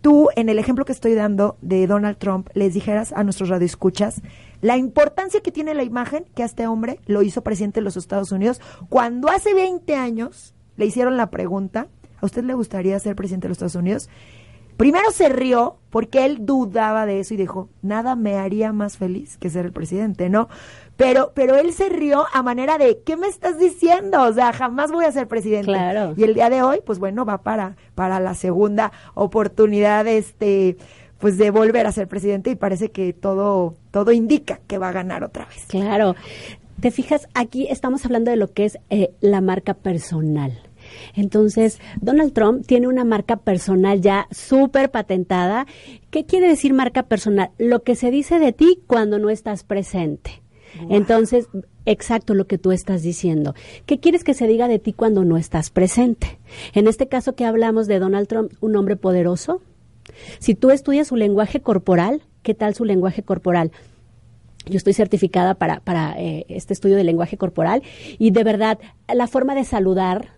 tú, 0.00 0.30
en 0.34 0.48
el 0.48 0.58
ejemplo 0.58 0.86
que 0.86 0.92
estoy 0.92 1.12
dando 1.12 1.58
de 1.60 1.86
Donald 1.86 2.16
Trump, 2.16 2.48
les 2.54 2.72
dijeras 2.72 3.12
a 3.12 3.22
nuestros 3.22 3.50
radioescuchas 3.50 4.22
la 4.62 4.78
importancia 4.78 5.42
que 5.42 5.52
tiene 5.52 5.74
la 5.74 5.82
imagen 5.82 6.24
que 6.34 6.42
a 6.42 6.46
este 6.46 6.66
hombre 6.66 7.00
lo 7.04 7.20
hizo 7.20 7.42
presidente 7.42 7.80
de 7.80 7.84
los 7.84 7.98
Estados 7.98 8.32
Unidos 8.32 8.62
cuando 8.88 9.28
hace 9.28 9.52
20 9.52 9.94
años 9.94 10.54
le 10.78 10.86
hicieron 10.86 11.18
la 11.18 11.28
pregunta, 11.28 11.88
¿a 12.18 12.24
usted 12.24 12.44
le 12.44 12.54
gustaría 12.54 12.98
ser 12.98 13.14
presidente 13.14 13.44
de 13.44 13.50
los 13.50 13.56
Estados 13.56 13.74
Unidos? 13.74 14.08
Primero 14.76 15.10
se 15.10 15.28
rió 15.28 15.76
porque 15.90 16.24
él 16.24 16.44
dudaba 16.44 17.06
de 17.06 17.20
eso 17.20 17.34
y 17.34 17.36
dijo, 17.36 17.68
nada 17.82 18.16
me 18.16 18.36
haría 18.36 18.72
más 18.72 18.96
feliz 18.96 19.36
que 19.36 19.50
ser 19.50 19.66
el 19.66 19.72
presidente, 19.72 20.28
¿no? 20.28 20.48
Pero, 20.96 21.32
pero 21.34 21.56
él 21.56 21.72
se 21.72 21.88
rió 21.88 22.24
a 22.32 22.42
manera 22.42 22.78
de, 22.78 23.00
¿qué 23.04 23.16
me 23.16 23.28
estás 23.28 23.58
diciendo? 23.58 24.22
O 24.22 24.32
sea, 24.32 24.52
jamás 24.52 24.90
voy 24.90 25.04
a 25.04 25.12
ser 25.12 25.28
presidente. 25.28 25.66
Claro. 25.66 26.14
Y 26.16 26.24
el 26.24 26.34
día 26.34 26.50
de 26.50 26.62
hoy, 26.62 26.80
pues 26.84 26.98
bueno, 26.98 27.24
va 27.24 27.42
para, 27.42 27.76
para 27.94 28.20
la 28.20 28.34
segunda 28.34 28.92
oportunidad, 29.14 30.06
este, 30.06 30.76
pues 31.18 31.38
de 31.38 31.50
volver 31.50 31.86
a 31.86 31.92
ser 31.92 32.08
presidente 32.08 32.50
y 32.50 32.54
parece 32.56 32.90
que 32.90 33.12
todo, 33.12 33.76
todo 33.90 34.12
indica 34.12 34.60
que 34.66 34.78
va 34.78 34.88
a 34.88 34.92
ganar 34.92 35.24
otra 35.24 35.46
vez. 35.46 35.64
Claro. 35.68 36.14
Te 36.80 36.90
fijas, 36.90 37.28
aquí 37.34 37.66
estamos 37.70 38.04
hablando 38.04 38.30
de 38.30 38.36
lo 38.36 38.52
que 38.52 38.64
es 38.64 38.78
eh, 38.90 39.14
la 39.20 39.40
marca 39.40 39.74
personal. 39.74 40.60
Entonces, 41.14 41.80
Donald 42.00 42.32
Trump 42.32 42.66
tiene 42.66 42.88
una 42.88 43.04
marca 43.04 43.36
personal 43.36 44.00
ya 44.00 44.26
súper 44.30 44.90
patentada. 44.90 45.66
¿Qué 46.10 46.24
quiere 46.24 46.48
decir 46.48 46.74
marca 46.74 47.04
personal? 47.04 47.50
Lo 47.58 47.82
que 47.82 47.94
se 47.96 48.10
dice 48.10 48.38
de 48.38 48.52
ti 48.52 48.80
cuando 48.86 49.18
no 49.18 49.30
estás 49.30 49.64
presente. 49.64 50.42
Entonces, 50.88 51.48
exacto 51.86 52.34
lo 52.34 52.46
que 52.46 52.58
tú 52.58 52.72
estás 52.72 53.02
diciendo. 53.02 53.54
¿Qué 53.86 54.00
quieres 54.00 54.24
que 54.24 54.34
se 54.34 54.46
diga 54.46 54.68
de 54.68 54.78
ti 54.78 54.92
cuando 54.92 55.24
no 55.24 55.36
estás 55.36 55.70
presente? 55.70 56.38
En 56.72 56.88
este 56.88 57.08
caso 57.08 57.34
que 57.34 57.44
hablamos 57.44 57.86
de 57.86 57.98
Donald 57.98 58.26
Trump, 58.26 58.52
un 58.60 58.76
hombre 58.76 58.96
poderoso. 58.96 59.60
Si 60.38 60.54
tú 60.54 60.70
estudias 60.70 61.08
su 61.08 61.16
lenguaje 61.16 61.60
corporal, 61.60 62.22
¿qué 62.42 62.54
tal 62.54 62.74
su 62.74 62.84
lenguaje 62.84 63.22
corporal? 63.22 63.72
Yo 64.66 64.76
estoy 64.76 64.94
certificada 64.94 65.54
para, 65.54 65.80
para 65.80 66.18
eh, 66.18 66.46
este 66.48 66.72
estudio 66.72 66.96
de 66.96 67.04
lenguaje 67.04 67.36
corporal 67.36 67.82
y 68.18 68.30
de 68.30 68.44
verdad 68.44 68.78
la 69.12 69.26
forma 69.26 69.54
de 69.54 69.64
saludar, 69.64 70.30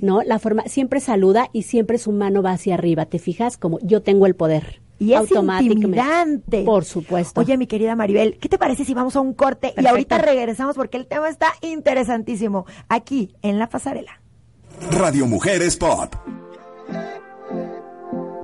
¿no? 0.00 0.22
La 0.22 0.38
forma 0.38 0.64
siempre 0.66 1.00
saluda 1.00 1.48
y 1.52 1.62
siempre 1.62 1.98
su 1.98 2.12
mano 2.12 2.42
va 2.42 2.52
hacia 2.52 2.74
arriba. 2.74 3.06
¿Te 3.06 3.18
fijas? 3.18 3.56
Como 3.56 3.78
yo 3.82 4.02
tengo 4.02 4.26
el 4.26 4.34
poder. 4.34 4.80
Y 5.00 5.12
es 5.12 5.30
intimidante. 5.30 6.64
Por 6.64 6.84
supuesto. 6.84 7.40
Oye, 7.40 7.56
mi 7.56 7.68
querida 7.68 7.94
Maribel, 7.94 8.36
¿qué 8.38 8.48
te 8.48 8.58
parece 8.58 8.84
si 8.84 8.94
vamos 8.94 9.14
a 9.14 9.20
un 9.20 9.32
corte 9.32 9.72
y 9.80 9.86
ahorita 9.86 10.18
regresamos 10.18 10.74
porque 10.74 10.96
el 10.96 11.06
tema 11.06 11.28
está 11.28 11.46
interesantísimo 11.62 12.66
aquí 12.88 13.32
en 13.42 13.58
la 13.60 13.68
pasarela? 13.68 14.20
Radio 14.90 15.26
Mujeres 15.26 15.76
Pop. 15.76 16.14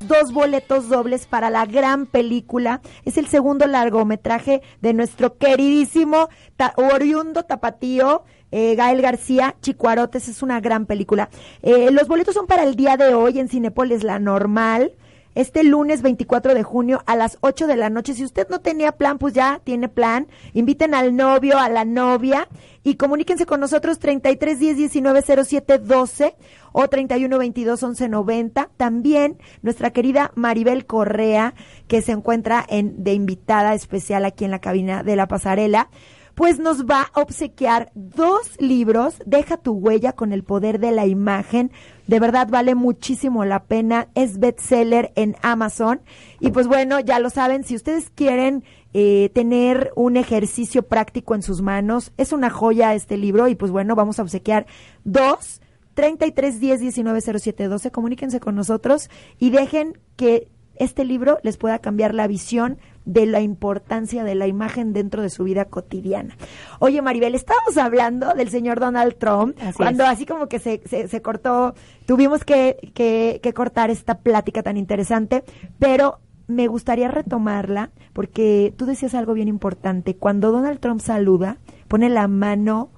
dos 0.07 0.31
boletos 0.33 0.87
dobles 0.87 1.25
para 1.25 1.49
la 1.49 1.65
gran 1.65 2.05
película. 2.05 2.79
Es 3.05 3.17
el 3.17 3.27
segundo 3.27 3.65
largometraje 3.65 4.61
de 4.81 4.93
nuestro 4.93 5.37
queridísimo 5.37 6.29
ta- 6.57 6.73
oriundo 6.77 7.43
tapatío. 7.43 8.23
Eh, 8.51 8.75
Gael 8.75 9.01
García, 9.01 9.55
Chicuarotes, 9.61 10.27
es 10.27 10.41
una 10.41 10.59
gran 10.61 10.85
película. 10.85 11.29
Eh, 11.61 11.89
los 11.91 12.07
boletos 12.07 12.35
son 12.35 12.47
para 12.47 12.63
el 12.63 12.75
día 12.75 12.97
de 12.97 13.13
hoy 13.13 13.39
en 13.39 13.49
Cinepolis 13.49 14.03
La 14.03 14.19
Normal. 14.19 14.93
Este 15.35 15.65
lunes 15.65 16.01
24 16.01 16.53
de 16.53 16.63
junio 16.63 17.03
a 17.05 17.17
las 17.17 17.37
8 17.41 17.67
de 17.67 17.75
la 17.75 17.89
noche. 17.89 18.13
Si 18.13 18.23
usted 18.23 18.47
no 18.49 18.61
tenía 18.61 18.93
plan, 18.93 19.17
pues 19.17 19.33
ya 19.33 19.59
tiene 19.61 19.89
plan. 19.89 20.27
Inviten 20.53 20.93
al 20.93 21.13
novio, 21.13 21.59
a 21.59 21.67
la 21.67 21.83
novia 21.83 22.47
y 22.83 22.95
comuníquense 22.95 23.45
con 23.45 23.59
nosotros 23.59 23.99
33 23.99 24.59
10 24.59 24.77
19 24.77 25.21
07 25.43 25.79
12 25.79 26.35
o 26.71 26.87
31 26.87 27.37
22 27.37 27.83
11 27.83 28.07
90. 28.07 28.69
También 28.77 29.37
nuestra 29.61 29.89
querida 29.89 30.31
Maribel 30.35 30.85
Correa, 30.85 31.53
que 31.89 32.01
se 32.01 32.13
encuentra 32.13 32.65
en, 32.69 33.03
de 33.03 33.13
invitada 33.13 33.73
especial 33.73 34.23
aquí 34.23 34.45
en 34.45 34.51
la 34.51 34.59
cabina 34.59 35.03
de 35.03 35.17
la 35.17 35.27
pasarela 35.27 35.89
pues 36.35 36.59
nos 36.59 36.85
va 36.85 37.09
a 37.13 37.21
obsequiar 37.21 37.91
dos 37.95 38.59
libros, 38.59 39.15
Deja 39.25 39.57
tu 39.57 39.71
huella 39.71 40.11
con 40.11 40.33
el 40.33 40.43
poder 40.43 40.79
de 40.79 40.91
la 40.91 41.05
imagen. 41.05 41.71
De 42.07 42.19
verdad 42.19 42.47
vale 42.49 42.75
muchísimo 42.75 43.45
la 43.45 43.63
pena, 43.63 44.09
es 44.15 44.37
bestseller 44.37 45.11
en 45.15 45.35
Amazon. 45.41 46.01
Y 46.39 46.51
pues 46.51 46.67
bueno, 46.67 46.99
ya 46.99 47.19
lo 47.19 47.29
saben, 47.29 47.63
si 47.63 47.75
ustedes 47.75 48.09
quieren 48.09 48.63
eh, 48.93 49.31
tener 49.33 49.91
un 49.95 50.17
ejercicio 50.17 50.83
práctico 50.83 51.35
en 51.35 51.41
sus 51.41 51.61
manos, 51.61 52.11
es 52.17 52.33
una 52.33 52.49
joya 52.49 52.93
este 52.93 53.17
libro 53.17 53.47
y 53.47 53.55
pues 53.55 53.71
bueno, 53.71 53.95
vamos 53.95 54.19
a 54.19 54.23
obsequiar 54.23 54.67
dos. 55.03 55.61
33 55.95 56.59
10 56.59 56.79
19 56.81 57.21
07 57.39 57.67
12, 57.69 57.89
comuníquense 57.89 58.41
con 58.41 58.53
nosotros 58.53 59.09
y 59.39 59.49
dejen 59.49 59.97
que 60.17 60.49
este 60.77 61.05
libro 61.05 61.37
les 61.43 61.57
pueda 61.57 61.79
cambiar 61.79 62.13
la 62.13 62.27
visión 62.27 62.77
de 63.05 63.25
la 63.27 63.41
importancia 63.41 64.23
de 64.23 64.33
la 64.35 64.47
imagen 64.47 64.91
dentro 64.93 65.21
de 65.21 65.29
su 65.29 65.43
vida 65.43 65.65
cotidiana. 65.65 66.35
Oye, 66.79 67.01
Maribel, 67.01 67.35
estábamos 67.35 67.77
hablando 67.77 68.33
del 68.33 68.49
señor 68.49 68.79
Donald 68.79 69.15
Trump, 69.17 69.55
Así 69.61 69.77
cuando 69.77 70.03
es. 70.03 70.09
así 70.09 70.25
como 70.25 70.47
que 70.47 70.59
se, 70.59 70.81
se, 70.85 71.07
se 71.07 71.21
cortó, 71.21 71.75
tuvimos 72.07 72.43
que, 72.43 72.91
que, 72.95 73.39
que 73.43 73.53
cortar 73.53 73.89
esta 73.91 74.19
plática 74.19 74.63
tan 74.63 74.75
interesante, 74.77 75.43
pero 75.79 76.19
me 76.47 76.67
gustaría 76.67 77.07
retomarla 77.09 77.91
porque 78.13 78.73
tú 78.77 78.85
decías 78.85 79.13
algo 79.15 79.33
bien 79.33 79.47
importante. 79.47 80.15
Cuando 80.15 80.51
Donald 80.51 80.79
Trump 80.79 80.99
saluda, 81.01 81.57
pone 81.87 82.09
la 82.09 82.27
mano 82.27 82.89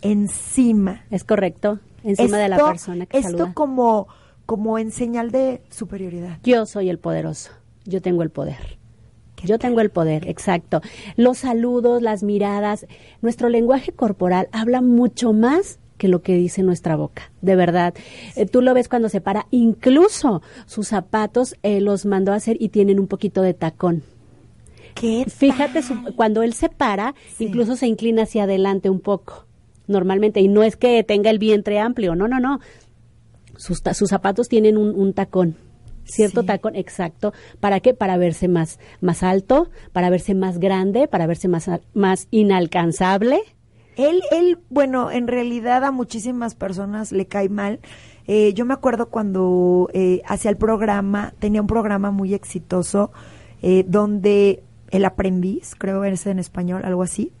encima. 0.00 1.02
Es 1.10 1.24
correcto, 1.24 1.80
encima 2.02 2.38
de 2.38 2.48
la 2.48 2.56
Esto- 2.56 2.68
persona 2.68 3.06
que 3.06 3.18
Esto 3.18 3.30
saluda. 3.30 3.54
como, 3.54 4.08
como 4.46 4.78
en 4.78 4.90
señal 4.92 5.30
de 5.30 5.60
superioridad. 5.70 6.38
Yo 6.44 6.64
soy 6.66 6.88
el 6.88 6.98
poderoso, 6.98 7.50
yo 7.84 8.00
tengo 8.00 8.22
el 8.22 8.30
poder. 8.30 8.78
Yo 9.44 9.58
tengo 9.58 9.80
el 9.82 9.90
poder, 9.90 10.28
exacto. 10.28 10.80
Los 11.16 11.38
saludos, 11.38 12.00
las 12.00 12.22
miradas, 12.22 12.86
nuestro 13.20 13.48
lenguaje 13.50 13.92
corporal 13.92 14.48
habla 14.50 14.80
mucho 14.80 15.32
más 15.34 15.78
que 15.98 16.08
lo 16.08 16.22
que 16.22 16.34
dice 16.36 16.62
nuestra 16.62 16.96
boca, 16.96 17.30
de 17.42 17.54
verdad. 17.56 17.94
Eh, 18.34 18.46
tú 18.46 18.62
lo 18.62 18.72
ves 18.72 18.88
cuando 18.88 19.08
se 19.10 19.20
para, 19.20 19.46
incluso 19.50 20.40
sus 20.64 20.88
zapatos 20.88 21.54
eh, 21.62 21.80
los 21.82 22.06
mandó 22.06 22.32
a 22.32 22.36
hacer 22.36 22.56
y 22.60 22.70
tienen 22.70 22.98
un 22.98 23.06
poquito 23.08 23.42
de 23.42 23.52
tacón. 23.54 24.02
¿Qué 24.94 25.26
Fíjate, 25.28 25.82
su- 25.82 26.14
cuando 26.16 26.42
él 26.42 26.54
se 26.54 26.68
para, 26.70 27.14
Sí. 27.36 27.44
incluso 27.44 27.76
se 27.76 27.86
inclina 27.86 28.22
hacia 28.22 28.44
adelante 28.44 28.88
un 28.88 29.00
poco, 29.00 29.44
normalmente. 29.86 30.40
Y 30.40 30.48
no 30.48 30.62
es 30.62 30.76
que 30.76 31.02
tenga 31.04 31.28
el 31.30 31.38
vientre 31.38 31.78
amplio, 31.78 32.14
no, 32.14 32.26
no, 32.28 32.40
no. 32.40 32.60
Sus, 33.56 33.82
sus 33.92 34.08
zapatos 34.08 34.48
tienen 34.48 34.76
un, 34.76 34.94
un 34.94 35.12
tacón, 35.12 35.56
cierto 36.04 36.40
Sí. 36.42 36.46
tacón 36.46 36.76
exacto. 36.76 37.32
¿Para 37.60 37.80
qué? 37.80 37.94
Para 37.94 38.16
verse 38.16 38.48
más, 38.48 38.78
más 39.00 39.22
alto, 39.22 39.70
para 39.92 40.10
verse 40.10 40.34
más 40.34 40.58
grande, 40.58 41.08
para 41.08 41.26
verse 41.26 41.48
más, 41.48 41.68
más 41.94 42.28
inalcanzable. 42.30 43.40
Él, 43.96 44.20
él, 44.30 44.58
bueno, 44.68 45.10
en 45.10 45.26
realidad 45.26 45.82
a 45.84 45.90
muchísimas 45.90 46.54
personas 46.54 47.12
le 47.12 47.26
cae 47.26 47.48
mal. 47.48 47.80
Eh, 48.26 48.52
yo 48.54 48.66
me 48.66 48.74
acuerdo 48.74 49.08
cuando 49.08 49.88
eh, 49.92 50.20
hacía 50.26 50.50
el 50.50 50.56
programa, 50.56 51.32
tenía 51.38 51.60
un 51.60 51.66
programa 51.66 52.10
muy 52.10 52.34
exitoso 52.34 53.10
eh, 53.62 53.84
donde 53.88 54.62
el 54.90 55.04
aprendiz, 55.04 55.74
creo 55.76 56.04
es 56.04 56.26
en 56.26 56.38
español, 56.38 56.82
algo 56.84 57.02
así, 57.02 57.32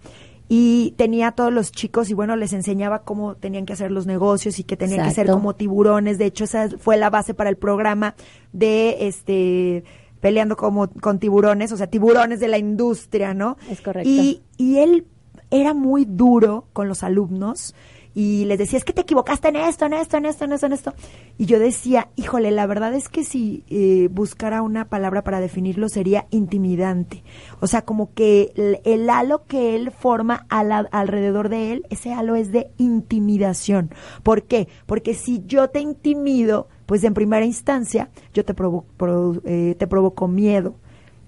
y 0.48 0.94
tenía 0.96 1.28
a 1.28 1.32
todos 1.32 1.52
los 1.52 1.72
chicos 1.72 2.08
y 2.10 2.14
bueno, 2.14 2.36
les 2.36 2.52
enseñaba 2.52 3.02
cómo 3.02 3.34
tenían 3.34 3.66
que 3.66 3.72
hacer 3.72 3.90
los 3.90 4.06
negocios 4.06 4.58
y 4.58 4.64
que 4.64 4.76
tenían 4.76 5.06
que 5.06 5.14
ser 5.14 5.28
como 5.28 5.54
tiburones. 5.54 6.18
De 6.18 6.26
hecho, 6.26 6.44
esa 6.44 6.68
fue 6.78 6.96
la 6.96 7.10
base 7.10 7.34
para 7.34 7.50
el 7.50 7.56
programa 7.56 8.14
de 8.52 9.08
este 9.08 9.84
peleando 10.20 10.56
como 10.56 10.88
con 10.88 11.18
tiburones, 11.18 11.72
o 11.72 11.76
sea, 11.76 11.88
tiburones 11.88 12.40
de 12.40 12.48
la 12.48 12.58
industria, 12.58 13.34
¿no? 13.34 13.56
Es 13.70 13.80
correcto. 13.80 14.08
Y, 14.08 14.42
y 14.56 14.78
él 14.78 15.06
era 15.50 15.74
muy 15.74 16.04
duro 16.04 16.66
con 16.72 16.88
los 16.88 17.02
alumnos 17.02 17.74
y 18.18 18.46
les 18.46 18.58
decía, 18.58 18.78
es 18.78 18.84
que 18.86 18.94
te 18.94 19.02
equivocaste 19.02 19.48
en 19.48 19.56
esto, 19.56 19.84
en 19.84 19.92
esto, 19.92 20.16
en 20.16 20.24
esto, 20.24 20.44
en 20.46 20.52
esto, 20.54 20.66
en 20.66 20.72
esto. 20.72 20.94
Y 21.36 21.44
yo 21.44 21.58
decía, 21.58 22.08
híjole, 22.16 22.50
la 22.50 22.64
verdad 22.66 22.94
es 22.94 23.10
que 23.10 23.24
si 23.24 23.62
eh, 23.68 24.08
buscara 24.10 24.62
una 24.62 24.88
palabra 24.88 25.22
para 25.22 25.38
definirlo 25.38 25.90
sería 25.90 26.26
intimidante. 26.30 27.22
O 27.60 27.66
sea, 27.66 27.82
como 27.82 28.14
que 28.14 28.52
el, 28.84 29.10
halo 29.10 29.44
que 29.44 29.76
él 29.76 29.90
forma 29.90 30.46
a 30.48 30.64
la- 30.64 30.88
alrededor 30.92 31.50
de 31.50 31.72
él, 31.72 31.86
ese 31.90 32.14
halo 32.14 32.36
es 32.36 32.52
de 32.52 32.70
intimidación. 32.78 33.90
¿Por 34.22 34.44
qué? 34.44 34.66
Porque 34.86 35.12
si 35.12 35.42
yo 35.46 35.68
te 35.68 35.80
intimido, 35.80 36.68
pues 36.86 37.04
en 37.04 37.12
primera 37.12 37.44
instancia 37.44 38.08
yo 38.32 38.46
te, 38.46 38.54
provo- 38.56 38.84
pro- 38.96 39.42
eh, 39.44 39.74
te 39.78 39.86
provoco 39.86 40.26
miedo. 40.26 40.76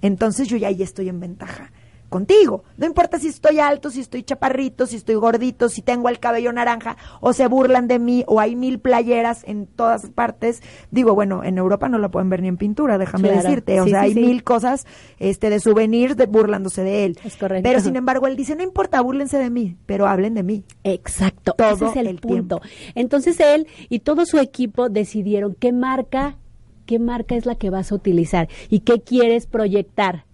Entonces 0.01 0.49
yo 0.49 0.57
ya 0.57 0.68
ahí 0.68 0.82
estoy 0.82 1.11
en 1.11 1.20
ventaja 1.20 1.70
contigo. 2.09 2.64
No 2.76 2.86
importa 2.86 3.18
si 3.18 3.28
estoy 3.28 3.59
alto, 3.59 3.90
si 3.90 4.00
estoy 4.00 4.22
chaparrito, 4.22 4.86
si 4.86 4.96
estoy 4.96 5.14
gordito, 5.16 5.68
si 5.68 5.82
tengo 5.82 6.09
el 6.09 6.18
cabello 6.18 6.52
naranja, 6.52 6.96
o 7.20 7.32
se 7.32 7.46
burlan 7.48 7.86
de 7.88 7.98
mí, 7.98 8.24
o 8.26 8.40
hay 8.40 8.56
mil 8.56 8.78
playeras 8.80 9.42
en 9.46 9.66
todas 9.66 10.09
partes. 10.11 10.62
Digo, 10.90 11.14
bueno, 11.14 11.44
en 11.44 11.59
Europa 11.59 11.88
no 11.88 11.98
lo 11.98 12.11
pueden 12.11 12.30
ver 12.30 12.42
ni 12.42 12.48
en 12.48 12.56
pintura, 12.56 12.98
déjame 12.98 13.28
Claro. 13.28 13.42
decirte. 13.42 13.80
O 13.80 13.84
Sí, 13.84 13.90
sea, 13.90 14.00
sí, 14.02 14.06
hay 14.09 14.14
sí. 14.14 14.20
mil 14.20 14.42
cosas 14.44 14.86
este, 15.18 15.50
de 15.50 15.61
souvenirs 15.61 16.16
de, 16.16 16.26
burlándose 16.26 16.82
de 16.82 17.04
él. 17.04 17.18
Es 17.24 17.36
correcto. 17.36 17.62
Pero 17.68 17.80
sin 17.80 17.96
embargo, 17.96 18.26
él 18.26 18.36
dice, 18.36 18.56
no 18.56 18.62
importa, 18.62 19.00
búrlense 19.00 19.38
de 19.38 19.50
mí, 19.50 19.76
pero 19.86 20.06
hablen 20.06 20.34
de 20.34 20.42
mí. 20.42 20.64
Exacto, 20.84 21.54
Todo 21.56 21.70
ese 21.74 21.86
es 21.86 21.96
el, 21.96 22.06
el 22.06 22.18
punto. 22.20 22.61
tiempo. 22.61 22.61
Entonces 22.94 23.38
él 23.40 23.66
y 23.88 24.00
todo 24.00 24.24
su 24.26 24.38
equipo 24.38 24.88
decidieron 24.88 25.54
qué 25.59 25.72
marca, 25.72 26.36
qué 26.86 26.98
marca 26.98 27.34
es 27.34 27.44
la 27.46 27.54
que 27.56 27.70
vas 27.70 27.92
a 27.92 27.94
utilizar 27.94 28.48
y 28.70 28.80
qué 28.80 29.00
quieres 29.02 29.46
proyectar. 29.46 30.24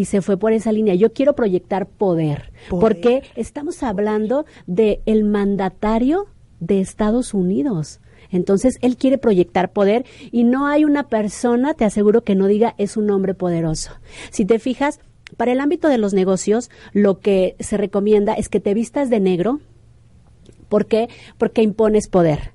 Y 0.00 0.06
se 0.06 0.22
fue 0.22 0.38
por 0.38 0.54
esa 0.54 0.72
línea. 0.72 0.94
Yo 0.94 1.12
quiero 1.12 1.34
proyectar 1.34 1.86
poder, 1.86 2.52
Poder. 2.70 2.80
porque 2.80 3.22
estamos 3.36 3.82
hablando 3.82 4.46
de 4.66 5.02
el 5.04 5.24
mandatario 5.24 6.24
de 6.58 6.80
Estados 6.80 7.34
Unidos. 7.34 8.00
Entonces 8.30 8.78
él 8.80 8.96
quiere 8.96 9.18
proyectar 9.18 9.72
poder 9.72 10.06
y 10.32 10.44
no 10.44 10.66
hay 10.66 10.86
una 10.86 11.08
persona, 11.08 11.74
te 11.74 11.84
aseguro 11.84 12.24
que 12.24 12.34
no 12.34 12.46
diga 12.46 12.74
es 12.78 12.96
un 12.96 13.10
hombre 13.10 13.34
poderoso. 13.34 13.90
Si 14.30 14.46
te 14.46 14.58
fijas, 14.58 15.00
para 15.36 15.52
el 15.52 15.60
ámbito 15.60 15.88
de 15.88 15.98
los 15.98 16.14
negocios, 16.14 16.70
lo 16.94 17.18
que 17.18 17.56
se 17.60 17.76
recomienda 17.76 18.32
es 18.32 18.48
que 18.48 18.60
te 18.60 18.72
vistas 18.72 19.10
de 19.10 19.20
negro, 19.20 19.60
¿Por 20.70 20.86
qué? 20.86 21.08
Porque 21.36 21.62
impones 21.62 22.08
poder. 22.08 22.52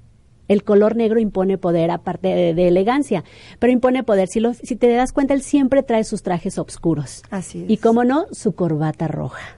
El 0.47 0.63
color 0.63 0.95
negro 0.95 1.19
impone 1.19 1.57
poder, 1.57 1.89
aparte 1.91 2.27
de, 2.27 2.53
de 2.53 2.67
elegancia, 2.67 3.23
pero 3.59 3.73
impone 3.73 4.03
poder. 4.03 4.27
Si, 4.27 4.39
lo- 4.39 4.53
si 4.53 4.75
te 4.75 4.87
das 4.93 5.11
cuenta, 5.11 5.33
él 5.33 5.41
siempre 5.41 5.81
trae 5.83 6.03
sus 6.03 6.21
trajes 6.23 6.57
oscuros. 6.59 7.23
Así 7.31 7.63
es. 7.63 7.69
Y 7.69 7.77
como 7.77 8.03
no, 8.03 8.25
su 8.31 8.53
corbata 8.53 9.07
roja. 9.07 9.57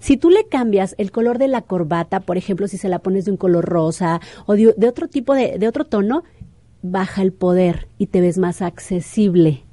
Si 0.00 0.16
tú 0.16 0.30
le 0.30 0.46
cambias 0.48 0.94
el 0.96 1.10
color 1.10 1.36
de 1.38 1.48
la 1.48 1.60
corbata, 1.62 2.20
por 2.20 2.38
ejemplo, 2.38 2.66
si 2.68 2.78
se 2.78 2.88
la 2.88 2.98
pones 3.00 3.26
de 3.26 3.30
un 3.32 3.36
color 3.36 3.64
rosa 3.66 4.20
o 4.46 4.54
de, 4.54 4.74
de 4.76 4.88
otro 4.88 5.06
tipo 5.08 5.34
de, 5.34 5.58
de 5.58 5.68
otro 5.68 5.84
tono, 5.84 6.24
baja 6.80 7.20
el 7.20 7.32
poder 7.32 7.88
y 7.98 8.06
te 8.06 8.20
ves 8.22 8.38
más 8.38 8.62
accesible. 8.62 9.64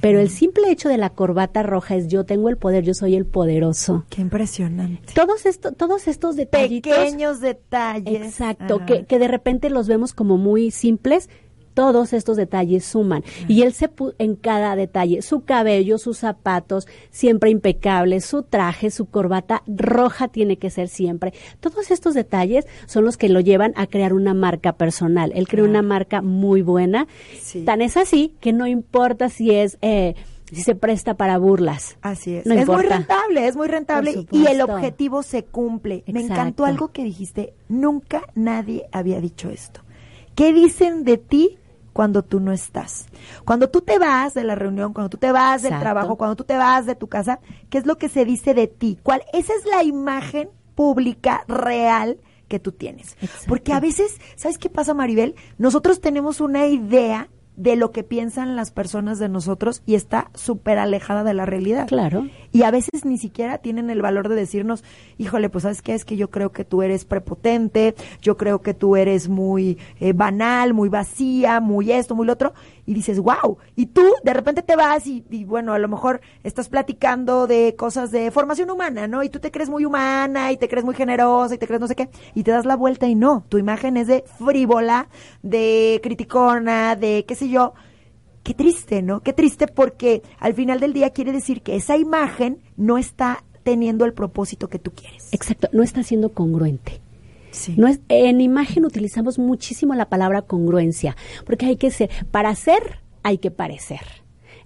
Pero 0.00 0.20
el 0.20 0.30
simple 0.30 0.70
hecho 0.70 0.88
de 0.88 0.98
la 0.98 1.10
corbata 1.10 1.62
roja 1.62 1.96
es 1.96 2.08
yo 2.08 2.24
tengo 2.24 2.48
el 2.48 2.56
poder, 2.56 2.84
yo 2.84 2.94
soy 2.94 3.14
el 3.14 3.26
poderoso. 3.26 4.04
Qué 4.10 4.22
impresionante. 4.22 5.12
Todos, 5.14 5.46
esto, 5.46 5.72
todos 5.72 6.08
estos 6.08 6.36
detallitos 6.36 6.92
Pequeños 6.92 7.40
detalles. 7.40 8.22
Exacto, 8.22 8.84
que, 8.86 9.04
que 9.04 9.18
de 9.18 9.28
repente 9.28 9.70
los 9.70 9.88
vemos 9.88 10.12
como 10.12 10.38
muy 10.38 10.70
simples. 10.70 11.28
Todos 11.76 12.14
estos 12.14 12.38
detalles 12.38 12.86
suman. 12.86 13.22
Y 13.48 13.60
él 13.60 13.74
se 13.74 13.88
puso 13.88 14.14
en 14.16 14.34
cada 14.34 14.76
detalle, 14.76 15.20
su 15.20 15.44
cabello, 15.44 15.98
sus 15.98 16.16
zapatos, 16.16 16.88
siempre 17.10 17.50
impecables, 17.50 18.24
su 18.24 18.44
traje, 18.44 18.90
su 18.90 19.04
corbata 19.10 19.62
roja 19.66 20.28
tiene 20.28 20.56
que 20.56 20.70
ser 20.70 20.88
siempre. 20.88 21.34
Todos 21.60 21.90
estos 21.90 22.14
detalles 22.14 22.66
son 22.86 23.04
los 23.04 23.18
que 23.18 23.28
lo 23.28 23.40
llevan 23.40 23.74
a 23.76 23.88
crear 23.88 24.14
una 24.14 24.32
marca 24.32 24.72
personal. 24.72 25.32
Él 25.34 25.48
creó 25.48 25.66
una 25.66 25.82
marca 25.82 26.22
muy 26.22 26.62
buena. 26.62 27.08
Sí. 27.38 27.66
Tan 27.66 27.82
es 27.82 27.98
así 27.98 28.34
que 28.40 28.54
no 28.54 28.66
importa 28.66 29.28
si 29.28 29.50
es, 29.50 29.76
eh, 29.82 30.14
si 30.50 30.62
se 30.62 30.76
presta 30.76 31.12
para 31.18 31.36
burlas. 31.36 31.98
Así 32.00 32.36
es. 32.36 32.46
No 32.46 32.54
es 32.54 32.66
muy 32.66 32.84
rentable, 32.84 33.48
es 33.48 33.54
muy 33.54 33.68
rentable 33.68 34.26
y 34.30 34.46
el 34.46 34.62
objetivo 34.62 35.22
se 35.22 35.44
cumple. 35.44 36.04
Me 36.06 36.22
encantó 36.22 36.64
algo 36.64 36.88
que 36.88 37.04
dijiste. 37.04 37.52
Nunca 37.68 38.22
nadie 38.34 38.86
había 38.92 39.20
dicho 39.20 39.50
esto. 39.50 39.82
¿Qué 40.34 40.54
dicen 40.54 41.04
de 41.04 41.18
ti 41.18 41.58
cuando 41.96 42.22
tú 42.22 42.40
no 42.40 42.52
estás? 42.52 43.06
Cuando 43.46 43.70
tú 43.70 43.80
te 43.80 43.98
vas 43.98 44.34
de 44.34 44.44
la 44.44 44.54
reunión, 44.54 44.92
cuando 44.92 45.08
tú 45.08 45.16
te 45.16 45.32
vas 45.32 45.62
del 45.62 45.72
Exacto. 45.72 45.82
trabajo, 45.82 46.16
cuando 46.16 46.36
tú 46.36 46.44
te 46.44 46.54
vas 46.54 46.84
de 46.84 46.94
tu 46.94 47.06
casa, 47.06 47.40
¿qué 47.70 47.78
es 47.78 47.86
lo 47.86 47.96
que 47.96 48.10
se 48.10 48.26
dice 48.26 48.52
de 48.52 48.66
ti? 48.66 48.98
¿Cuál? 49.02 49.22
Esa 49.32 49.54
es 49.54 49.64
la 49.64 49.82
imagen 49.82 50.50
pública 50.74 51.46
real 51.48 52.18
que 52.48 52.58
tú 52.58 52.72
tienes. 52.72 53.16
Exacto. 53.22 53.46
Porque 53.48 53.72
a 53.72 53.80
veces, 53.80 54.20
¿sabes 54.34 54.58
qué 54.58 54.68
pasa, 54.68 54.92
Maribel? 54.92 55.36
Nosotros 55.56 56.02
tenemos 56.02 56.42
una 56.42 56.66
idea 56.66 57.30
de 57.56 57.76
lo 57.76 57.90
que 57.90 58.04
piensan 58.04 58.54
las 58.54 58.70
personas 58.70 59.18
de 59.18 59.28
nosotros 59.28 59.82
y 59.86 59.94
está 59.94 60.30
súper 60.34 60.78
alejada 60.78 61.24
de 61.24 61.34
la 61.34 61.46
realidad. 61.46 61.88
Claro. 61.88 62.26
Y 62.52 62.62
a 62.62 62.70
veces 62.70 63.04
ni 63.04 63.18
siquiera 63.18 63.58
tienen 63.58 63.90
el 63.90 64.02
valor 64.02 64.28
de 64.28 64.34
decirnos, 64.34 64.84
híjole, 65.18 65.48
pues 65.48 65.62
sabes 65.62 65.82
qué 65.82 65.94
es 65.94 66.04
que 66.04 66.16
yo 66.16 66.30
creo 66.30 66.52
que 66.52 66.64
tú 66.64 66.82
eres 66.82 67.04
prepotente, 67.04 67.94
yo 68.20 68.36
creo 68.36 68.60
que 68.60 68.74
tú 68.74 68.96
eres 68.96 69.28
muy 69.28 69.78
eh, 70.00 70.12
banal, 70.12 70.74
muy 70.74 70.88
vacía, 70.88 71.60
muy 71.60 71.92
esto, 71.92 72.14
muy 72.14 72.26
lo 72.26 72.34
otro. 72.34 72.54
Y 72.86 72.94
dices, 72.94 73.18
wow. 73.18 73.58
Y 73.74 73.86
tú 73.86 74.04
de 74.22 74.32
repente 74.32 74.62
te 74.62 74.76
vas 74.76 75.06
y, 75.06 75.24
y, 75.28 75.44
bueno, 75.44 75.74
a 75.74 75.78
lo 75.78 75.88
mejor 75.88 76.20
estás 76.44 76.68
platicando 76.68 77.46
de 77.46 77.74
cosas 77.76 78.12
de 78.12 78.30
formación 78.30 78.70
humana, 78.70 79.08
¿no? 79.08 79.22
Y 79.22 79.28
tú 79.28 79.40
te 79.40 79.50
crees 79.50 79.68
muy 79.68 79.84
humana 79.84 80.52
y 80.52 80.56
te 80.56 80.68
crees 80.68 80.84
muy 80.84 80.94
generosa 80.94 81.54
y 81.54 81.58
te 81.58 81.66
crees 81.66 81.80
no 81.80 81.88
sé 81.88 81.96
qué. 81.96 82.08
Y 82.34 82.44
te 82.44 82.52
das 82.52 82.64
la 82.64 82.76
vuelta 82.76 83.06
y 83.06 83.14
no. 83.14 83.44
Tu 83.48 83.58
imagen 83.58 83.96
es 83.96 84.06
de 84.06 84.24
frívola, 84.38 85.08
de 85.42 86.00
criticona, 86.02 86.96
de 86.96 87.24
qué 87.26 87.34
sé 87.34 87.48
yo. 87.48 87.74
Qué 88.42 88.54
triste, 88.54 89.02
¿no? 89.02 89.20
Qué 89.20 89.32
triste 89.32 89.66
porque 89.66 90.22
al 90.38 90.54
final 90.54 90.78
del 90.78 90.92
día 90.92 91.10
quiere 91.10 91.32
decir 91.32 91.62
que 91.62 91.74
esa 91.74 91.96
imagen 91.96 92.60
no 92.76 92.96
está 92.96 93.42
teniendo 93.64 94.04
el 94.04 94.12
propósito 94.12 94.68
que 94.68 94.78
tú 94.78 94.92
quieres. 94.92 95.28
Exacto, 95.32 95.68
no 95.72 95.82
está 95.82 96.04
siendo 96.04 96.28
congruente. 96.28 97.00
Sí. 97.56 97.74
No 97.76 97.88
es, 97.88 98.00
en 98.08 98.42
imagen 98.42 98.84
utilizamos 98.84 99.38
muchísimo 99.38 99.94
la 99.94 100.10
palabra 100.10 100.42
congruencia, 100.42 101.16
porque 101.46 101.64
hay 101.64 101.76
que 101.76 101.90
ser, 101.90 102.10
para 102.30 102.54
ser 102.54 103.00
hay 103.22 103.38
que 103.38 103.50
parecer. 103.50 104.02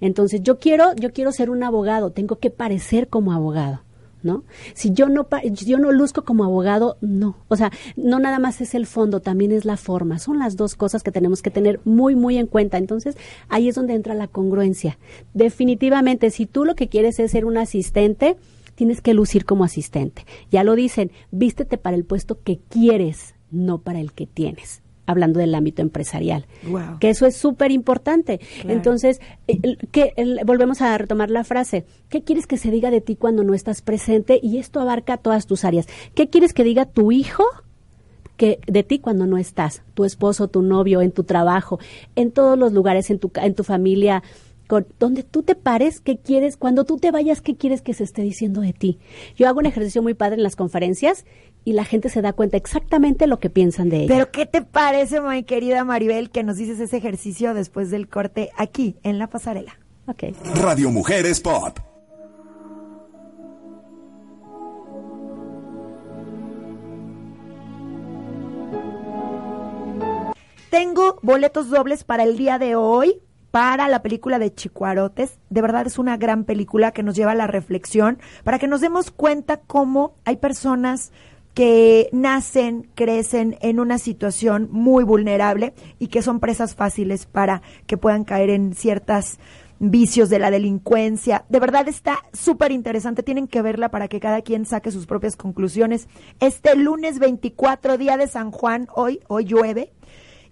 Entonces, 0.01 0.43
yo 0.43 0.59
quiero, 0.59 0.95
yo 0.97 1.13
quiero 1.13 1.31
ser 1.31 1.51
un 1.51 1.63
abogado, 1.63 2.11
tengo 2.11 2.37
que 2.37 2.51
parecer 2.51 3.09
como 3.09 3.33
abogado. 3.33 3.83
¿No? 4.23 4.45
Si 4.75 4.93
yo 4.93 5.09
no 5.09 5.27
yo 5.51 5.79
no 5.79 5.93
luzco 5.93 6.27
como 6.27 6.45
abogado, 6.45 6.99
no. 7.01 7.37
O 7.49 7.57
sea, 7.57 7.73
no 7.97 8.19
nada 8.19 8.39
más 8.39 8.61
es 8.61 8.75
el 8.75 8.85
fondo, 8.85 9.21
también 9.21 9.51
es 9.51 9.65
la 9.65 9.79
forma. 9.79 10.19
Son 10.19 10.39
las 10.39 10.57
dos 10.57 10.75
cosas 10.75 11.03
que 11.03 11.11
tenemos 11.11 11.41
que 11.41 11.51
tener 11.51 11.81
muy 11.87 12.15
muy 12.15 12.37
en 12.37 12.47
cuenta. 12.47 12.77
Entonces, 12.77 13.17
ahí 13.49 13.71
es 13.71 13.77
donde 13.77 13.95
entra 13.95 14.13
la 14.13 14.29
congruencia. 14.29 14.99
Definitivamente, 15.33 16.29
si 16.29 16.45
tú 16.45 16.67
lo 16.67 16.75
que 16.75 16.89
quieres 16.89 17.19
es 17.19 17.31
ser 17.31 17.47
un 17.47 17.57
asistente, 17.57 18.37
tienes 18.81 19.03
que 19.03 19.13
lucir 19.13 19.45
como 19.45 19.65
asistente. 19.65 20.25
Ya 20.51 20.65
lo 20.65 20.75
dicen, 20.75 21.13
vístete 21.31 21.77
para 21.77 21.97
el 21.97 22.07
puesto 22.07 22.41
que 22.43 22.61
quieres, 22.71 23.35
no 23.51 23.77
para 23.83 24.01
el 24.01 24.15
que 24.15 24.27
tienes. 24.27 24.81
Hablando 25.05 25.39
del 25.39 25.55
ámbito 25.55 25.83
empresarial. 25.83 26.47
Guau. 26.67 26.99
Que 26.99 27.11
eso 27.11 27.27
es 27.27 27.37
súper 27.37 27.73
importante. 27.73 28.39
Claro. 28.39 28.71
Entonces, 28.75 29.21
que 29.93 30.15
volvemos 30.47 30.81
a 30.81 30.97
retomar 30.97 31.31
la 31.31 31.45
frase. 31.45 31.85
¿Qué 32.09 32.23
quieres 32.23 32.47
que 32.47 32.57
se 32.57 32.71
diga 32.71 32.91
de 32.91 33.03
ti 33.03 33.17
cuando 33.17 33.45
no 33.45 33.53
estás 33.53 33.83
presente? 33.83 34.41
Y 34.43 34.57
esto 34.57 34.81
abarca 34.81 35.19
todas 35.19 35.47
tus 35.47 35.67
áreas. 35.67 35.87
¿Qué 36.15 36.31
quieres 36.31 36.55
que 36.55 36.65
diga 36.65 36.87
tu 36.87 37.13
hijo? 37.13 37.45
que 38.39 38.59
de 38.67 38.83
ti 38.83 39.01
cuando 39.01 39.27
no 39.27 39.37
estás, 39.37 39.83
tu 39.93 40.07
esposo, 40.07 40.49
tu 40.49 40.63
novio, 40.63 41.03
en 41.03 41.13
tu 41.13 41.25
trabajo, 41.25 41.79
en 42.17 42.31
todos 42.31 42.59
los 42.59 42.73
lugares, 42.73 43.11
en 43.11 43.19
tu, 43.19 43.31
en 43.35 43.55
tu 43.55 43.65
familia, 43.65 44.23
con, 44.71 44.87
donde 45.01 45.25
tú 45.25 45.43
te 45.43 45.57
pares, 45.57 46.01
¿qué 46.01 46.17
quieres? 46.17 46.57
Cuando 46.57 46.85
tú 46.85 46.97
te 46.97 47.11
vayas, 47.11 47.41
¿qué 47.41 47.57
quieres 47.57 47.83
que 47.83 47.93
se 47.93 48.05
esté 48.05 48.23
diciendo 48.23 48.61
de 48.61 48.73
ti? 48.73 49.01
Yo 49.35 49.49
hago 49.49 49.59
un 49.59 49.67
ejercicio 49.67 50.01
muy 50.01 50.15
padre 50.15 50.37
en 50.37 50.45
las 50.45 50.55
conferencias 50.55 51.25
y 51.65 51.73
la 51.73 51.85
gente 51.85 52.09
se 52.09 52.23
da 52.23 52.33
cuenta 52.35 52.57
exactamente 52.57 53.27
lo 53.27 53.41
que 53.41 53.51
piensan 53.51 53.89
de 53.89 54.05
ella. 54.05 54.15
Pero 54.15 54.31
¿qué 54.31 54.47
te 54.47 54.63
parece, 54.63 55.21
mi 55.21 55.43
querida 55.43 55.83
Maribel, 55.83 56.31
que 56.31 56.45
nos 56.45 56.57
dices 56.57 56.79
ese 56.79 56.99
ejercicio 56.99 57.53
después 57.53 57.91
del 57.91 58.07
corte 58.07 58.51
aquí, 58.57 58.95
en 59.03 59.19
la 59.19 59.27
pasarela? 59.27 59.77
Ok. 60.07 60.37
Radio 60.63 60.93
Mujeres 60.93 61.41
Pop. 61.41 61.77
Tengo 70.71 71.19
boletos 71.23 71.71
dobles 71.71 72.05
para 72.05 72.23
el 72.23 72.37
día 72.39 72.61
de 72.61 72.77
hoy 72.77 73.21
para 73.51 73.89
la 73.89 74.03
película 74.03 74.39
de 74.39 74.55
Chicuarotes. 74.55 75.39
De 75.49 75.63
verdad 75.63 75.87
es 75.87 75.99
una 75.99 76.17
gran 76.17 76.45
película 76.45 76.93
que 76.93 77.03
nos 77.03 77.17
lleva 77.17 77.33
a 77.33 77.37
la 77.37 77.47
reflexión 77.47 78.19
para 78.45 78.59
que 78.59 78.69
nos 78.69 78.81
demos 78.81 79.11
cuenta 79.11 79.59
cómo 79.59 80.15
hay 80.25 80.37
personas 80.37 81.13
que 81.55 82.09
nacen, 82.13 82.89
crecen 82.95 83.57
en 83.61 83.81
una 83.81 83.99
situación 83.99 84.69
muy 84.71 85.03
vulnerable 85.03 85.75
y 85.99 86.07
que 86.07 86.23
son 86.23 86.39
presas 86.39 86.75
fáciles 86.75 87.27
para 87.27 87.63
que 87.87 87.97
puedan 87.97 88.25
caer 88.25 88.51
en 88.51 88.75
ciertas 88.75 89.39
vicios 89.81 90.29
de 90.29 90.39
la 90.39 90.51
delincuencia. 90.51 91.45
De 91.49 91.59
verdad 91.59 91.89
está 91.89 92.19
súper 92.33 92.71
interesante. 92.71 93.23
Tienen 93.23 93.49
que 93.49 93.63
verla 93.63 93.89
para 93.91 94.09
que 94.09 94.21
cada 94.21 94.43
quien 94.43 94.65
saque 94.67 94.93
sus 94.93 95.07
propias 95.07 95.37
conclusiones. 95.37 96.07
Este 96.39 96.77
lunes 96.77 97.19
24, 97.19 97.99
día 97.99 98.17
de 98.17 98.29
San 98.29 98.53
Juan, 98.53 98.89
hoy, 98.95 99.21
hoy 99.27 99.45
llueve. 99.47 99.91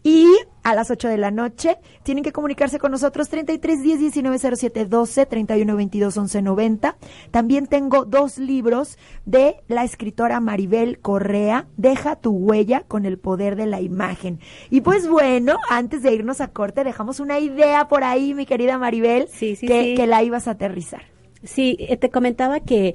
Y 0.03 0.27
a 0.63 0.75
las 0.75 0.91
8 0.91 1.09
de 1.09 1.19
la 1.19 1.31
noche 1.31 1.77
tienen 2.03 2.23
que 2.23 2.33
comunicarse 2.33 2.79
con 2.79 2.93
nosotros 2.93 3.29
33 3.29 3.83
10 3.83 3.99
19 4.01 4.39
07 4.57 4.85
12 4.87 5.27
31 5.27 5.77
22 5.77 6.17
11 6.17 6.43
90. 6.43 6.97
También 7.31 7.67
tengo 7.67 8.05
dos 8.05 8.39
libros 8.39 8.97
de 9.27 9.57
la 9.67 9.85
escritora 9.85 10.41
Maribel 10.41 11.01
Correa, 11.01 11.67
Deja 11.77 12.17
tu 12.17 12.31
huella 12.31 12.85
con 12.87 13.07
el 13.07 13.19
poder 13.19 13.57
de 13.57 13.67
la 13.67 13.81
imagen. 13.81 14.41
Y 14.71 14.81
pues 14.83 15.09
bueno, 15.09 15.57
antes 15.69 16.03
de 16.03 16.15
irnos 16.15 16.41
a 16.41 16.49
corte, 16.49 16.85
dejamos 16.85 17.19
una 17.21 17.39
idea 17.41 17.89
por 17.89 18.05
ahí, 18.05 18.35
mi 18.35 18.47
querida 18.47 18.79
Maribel, 18.79 19.29
Sí, 19.29 19.57
sí, 19.57 19.67
que, 19.67 19.83
sí. 19.83 19.95
que 19.95 20.07
la 20.07 20.23
ibas 20.23 20.49
a 20.49 20.53
aterrizar. 20.53 21.03
Sí, 21.43 21.77
eh, 21.81 21.97
te 21.97 22.11
comentaba 22.11 22.61
que 22.61 22.95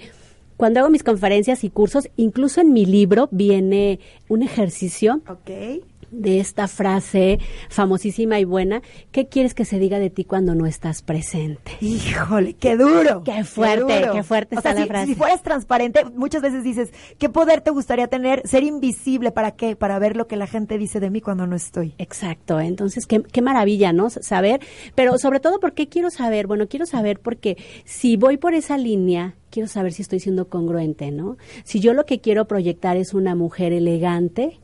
cuando 0.58 0.80
hago 0.80 0.90
mis 0.90 1.04
conferencias 1.04 1.64
y 1.64 1.70
cursos, 1.70 2.10
incluso 2.16 2.62
en 2.62 2.74
mi 2.74 2.86
libro 2.86 3.28
viene 3.32 4.00
un 4.30 4.44
ejercicio 4.44 5.22
Ok. 5.28 5.84
De 6.14 6.40
esta 6.40 6.68
frase 6.68 7.40
famosísima 7.70 8.40
y 8.40 8.46
buena, 8.46 8.82
¿qué 9.12 9.28
quieres 9.28 9.54
que 9.54 9.66
se 9.66 9.80
diga 9.80 10.00
de 10.00 10.10
ti 10.10 10.24
cuando 10.24 10.56
no 10.56 10.66
estás 10.66 11.02
presente? 11.02 11.74
Híjole, 11.82 12.54
qué 12.54 12.78
duro. 12.78 13.24
Qué 13.24 13.44
fuerte, 13.44 14.00
duro. 14.02 14.14
qué 14.14 14.24
fuerte 14.24 14.58
O 14.58 14.62
sea, 14.62 14.72
está 14.72 14.80
la 14.80 14.86
si, 14.86 14.90
frase. 14.90 15.08
si 15.08 15.16
fueras 15.16 15.42
transparente, 15.42 16.06
muchas 16.16 16.42
veces 16.42 16.64
dices, 16.64 16.92
¿qué 17.18 17.30
poder 17.30 17.62
te 17.62 17.72
gustaría 17.72 18.08
tener? 18.08 18.42
Ser 18.48 18.64
invisible, 18.64 19.32
¿para 19.32 19.52
qué? 19.52 19.76
Para 19.76 20.00
ver 20.00 20.16
lo 20.16 20.28
que 20.28 20.38
la 20.38 20.48
gente 20.48 20.78
dice 20.78 21.00
de 21.00 21.10
mí 21.10 21.22
cuando 21.22 21.48
no 21.48 21.56
estoy. 21.56 21.96
Exacto, 21.98 22.60
entonces 22.60 23.06
qué, 23.08 23.22
qué 23.24 23.42
maravilla, 23.42 23.94
¿no? 23.94 24.10
Saber, 24.10 24.62
pero 24.96 25.18
sobre 25.18 25.40
todo, 25.40 25.60
¿por 25.60 25.74
qué 25.74 25.90
quiero 25.90 26.10
saber? 26.10 26.48
Bueno, 26.48 26.68
quiero 26.68 26.86
saber 26.86 27.20
porque 27.20 27.58
si 27.86 28.18
voy 28.18 28.38
por 28.38 28.54
esa 28.54 28.78
línea, 28.78 29.36
quiero 29.50 29.68
saber 29.68 29.94
si 29.94 30.02
estoy 30.02 30.20
siendo 30.20 30.48
congruente, 30.50 31.12
¿no? 31.12 31.38
Si 31.64 31.80
yo 31.80 31.94
lo 31.94 32.06
que 32.06 32.20
quiero 32.20 32.48
proyectar 32.48 32.98
es 32.98 33.14
una 33.14 33.36
mujer 33.36 33.72
elegante, 33.72 34.60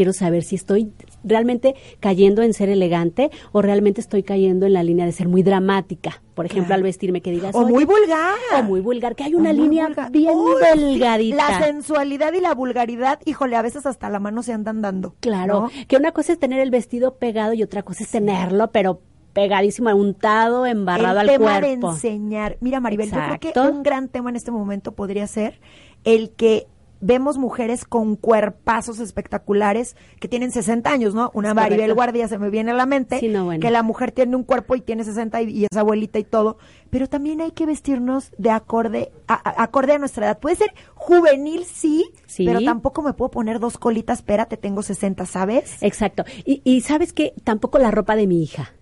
quiero 0.00 0.14
saber 0.14 0.44
si 0.44 0.54
estoy 0.56 0.94
realmente 1.24 1.74
cayendo 2.00 2.40
en 2.40 2.54
ser 2.54 2.70
elegante 2.70 3.30
o 3.52 3.60
realmente 3.60 4.00
estoy 4.00 4.22
cayendo 4.22 4.64
en 4.64 4.72
la 4.72 4.82
línea 4.82 5.04
de 5.04 5.12
ser 5.12 5.28
muy 5.28 5.42
dramática. 5.42 6.22
Por 6.34 6.46
ejemplo, 6.46 6.68
Claro. 6.68 6.78
al 6.78 6.82
vestirme 6.84 7.20
que 7.20 7.30
digas... 7.30 7.54
O 7.54 7.68
muy 7.68 7.84
vulgar. 7.84 8.34
O 8.58 8.62
muy 8.62 8.80
vulgar, 8.80 9.14
que 9.14 9.24
hay 9.24 9.34
una 9.34 9.52
línea 9.52 9.88
vulgar. 9.88 10.10
bien 10.10 10.32
Uy, 10.34 10.54
delgadita. 10.74 11.36
La 11.36 11.66
sensualidad 11.66 12.32
y 12.32 12.40
la 12.40 12.54
vulgaridad, 12.54 13.20
híjole, 13.26 13.56
a 13.56 13.60
veces 13.62 13.84
hasta 13.84 14.08
la 14.08 14.20
mano 14.20 14.42
se 14.42 14.54
andan 14.54 14.80
dando. 14.80 15.14
Claro, 15.20 15.64
¿no? 15.64 15.70
que 15.86 15.98
una 15.98 16.12
cosa 16.12 16.32
es 16.32 16.38
tener 16.38 16.60
el 16.60 16.70
vestido 16.70 17.16
pegado 17.16 17.52
y 17.52 17.62
otra 17.62 17.82
cosa 17.82 18.02
es 18.04 18.08
tenerlo, 18.10 18.70
pero 18.70 19.02
pegadísimo, 19.34 19.94
untado, 19.94 20.64
embarrado 20.64 21.20
el 21.20 21.28
al 21.28 21.36
tema 21.36 21.60
cuerpo. 21.60 21.88
de 21.88 21.92
enseñar. 21.94 22.56
Mira, 22.60 22.80
Maribel, 22.80 23.10
yo 23.10 23.16
creo 23.18 23.38
que 23.38 23.48
Exacto. 23.50 23.70
un 23.70 23.82
gran 23.82 24.08
tema 24.08 24.30
en 24.30 24.36
este 24.36 24.50
momento 24.50 24.92
podría 24.92 25.26
ser 25.26 25.60
el 26.04 26.30
que 26.30 26.66
vemos 27.00 27.38
mujeres 27.38 27.84
con 27.84 28.16
cuerpazos 28.16 28.98
espectaculares 29.00 29.96
que 30.20 30.28
tienen 30.28 30.52
60 30.52 30.90
años, 30.90 31.14
¿no? 31.14 31.30
Una 31.34 31.54
Maribel. 31.54 31.94
Guardia 31.94 32.28
se 32.28 32.38
me 32.38 32.50
viene 32.50 32.70
a 32.70 32.74
la 32.74 32.86
mente, 32.86 33.18
Sí, 33.20 33.28
no, 33.28 33.44
bueno. 33.44 33.60
que 33.60 33.70
la 33.70 33.82
mujer 33.82 34.12
tiene 34.12 34.36
un 34.36 34.44
cuerpo 34.44 34.74
y 34.74 34.80
tiene 34.80 35.04
60 35.04 35.42
y, 35.42 35.50
y 35.50 35.64
es 35.70 35.76
abuelita 35.76 36.18
y 36.18 36.24
todo, 36.24 36.58
pero 36.90 37.08
también 37.08 37.40
hay 37.40 37.52
que 37.52 37.66
vestirnos 37.66 38.32
de 38.38 38.50
acorde 38.50 39.12
a, 39.28 39.34
a- 39.34 39.62
acorde 39.62 39.92
a 39.94 39.98
nuestra 39.98 40.26
edad. 40.26 40.38
Puede 40.38 40.56
ser 40.56 40.72
juvenil, 40.94 41.64
sí, 41.64 42.04
Sí. 42.26 42.44
pero 42.46 42.60
tampoco 42.62 43.02
me 43.02 43.12
puedo 43.14 43.30
poner 43.30 43.58
dos 43.60 43.78
colitas, 43.78 44.18
espérate, 44.18 44.56
tengo 44.56 44.82
60, 44.82 45.26
¿sabes? 45.26 45.76
Exacto. 45.82 46.24
Y, 46.44 46.60
y 46.64 46.82
sabes 46.82 47.12
que 47.12 47.32
tampoco 47.44 47.78
la 47.78 47.90
ropa 47.90 48.16
de 48.16 48.26
mi 48.26 48.42
hija. 48.42 48.72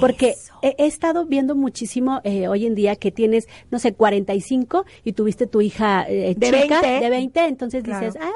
Porque 0.00 0.30
Eso. 0.30 0.54
he, 0.62 0.74
he 0.78 0.86
estado 0.86 1.26
viendo 1.26 1.54
muchísimo 1.54 2.20
eh, 2.24 2.48
hoy 2.48 2.66
en 2.66 2.74
día 2.74 2.96
que 2.96 3.10
tienes, 3.10 3.46
no 3.70 3.78
sé, 3.78 3.92
45 3.94 4.84
y 5.04 5.12
tuviste 5.12 5.46
tu 5.46 5.60
hija 5.60 6.04
eh, 6.08 6.34
De 6.36 6.46
chica 6.46 6.80
20. 6.82 7.04
de 7.04 7.10
20, 7.10 7.44
entonces 7.46 7.82
Claro. 7.84 8.06
dices, 8.06 8.20
ah, 8.22 8.30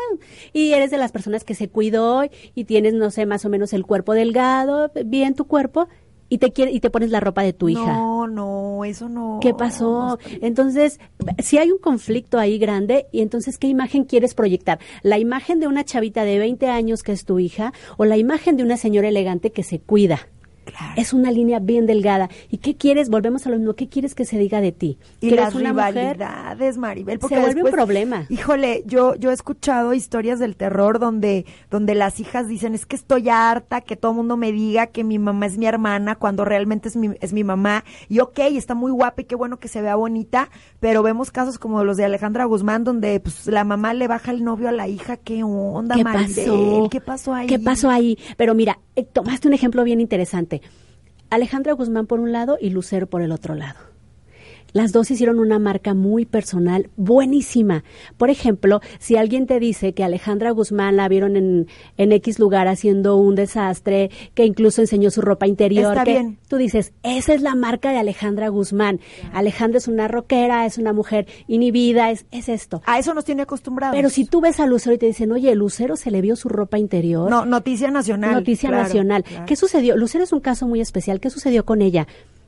y 0.53 0.73
eres 0.73 0.91
de 0.91 0.99
las 0.99 1.13
personas 1.13 1.45
que 1.45 1.55
se 1.55 1.69
cuidó 1.69 2.25
y 2.55 2.65
tienes, 2.65 2.95
no 2.95 3.11
sé, 3.11 3.27
más 3.27 3.45
o 3.45 3.49
menos 3.49 3.73
el 3.73 3.85
cuerpo 3.87 4.15
delgado, 4.15 4.91
bien 5.05 5.35
tu 5.35 5.47
cuerpo, 5.47 5.89
y 6.33 6.39
te 6.39 6.53
quiere, 6.53 6.71
y 6.71 6.79
te 6.79 6.91
pones 6.91 7.11
la 7.11 7.19
ropa 7.19 7.43
de 7.43 7.53
tu 7.53 7.69
hija. 7.69 7.93
No, 7.93 8.29
no, 8.29 8.85
eso 8.85 9.09
no. 9.09 9.41
¿Qué 9.43 9.53
pasó? 9.53 10.17
Entonces, 10.41 11.01
si 11.39 11.59
hay 11.59 11.73
un 11.73 11.79
conflicto 11.79 12.39
ahí 12.39 12.57
grande, 12.57 13.07
y 13.11 13.21
entonces, 13.23 13.59
¿qué 13.59 13.67
imagen 13.67 14.05
quieres 14.05 14.35
proyectar? 14.35 14.79
¿La 15.03 15.19
imagen 15.19 15.59
de 15.59 15.67
una 15.67 15.85
chavita 15.85 16.23
de 16.23 16.39
20 16.39 16.69
años 16.69 17.03
que 17.03 17.11
es 17.11 17.25
tu 17.25 17.41
hija 17.41 17.73
o 17.97 18.05
la 18.05 18.17
imagen 18.17 18.57
de 18.57 18.63
una 18.63 18.77
señora 18.77 19.09
elegante 19.09 19.51
que 19.51 19.65
se 19.65 19.81
cuida? 19.81 20.29
Claro. 20.65 20.93
Es 20.97 21.13
una 21.13 21.31
línea 21.31 21.59
bien 21.59 21.87
delgada. 21.87 22.29
¿Y 22.51 22.59
qué 22.59 22.77
quieres? 22.77 23.09
Volvemos 23.09 23.47
a 23.47 23.51
lo 23.51 23.57
mismo. 23.57 23.75
¿Qué 23.75 23.89
quieres 23.89 24.15
que 24.15 24.25
se 24.25 24.39
diga 24.39 24.61
de 24.61 24.73
ti? 24.73 24.99
y 25.21 25.31
¿Que 25.31 25.37
las 25.37 25.55
una 25.55 25.73
mujer? 25.73 25.95
rivalidades, 25.95 26.77
Maribel, 26.79 27.19
porque 27.19 27.37
Se 27.37 27.41
vuelve 27.41 27.63
un 27.65 27.71
problema. 27.71 28.27
Híjole, 28.29 28.83
yo 28.87 29.15
yo 29.17 29.31
he 29.31 29.35
escuchado 29.35 29.95
historias 29.95 30.39
del 30.39 30.57
terror 30.57 30.99
donde 30.99 31.47
donde 31.71 31.95
las 31.95 32.21
hijas 32.21 32.47
dicen, 32.49 32.75
"Es 32.75 32.87
que 32.87 32.97
estoy 32.97 33.29
harta 33.29 33.81
que 33.81 33.97
todo 33.97 34.13
el 34.13 34.17
mundo 34.19 34.37
me 34.37 34.53
diga 34.53 34.87
que 34.89 35.03
mi 35.05 35.19
mamá 35.19 35.47
es 35.47 35.57
mi 35.59 35.67
hermana 35.67 36.17
cuando 36.17 36.45
realmente 36.45 36.89
es 36.89 36.97
mi 36.97 37.11
es 37.21 37.33
mi 37.33 37.43
mamá." 37.45 37.85
Y 38.09 38.21
ok, 38.21 38.39
está 38.41 38.75
muy 38.75 38.93
guapa 38.93 39.23
y 39.23 39.25
qué 39.25 39.35
bueno 39.35 39.59
que 39.59 39.69
se 39.69 39.81
vea 39.83 39.97
bonita, 39.97 40.51
pero 40.79 41.03
vemos 41.03 41.31
casos 41.31 41.59
como 41.59 41.85
los 41.85 41.97
de 41.97 42.05
Alejandra 42.05 42.45
Guzmán 42.45 42.85
donde 42.85 43.19
pues 43.21 43.47
la 43.47 43.65
mamá 43.65 43.95
le 43.95 44.09
baja 44.09 44.31
el 44.31 44.45
novio 44.45 44.69
a 44.69 44.73
la 44.73 44.89
hija, 44.89 45.17
¿qué 45.17 45.43
onda, 45.43 45.95
¿Qué 45.97 46.05
Maribel? 46.05 46.35
pasó? 46.47 46.89
¿Qué 46.91 47.01
pasó 47.01 47.35
ahí? 47.35 47.47
¿Qué 47.47 47.59
pasó 47.59 47.91
ahí? 47.91 48.19
Pero 48.37 48.55
mira, 48.55 48.79
eh, 48.97 49.05
tomaste 49.05 49.49
un 49.49 49.55
ejemplo 49.55 49.85
bien 49.85 50.01
interesante. 50.01 50.50
Alejandra 51.31 51.73
Guzmán 51.75 52.07
por 52.07 52.21
un 52.21 52.33
lado 52.33 52.59
y 52.61 52.71
Lucero 52.71 53.07
por 53.07 53.23
el 53.23 53.33
otro 53.33 53.55
lado. 53.55 53.79
Las 54.73 54.93
dos 54.93 55.11
hicieron 55.11 55.39
una 55.39 55.59
marca 55.59 55.95
muy 55.95 56.25
personal, 56.27 56.91
buenísima. 56.97 57.85
Por 58.17 58.31
ejemplo, 58.31 58.81
si 58.99 59.17
alguien 59.17 59.47
te 59.47 59.61
dice 59.61 59.93
que 59.93 60.05
Alejandra 60.05 60.51
Guzmán 60.51 60.97
la 60.97 61.09
vieron 61.09 61.37
en, 61.37 61.67
en 61.97 62.13
X 62.13 62.39
lugar 62.39 62.69
haciendo 62.69 63.17
un 63.17 63.35
desastre, 63.35 64.11
que 64.35 64.45
incluso 64.45 64.81
enseñó 64.81 65.11
su 65.11 65.21
ropa 65.21 65.47
interior, 65.47 65.93
Está 65.93 66.05
que 66.05 66.13
bien. 66.13 66.39
tú 66.49 66.57
dices, 66.57 66.93
esa 67.03 67.35
es 67.35 67.43
la 67.43 67.55
marca 67.55 67.91
de 67.91 67.99
Alejandra 67.99 68.49
Guzmán. 68.49 69.01
Alejandra 69.33 69.79
es 69.79 69.89
una 69.89 70.09
rockera, 70.09 70.67
es 70.67 70.79
una 70.79 70.93
mujer 70.93 71.27
inhibida, 71.47 72.11
es, 72.11 72.27
es 72.31 72.49
esto. 72.49 72.83
A 72.87 72.99
eso 72.99 73.15
nos 73.15 73.25
tiene 73.25 73.43
acostumbrados. 73.43 73.97
Pero 73.97 74.09
si 74.11 74.25
tú 74.25 74.41
ves 74.41 74.61
a 74.61 74.67
Lucero 74.67 74.95
y 74.95 74.99
te 74.99 75.07
dicen, 75.07 75.33
oye, 75.33 75.55
Lucero 75.55 75.97
se 75.97 76.11
le 76.11 76.21
vio 76.21 76.37
su 76.37 76.49
ropa 76.49 76.79
interior. 76.79 77.31
No, 77.31 77.45
noticia 77.45 77.91
nacional. 77.91 78.33
Noticia 78.35 78.69
claro, 78.69 78.85
nacional. 78.85 79.25
claro. 79.25 79.45
¿Qué 79.47 79.57
sucedió? 79.57 79.97
Lucero 79.97 80.25
es 80.25 80.33
un 80.33 80.41
caso 80.41 80.67
muy 80.67 80.81
especial. 80.81 81.21
¿Qué 81.21 81.31
sucedió 81.31 81.65
con 81.65 81.83
ella? 81.83 82.07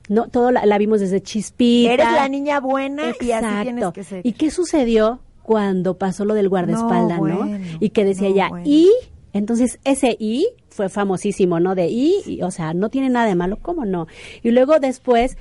No, 0.08 0.28
todo 0.28 0.50
la, 0.50 0.66
la 0.66 0.78
vimos 0.78 1.00
desde 1.00 1.22
chispita. 1.22 1.92
Eres 1.92 2.12
la 2.12 2.28
niña 2.28 2.60
buena 2.60 3.04
y 3.20 3.30
así 3.32 3.46
Exacto. 3.46 3.62
tienes 3.62 3.92
que 3.92 4.04
ser. 4.04 4.26
¿Y 4.26 4.32
qué 4.32 4.50
sucedió 4.50 5.20
cuando 5.42 5.98
pasó 5.98 6.24
lo 6.24 6.34
del 6.34 6.48
guardaespaldas, 6.48 7.18
no? 7.18 7.38
bueno, 7.38 7.58
y 7.80 7.90
que 7.90 8.04
decía 8.04 8.28
no, 8.28 8.34
ella, 8.34 8.48
bueno. 8.48 8.64
y 8.66 8.90
entonces 9.32 9.78
ese 9.84 10.16
y 10.18 10.48
fue 10.68 10.88
famosísimo, 10.88 11.60
¿no? 11.60 11.74
De 11.74 11.88
y, 11.88 12.22
y, 12.26 12.42
o 12.42 12.50
sea, 12.50 12.74
no 12.74 12.88
tiene 12.90 13.10
nada 13.10 13.26
de 13.26 13.34
malo, 13.34 13.58
¿cómo 13.60 13.84
no? 13.84 14.06
Y 14.42 14.50
luego 14.50 14.78
después 14.78 15.36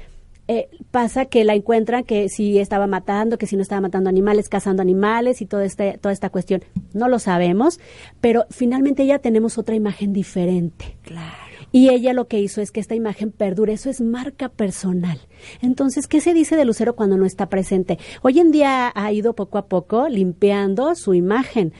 eh, 0.48 0.70
pasa 0.92 1.26
que 1.26 1.46
la 1.46 1.54
encuentran 1.54 2.04
que 2.04 2.28
si 2.28 2.60
estaba 2.60 2.88
matando, 2.88 3.38
que 3.38 3.48
si 3.48 3.56
no 3.56 3.62
estaba 3.62 3.80
matando 3.80 4.10
animales, 4.10 4.50
cazando 4.50 4.82
animales 4.82 5.42
y 5.42 5.46
toda, 5.46 5.66
este, 5.66 5.98
toda 5.98 6.12
esta 6.12 6.30
cuestión. 6.30 6.64
No 6.94 7.08
lo 7.08 7.20
sabemos, 7.20 7.80
pero 8.20 8.46
finalmente 8.50 9.06
ya 9.06 9.20
tenemos 9.20 9.58
otra 9.58 9.76
imagen 9.76 10.14
diferente. 10.14 10.98
Claro. 11.04 11.51
Y 11.72 11.90
ella 11.90 12.14
lo 12.14 12.28
que 12.28 12.40
hizo 12.40 12.62
es 12.62 12.72
que 12.72 12.80
esta 12.80 12.96
imagen 12.96 13.32
perdure, 13.32 13.74
eso 13.74 13.90
es 13.90 14.02
marca 14.02 14.50
personal. 14.50 15.20
Entonces, 15.62 16.08
¿qué 16.08 16.20
se 16.20 16.34
dice 16.34 16.56
de 16.56 16.66
Lucero 16.66 16.96
cuando 16.96 17.18
no 17.18 17.26
está 17.26 17.48
presente? 17.48 17.98
Hoy 18.22 18.40
en 18.40 18.52
día 18.52 18.92
ha 18.94 19.12
ido 19.12 19.34
poco 19.34 19.58
a 19.58 19.68
poco 19.68 20.10
limpiando 20.10 20.94
su 20.96 21.14
imagen, 21.14 21.74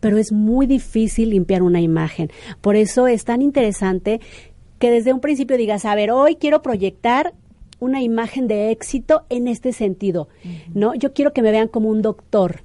pero 0.00 0.18
es 0.18 0.32
muy 0.32 0.66
difícil 0.66 1.30
limpiar 1.30 1.62
una 1.62 1.80
imagen. 1.80 2.30
Por 2.60 2.76
eso 2.76 3.06
es 3.06 3.24
tan 3.24 3.42
interesante 3.42 4.20
que 4.78 4.90
desde 4.90 5.12
un 5.12 5.20
principio 5.20 5.56
digas, 5.56 5.84
a 5.84 5.94
ver, 5.94 6.10
hoy 6.10 6.36
quiero 6.36 6.62
proyectar 6.62 7.34
una 7.80 8.02
imagen 8.02 8.46
de 8.46 8.70
éxito 8.70 9.24
en 9.30 9.48
este 9.48 9.72
sentido, 9.72 10.28
¿no? 10.74 10.94
Yo 10.94 11.12
quiero 11.14 11.32
que 11.32 11.42
me 11.42 11.50
vean 11.50 11.68
como 11.68 11.88
un 11.88 12.02
doctor 12.02 12.62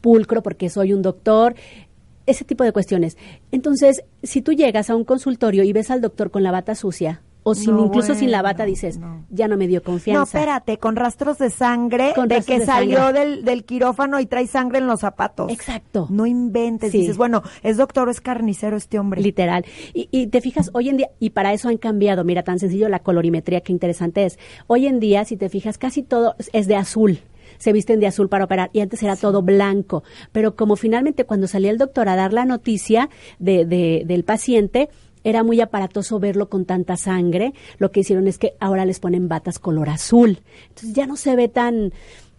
pulcro 0.00 0.42
porque 0.42 0.68
soy 0.68 0.92
un 0.92 1.02
doctor, 1.02 1.54
ese 2.28 2.44
tipo 2.44 2.64
de 2.64 2.72
cuestiones. 2.72 3.16
Entonces, 3.52 4.02
si 4.22 4.42
tú 4.42 4.52
llegas 4.52 4.90
a 4.90 4.96
un 4.96 5.04
consultorio 5.04 5.64
y 5.64 5.72
ves 5.72 5.90
al 5.90 6.00
doctor 6.00 6.30
con 6.30 6.42
la 6.42 6.50
bata 6.50 6.74
sucia, 6.74 7.22
o 7.44 7.54
sin, 7.54 7.74
No, 7.76 7.86
incluso 7.86 8.14
sin 8.14 8.30
la 8.30 8.42
bata, 8.42 8.64
dices, 8.66 8.98
no. 8.98 9.24
ya 9.30 9.48
no 9.48 9.56
me 9.56 9.66
dio 9.68 9.78
No, 9.78 9.84
confianza. 9.84 10.22
espérate, 10.38 10.76
con 10.76 10.96
rastros 10.96 11.38
de 11.38 11.48
sangre, 11.48 12.12
Con 12.14 12.28
de 12.28 12.42
que 12.42 12.58
de 12.58 12.66
salió 12.66 13.10
del, 13.12 13.42
del 13.42 13.64
quirófano 13.64 14.20
y 14.20 14.26
trae 14.26 14.46
sangre 14.46 14.78
en 14.80 14.86
los 14.86 15.00
zapatos. 15.00 15.50
Exacto. 15.50 16.08
No 16.10 16.26
inventes. 16.26 16.92
Sí. 16.92 16.98
Dices, 16.98 17.16
bueno, 17.16 17.42
es 17.62 17.78
doctor 17.78 18.08
o 18.08 18.10
es 18.10 18.20
carnicero 18.20 18.76
este 18.76 18.98
hombre. 18.98 19.22
Literal. 19.22 19.64
Y, 19.94 20.08
y 20.10 20.26
te 20.26 20.42
fijas, 20.42 20.70
hoy 20.74 20.90
en 20.90 20.98
día, 20.98 21.08
y 21.20 21.30
para 21.30 21.54
eso 21.54 21.68
han 21.70 21.78
cambiado, 21.78 22.22
mira, 22.22 22.42
tan 22.42 22.58
sencillo 22.58 22.88
la 22.90 22.98
colorimetría, 22.98 23.62
qué 23.62 23.72
interesante 23.72 24.26
es. 24.26 24.38
Hoy 24.66 24.86
en 24.86 25.00
día, 25.00 25.24
si 25.24 25.38
te 25.38 25.48
fijas, 25.48 25.78
casi 25.78 26.02
todo 26.02 26.34
es 26.52 26.66
de 26.66 26.76
azul. 26.76 27.20
Se 27.58 27.72
visten 27.72 28.00
de 28.00 28.06
azul 28.06 28.28
para 28.28 28.44
operar 28.44 28.70
y 28.72 28.80
antes 28.80 29.02
era 29.02 29.16
todo 29.16 29.42
blanco. 29.42 30.02
Pero 30.32 30.56
como 30.56 30.76
finalmente 30.76 31.24
cuando 31.24 31.46
salía 31.46 31.70
el 31.70 31.78
doctor 31.78 32.08
a 32.08 32.16
dar 32.16 32.32
la 32.32 32.44
noticia 32.44 33.10
de, 33.38 33.64
de- 33.64 34.04
del 34.06 34.24
paciente, 34.24 34.88
era 35.24 35.42
muy 35.42 35.60
aparatoso 35.60 36.18
verlo 36.20 36.48
con 36.48 36.64
tanta 36.64 36.96
sangre. 36.96 37.52
Lo 37.78 37.90
que 37.90 38.00
hicieron 38.00 38.28
es 38.28 38.38
que 38.38 38.54
ahora 38.60 38.84
les 38.84 39.00
ponen 39.00 39.28
batas 39.28 39.58
color 39.58 39.88
azul. 39.90 40.38
Entonces 40.68 40.92
ya 40.94 41.06
no 41.06 41.16
se 41.16 41.34
ve 41.34 41.48
tan, 41.48 41.92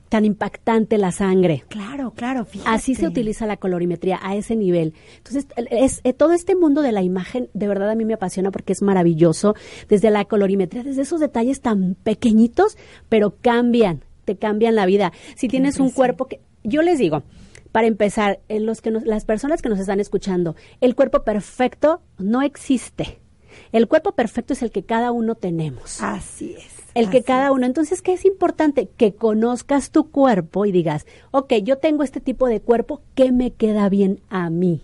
tan 0.07 0.23
impactante 0.25 0.97
la 0.97 1.11
sangre. 1.11 1.65
Claro, 1.67 2.11
claro, 2.15 2.45
fíjate. 2.45 2.69
Así 2.69 2.95
se 2.95 3.05
utiliza 3.05 3.45
la 3.45 3.57
colorimetría 3.57 4.17
a 4.23 4.35
ese 4.35 4.55
nivel. 4.55 4.93
Entonces, 5.17 5.45
es, 5.69 5.99
eh, 6.03 6.13
todo 6.13 6.31
este 6.33 6.55
mundo 6.55 6.81
de 6.81 6.93
la 6.93 7.03
imagen, 7.03 7.49
de 7.53 7.67
verdad 7.67 7.91
a 7.91 7.95
mí 7.95 8.05
me 8.05 8.13
apasiona 8.15 8.49
porque 8.49 8.73
es 8.73 8.81
maravilloso. 8.81 9.55
Desde 9.89 10.09
la 10.09 10.25
colorimetría, 10.25 10.81
desde 10.83 11.01
esos 11.03 11.19
detalles 11.19 11.61
tan 11.61 11.95
pequeñitos, 12.01 12.77
pero 13.09 13.35
cambian, 13.41 14.03
te 14.29 14.37
cambian 14.37 14.75
la 14.75 14.85
vida. 14.85 15.11
Si 15.35 15.47
tienes 15.47 15.79
un 15.79 15.89
cuerpo 15.89 16.27
que, 16.27 16.39
yo 16.63 16.81
les 16.83 16.99
digo, 16.99 17.23
para 17.71 17.87
empezar, 17.87 18.39
en 18.47 18.65
los 18.67 18.81
que 18.81 18.91
nos- 18.91 19.05
las 19.05 19.25
personas 19.25 19.61
que 19.63 19.69
nos 19.69 19.79
están 19.79 19.99
escuchando, 19.99 20.55
el 20.81 20.93
cuerpo 20.95 21.23
perfecto 21.23 22.01
no 22.19 22.41
existe. 22.43 23.19
El 23.71 23.87
cuerpo 23.87 24.11
perfecto 24.11 24.53
es 24.53 24.61
el 24.61 24.69
que 24.71 24.83
cada 24.83 25.11
uno 25.11 25.33
tenemos. 25.33 26.01
Así 26.03 26.55
es. 26.57 26.65
El 26.93 27.09
que 27.09 27.23
cada 27.23 27.51
uno. 27.51 27.65
Entonces, 27.65 28.01
¿qué 28.01 28.13
es 28.13 28.25
importante? 28.25 28.89
Que 28.97 29.13
conozcas 29.13 29.89
tu 29.91 30.09
cuerpo 30.11 30.65
y 30.65 30.71
digas, 30.71 31.05
ok, 31.31 31.53
yo 31.63 31.77
tengo 31.77 32.03
este 32.03 32.19
tipo 32.19 32.47
de 32.47 32.61
cuerpo, 32.61 33.01
¿qué 33.15 33.31
me 33.31 33.51
queda 33.51 33.89
bien 33.89 34.21
a 34.29 34.49
mí? 34.49 34.81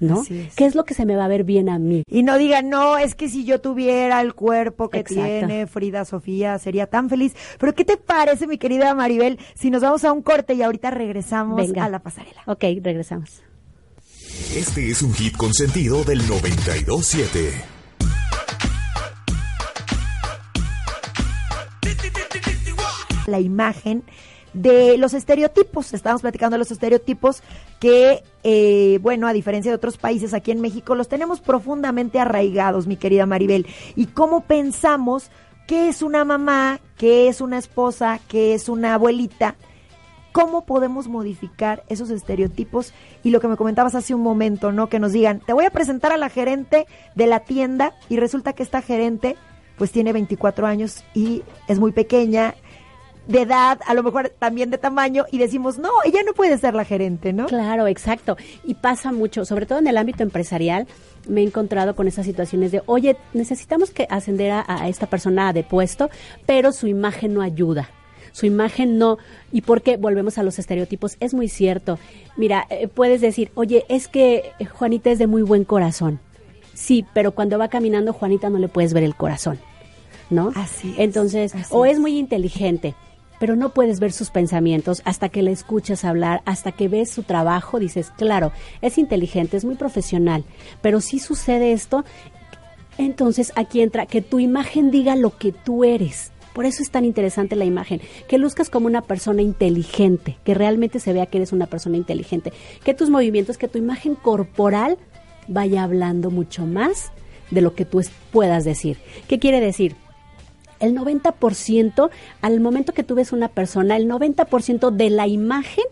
¿No? 0.00 0.22
Es. 0.22 0.54
¿Qué 0.54 0.66
es 0.66 0.74
lo 0.74 0.84
que 0.84 0.94
se 0.94 1.06
me 1.06 1.16
va 1.16 1.24
a 1.24 1.28
ver 1.28 1.44
bien 1.44 1.68
a 1.68 1.78
mí? 1.78 2.02
Y 2.08 2.22
no 2.22 2.36
digan, 2.36 2.68
no, 2.68 2.98
es 2.98 3.14
que 3.14 3.28
si 3.28 3.44
yo 3.44 3.60
tuviera 3.60 4.20
el 4.20 4.34
cuerpo 4.34 4.90
que 4.90 4.98
Exacto. 5.00 5.22
tiene 5.22 5.66
Frida 5.66 6.04
Sofía, 6.04 6.58
sería 6.58 6.86
tan 6.86 7.08
feliz. 7.08 7.34
Pero 7.58 7.74
¿qué 7.74 7.84
te 7.84 7.96
parece, 7.96 8.46
mi 8.46 8.58
querida 8.58 8.94
Maribel, 8.94 9.38
si 9.54 9.70
nos 9.70 9.82
vamos 9.82 10.04
a 10.04 10.12
un 10.12 10.22
corte 10.22 10.54
y 10.54 10.62
ahorita 10.62 10.90
regresamos 10.90 11.56
Venga. 11.56 11.84
a 11.84 11.88
la 11.88 12.00
pasarela? 12.00 12.42
Ok, 12.46 12.64
regresamos. 12.82 13.42
Este 14.54 14.90
es 14.90 15.02
un 15.02 15.14
hit 15.14 15.36
consentido 15.36 16.04
del 16.04 16.26
927. 16.26 17.74
la 23.26 23.40
imagen 23.40 24.04
de 24.52 24.96
los 24.98 25.14
estereotipos. 25.14 25.94
Estamos 25.94 26.22
platicando 26.22 26.54
de 26.54 26.58
los 26.58 26.70
estereotipos 26.70 27.42
que, 27.80 28.22
eh, 28.46 28.98
bueno, 29.00 29.26
a 29.26 29.32
diferencia 29.32 29.72
de 29.72 29.76
otros 29.76 29.96
países, 29.96 30.34
aquí 30.34 30.50
en 30.50 30.60
México 30.60 30.94
los 30.94 31.08
tenemos 31.08 31.40
profundamente 31.40 32.20
arraigados, 32.20 32.86
mi 32.86 32.96
querida 32.96 33.24
Maribel. 33.24 33.66
Y 33.96 34.06
cómo 34.06 34.42
pensamos 34.42 35.30
qué 35.66 35.88
es 35.88 36.02
una 36.02 36.26
mamá, 36.26 36.78
qué 36.98 37.28
es 37.28 37.40
una 37.40 37.56
esposa, 37.56 38.20
qué 38.28 38.52
es 38.52 38.68
una 38.68 38.94
abuelita. 38.94 39.56
¿Cómo 40.32 40.66
podemos 40.66 41.08
modificar 41.08 41.84
esos 41.88 42.10
estereotipos? 42.10 42.92
Y 43.22 43.30
lo 43.30 43.40
que 43.40 43.48
me 43.48 43.56
comentabas 43.56 43.94
hace 43.94 44.14
un 44.14 44.20
momento, 44.20 44.72
¿no? 44.72 44.88
Que 44.88 44.98
nos 44.98 45.12
digan, 45.12 45.40
te 45.40 45.54
voy 45.54 45.64
a 45.64 45.70
presentar 45.70 46.12
a 46.12 46.18
la 46.18 46.28
gerente 46.28 46.86
de 47.14 47.26
la 47.26 47.40
tienda 47.40 47.94
y 48.10 48.18
resulta 48.18 48.52
que 48.52 48.62
esta 48.62 48.82
gerente 48.82 49.36
pues 49.78 49.90
tiene 49.90 50.12
24 50.12 50.66
años 50.66 51.02
y 51.14 51.42
es 51.66 51.78
muy 51.78 51.92
pequeña, 51.92 52.54
de 53.26 53.42
edad, 53.42 53.80
a 53.86 53.94
lo 53.94 54.02
mejor 54.02 54.30
también 54.38 54.70
de 54.70 54.78
tamaño, 54.78 55.24
y 55.30 55.38
decimos, 55.38 55.78
no, 55.78 55.90
ella 56.04 56.20
no 56.24 56.32
puede 56.34 56.58
ser 56.58 56.74
la 56.74 56.84
gerente, 56.84 57.32
¿no? 57.32 57.46
Claro, 57.46 57.86
exacto. 57.86 58.36
Y 58.64 58.74
pasa 58.74 59.12
mucho, 59.12 59.44
sobre 59.44 59.66
todo 59.66 59.78
en 59.78 59.86
el 59.86 59.96
ámbito 59.96 60.22
empresarial, 60.22 60.86
me 61.26 61.40
he 61.40 61.44
encontrado 61.44 61.96
con 61.96 62.06
esas 62.06 62.26
situaciones 62.26 62.72
de, 62.72 62.82
oye, 62.86 63.16
necesitamos 63.32 63.90
que 63.90 64.06
ascender 64.10 64.50
a, 64.50 64.64
a 64.66 64.88
esta 64.88 65.06
persona 65.06 65.52
de 65.52 65.64
puesto, 65.64 66.10
pero 66.46 66.72
su 66.72 66.86
imagen 66.86 67.34
no 67.34 67.42
ayuda. 67.42 67.88
Su 68.32 68.46
imagen 68.46 68.98
no. 68.98 69.18
¿Y 69.52 69.62
por 69.62 69.80
qué? 69.80 69.96
Volvemos 69.96 70.38
a 70.38 70.42
los 70.42 70.58
estereotipos. 70.58 71.16
Es 71.20 71.34
muy 71.34 71.48
cierto. 71.48 72.00
Mira, 72.36 72.66
eh, 72.68 72.88
puedes 72.88 73.20
decir, 73.20 73.52
oye, 73.54 73.84
es 73.88 74.08
que 74.08 74.50
eh, 74.58 74.64
Juanita 74.64 75.12
es 75.12 75.20
de 75.20 75.28
muy 75.28 75.42
buen 75.42 75.64
corazón. 75.64 76.18
Sí, 76.74 77.06
pero 77.14 77.30
cuando 77.30 77.58
va 77.58 77.68
caminando, 77.68 78.12
Juanita 78.12 78.50
no 78.50 78.58
le 78.58 78.66
puedes 78.66 78.92
ver 78.92 79.04
el 79.04 79.14
corazón. 79.14 79.60
¿No? 80.30 80.50
Así 80.56 80.90
es, 80.92 80.98
Entonces, 80.98 81.54
así 81.54 81.68
o 81.70 81.84
es. 81.86 81.92
es 81.92 82.00
muy 82.00 82.18
inteligente, 82.18 82.94
pero 83.38 83.56
no 83.56 83.70
puedes 83.70 84.00
ver 84.00 84.12
sus 84.12 84.30
pensamientos 84.30 85.02
hasta 85.04 85.28
que 85.28 85.42
le 85.42 85.52
escuchas 85.52 86.04
hablar, 86.04 86.42
hasta 86.44 86.72
que 86.72 86.88
ves 86.88 87.10
su 87.10 87.22
trabajo, 87.22 87.78
dices, 87.78 88.10
claro, 88.16 88.52
es 88.80 88.98
inteligente, 88.98 89.56
es 89.56 89.64
muy 89.64 89.74
profesional, 89.74 90.44
pero 90.80 91.00
si 91.00 91.18
sucede 91.18 91.72
esto, 91.72 92.04
entonces 92.98 93.52
aquí 93.56 93.80
entra 93.80 94.06
que 94.06 94.22
tu 94.22 94.38
imagen 94.38 94.90
diga 94.90 95.16
lo 95.16 95.36
que 95.36 95.52
tú 95.52 95.84
eres. 95.84 96.30
Por 96.52 96.66
eso 96.66 96.82
es 96.84 96.90
tan 96.90 97.04
interesante 97.04 97.56
la 97.56 97.64
imagen, 97.64 98.00
que 98.28 98.38
luzcas 98.38 98.70
como 98.70 98.86
una 98.86 99.02
persona 99.02 99.42
inteligente, 99.42 100.38
que 100.44 100.54
realmente 100.54 101.00
se 101.00 101.12
vea 101.12 101.26
que 101.26 101.38
eres 101.38 101.52
una 101.52 101.66
persona 101.66 101.96
inteligente, 101.96 102.52
que 102.84 102.94
tus 102.94 103.10
movimientos, 103.10 103.58
que 103.58 103.66
tu 103.66 103.78
imagen 103.78 104.14
corporal 104.14 104.96
vaya 105.48 105.82
hablando 105.82 106.30
mucho 106.30 106.64
más 106.64 107.10
de 107.50 107.60
lo 107.60 107.74
que 107.74 107.84
tú 107.84 108.00
puedas 108.30 108.64
decir. 108.64 108.98
¿Qué 109.26 109.40
quiere 109.40 109.60
decir? 109.60 109.96
El 110.84 110.96
90%, 110.96 112.10
al 112.40 112.60
momento 112.60 112.92
que 112.92 113.02
tú 113.02 113.14
ves 113.14 113.32
una 113.32 113.48
persona, 113.48 113.96
el 113.96 114.08
90% 114.08 114.90
de 114.90 115.10
la 115.10 115.26
imagen, 115.26 115.84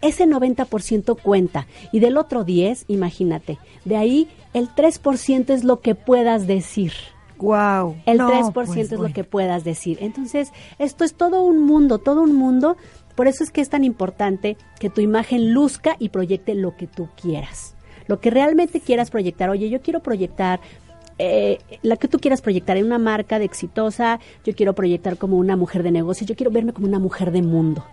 ese 0.00 0.26
90% 0.26 1.20
cuenta. 1.20 1.66
Y 1.92 2.00
del 2.00 2.16
otro 2.16 2.44
10, 2.44 2.84
imagínate, 2.88 3.58
de 3.84 3.96
ahí 3.96 4.28
el 4.54 4.68
3% 4.68 5.50
es 5.50 5.64
lo 5.64 5.80
que 5.80 5.94
puedas 5.94 6.46
decir. 6.46 6.92
Wow. 7.38 7.96
El 8.06 8.18
No, 8.18 8.30
3% 8.30 8.52
pues, 8.52 8.76
es 8.76 8.92
lo 8.92 9.12
que 9.12 9.24
puedas 9.24 9.64
decir. 9.64 9.98
Entonces, 10.00 10.52
esto 10.78 11.04
es 11.04 11.14
todo 11.14 11.42
un 11.42 11.62
mundo, 11.62 11.98
todo 11.98 12.22
un 12.22 12.34
mundo. 12.34 12.76
Por 13.14 13.28
eso 13.28 13.44
es 13.44 13.50
que 13.50 13.60
es 13.60 13.68
tan 13.68 13.84
importante 13.84 14.56
que 14.78 14.90
tu 14.90 15.00
imagen 15.00 15.52
luzca 15.52 15.96
y 15.98 16.10
proyecte 16.10 16.54
lo 16.54 16.76
que 16.76 16.86
tú 16.86 17.08
quieras. 17.20 17.74
Lo 18.06 18.20
que 18.20 18.30
realmente 18.30 18.80
quieras 18.80 19.10
proyectar. 19.10 19.50
Oye, 19.50 19.68
yo 19.68 19.82
quiero 19.82 20.00
proyectar 20.00 20.60
eh, 21.18 21.58
la 21.82 21.96
que 21.96 22.08
tú 22.08 22.18
quieras 22.18 22.40
proyectar 22.42 22.76
en 22.76 22.84
una 22.86 22.98
marca 22.98 23.38
de 23.38 23.44
exitosa, 23.46 24.20
yo 24.44 24.54
quiero 24.54 24.74
proyectar 24.74 25.16
como 25.16 25.36
una 25.38 25.56
mujer 25.56 25.82
de 25.82 25.90
negocio, 25.90 26.26
yo 26.26 26.36
quiero 26.36 26.50
verme 26.50 26.72
como 26.72 26.86
una 26.86 26.98
mujer 26.98 27.30
de 27.32 27.42
mundo. 27.42 27.84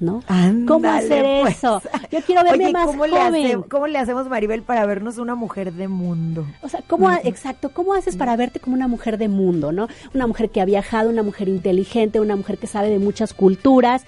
¿No? 0.00 0.22
¿Cómo 0.28 0.86
Ándale, 0.88 0.96
hacer 1.06 1.40
pues. 1.42 1.56
eso? 1.56 1.82
Yo 2.12 2.20
quiero 2.22 2.44
verme 2.44 2.66
Oye, 2.66 2.72
más 2.72 2.86
¿cómo 2.86 3.04
Le 3.04 3.16
joven. 3.18 3.46
hace- 3.46 3.68
¿Cómo 3.68 3.86
le 3.88 3.98
hacemos, 3.98 4.28
Maribel, 4.28 4.62
para 4.62 4.86
vernos 4.86 5.18
una 5.18 5.34
mujer 5.34 5.72
de 5.72 5.88
mundo? 5.88 6.46
O 6.62 6.68
sea, 6.68 6.82
¿cómo, 6.86 7.10
exacto, 7.10 7.70
¿cómo 7.74 7.94
haces 7.94 8.14
para 8.16 8.36
verte 8.36 8.60
como 8.60 8.76
una 8.76 8.86
mujer 8.86 9.18
de 9.18 9.26
mundo, 9.26 9.72
no? 9.72 9.88
Una 10.14 10.28
mujer 10.28 10.50
que 10.50 10.60
ha 10.60 10.64
viajado, 10.64 11.10
una 11.10 11.24
mujer 11.24 11.48
inteligente, 11.48 12.20
una 12.20 12.36
mujer 12.36 12.58
que 12.58 12.68
sabe 12.68 12.90
de 12.90 13.00
muchas 13.00 13.34
culturas 13.34 14.04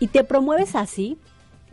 y 0.00 0.08
te 0.08 0.24
promueves 0.24 0.74
así, 0.74 1.16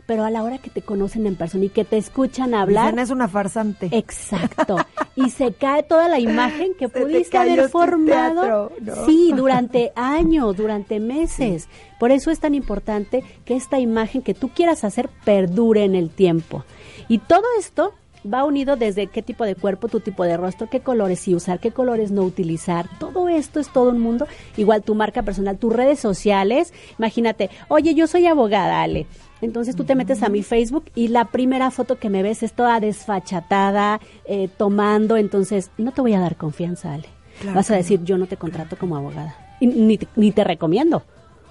pero 0.08 0.24
a 0.24 0.30
la 0.30 0.42
hora 0.42 0.56
que 0.56 0.70
te 0.70 0.80
conocen 0.80 1.26
en 1.26 1.36
persona 1.36 1.66
y 1.66 1.68
que 1.68 1.84
te 1.84 1.98
escuchan 1.98 2.54
hablar, 2.54 2.86
Dicen, 2.86 2.98
es 2.98 3.10
una 3.10 3.28
farsante. 3.28 3.90
exacto, 3.92 4.78
y 5.16 5.28
se 5.28 5.52
cae 5.52 5.82
toda 5.82 6.08
la 6.08 6.18
imagen 6.18 6.72
que 6.78 6.88
Se 6.88 7.02
pudiste 7.02 7.36
haber 7.36 7.64
tu 7.64 7.68
formado, 7.68 8.40
teatro, 8.40 8.72
¿no? 8.80 9.04
sí, 9.04 9.32
durante 9.36 9.92
años, 9.96 10.56
durante 10.56 10.98
meses. 10.98 11.68
Por 12.00 12.10
eso 12.10 12.30
es 12.30 12.40
tan 12.40 12.54
importante 12.54 13.22
que 13.44 13.54
esta 13.54 13.80
imagen 13.80 14.22
que 14.22 14.32
tú 14.32 14.48
quieras 14.48 14.82
hacer 14.82 15.10
perdure 15.26 15.84
en 15.84 15.94
el 15.94 16.08
tiempo. 16.08 16.64
Y 17.08 17.18
todo 17.18 17.44
esto 17.58 17.92
va 18.24 18.44
unido 18.44 18.76
desde 18.76 19.08
qué 19.08 19.20
tipo 19.22 19.44
de 19.44 19.56
cuerpo, 19.56 19.88
tu 19.88 20.00
tipo 20.00 20.24
de 20.24 20.38
rostro, 20.38 20.70
qué 20.70 20.80
colores 20.80 21.20
sí 21.20 21.34
usar, 21.34 21.60
qué 21.60 21.70
colores 21.70 22.10
no 22.10 22.22
utilizar. 22.22 22.88
Todo 22.98 23.28
esto 23.28 23.60
es 23.60 23.70
todo 23.70 23.90
un 23.90 24.00
mundo. 24.00 24.26
Igual 24.56 24.82
tu 24.82 24.94
marca 24.94 25.22
personal, 25.22 25.58
tus 25.58 25.72
redes 25.72 26.00
sociales. 26.00 26.72
Imagínate, 26.98 27.50
oye, 27.68 27.94
yo 27.94 28.06
soy 28.06 28.26
abogada, 28.26 28.80
Ale. 28.82 29.06
Entonces 29.40 29.76
tú 29.76 29.84
te 29.84 29.94
metes 29.94 30.22
a 30.22 30.28
mi 30.28 30.42
Facebook 30.42 30.86
y 30.94 31.08
la 31.08 31.26
primera 31.26 31.70
foto 31.70 31.98
que 31.98 32.10
me 32.10 32.22
ves 32.22 32.42
es 32.42 32.52
toda 32.52 32.80
desfachatada, 32.80 34.00
eh, 34.24 34.48
tomando. 34.56 35.16
Entonces 35.16 35.70
no 35.78 35.92
te 35.92 36.00
voy 36.00 36.14
a 36.14 36.20
dar 36.20 36.36
confianza, 36.36 36.94
Ale. 36.94 37.08
Claro 37.40 37.56
Vas 37.56 37.70
a 37.70 37.76
decir, 37.76 38.02
yo 38.02 38.18
no 38.18 38.26
te 38.26 38.36
contrato 38.36 38.76
como 38.76 38.96
abogada. 38.96 39.36
Y 39.60 39.68
ni, 39.68 39.98
ni 40.16 40.32
te 40.32 40.42
recomiendo. 40.44 41.04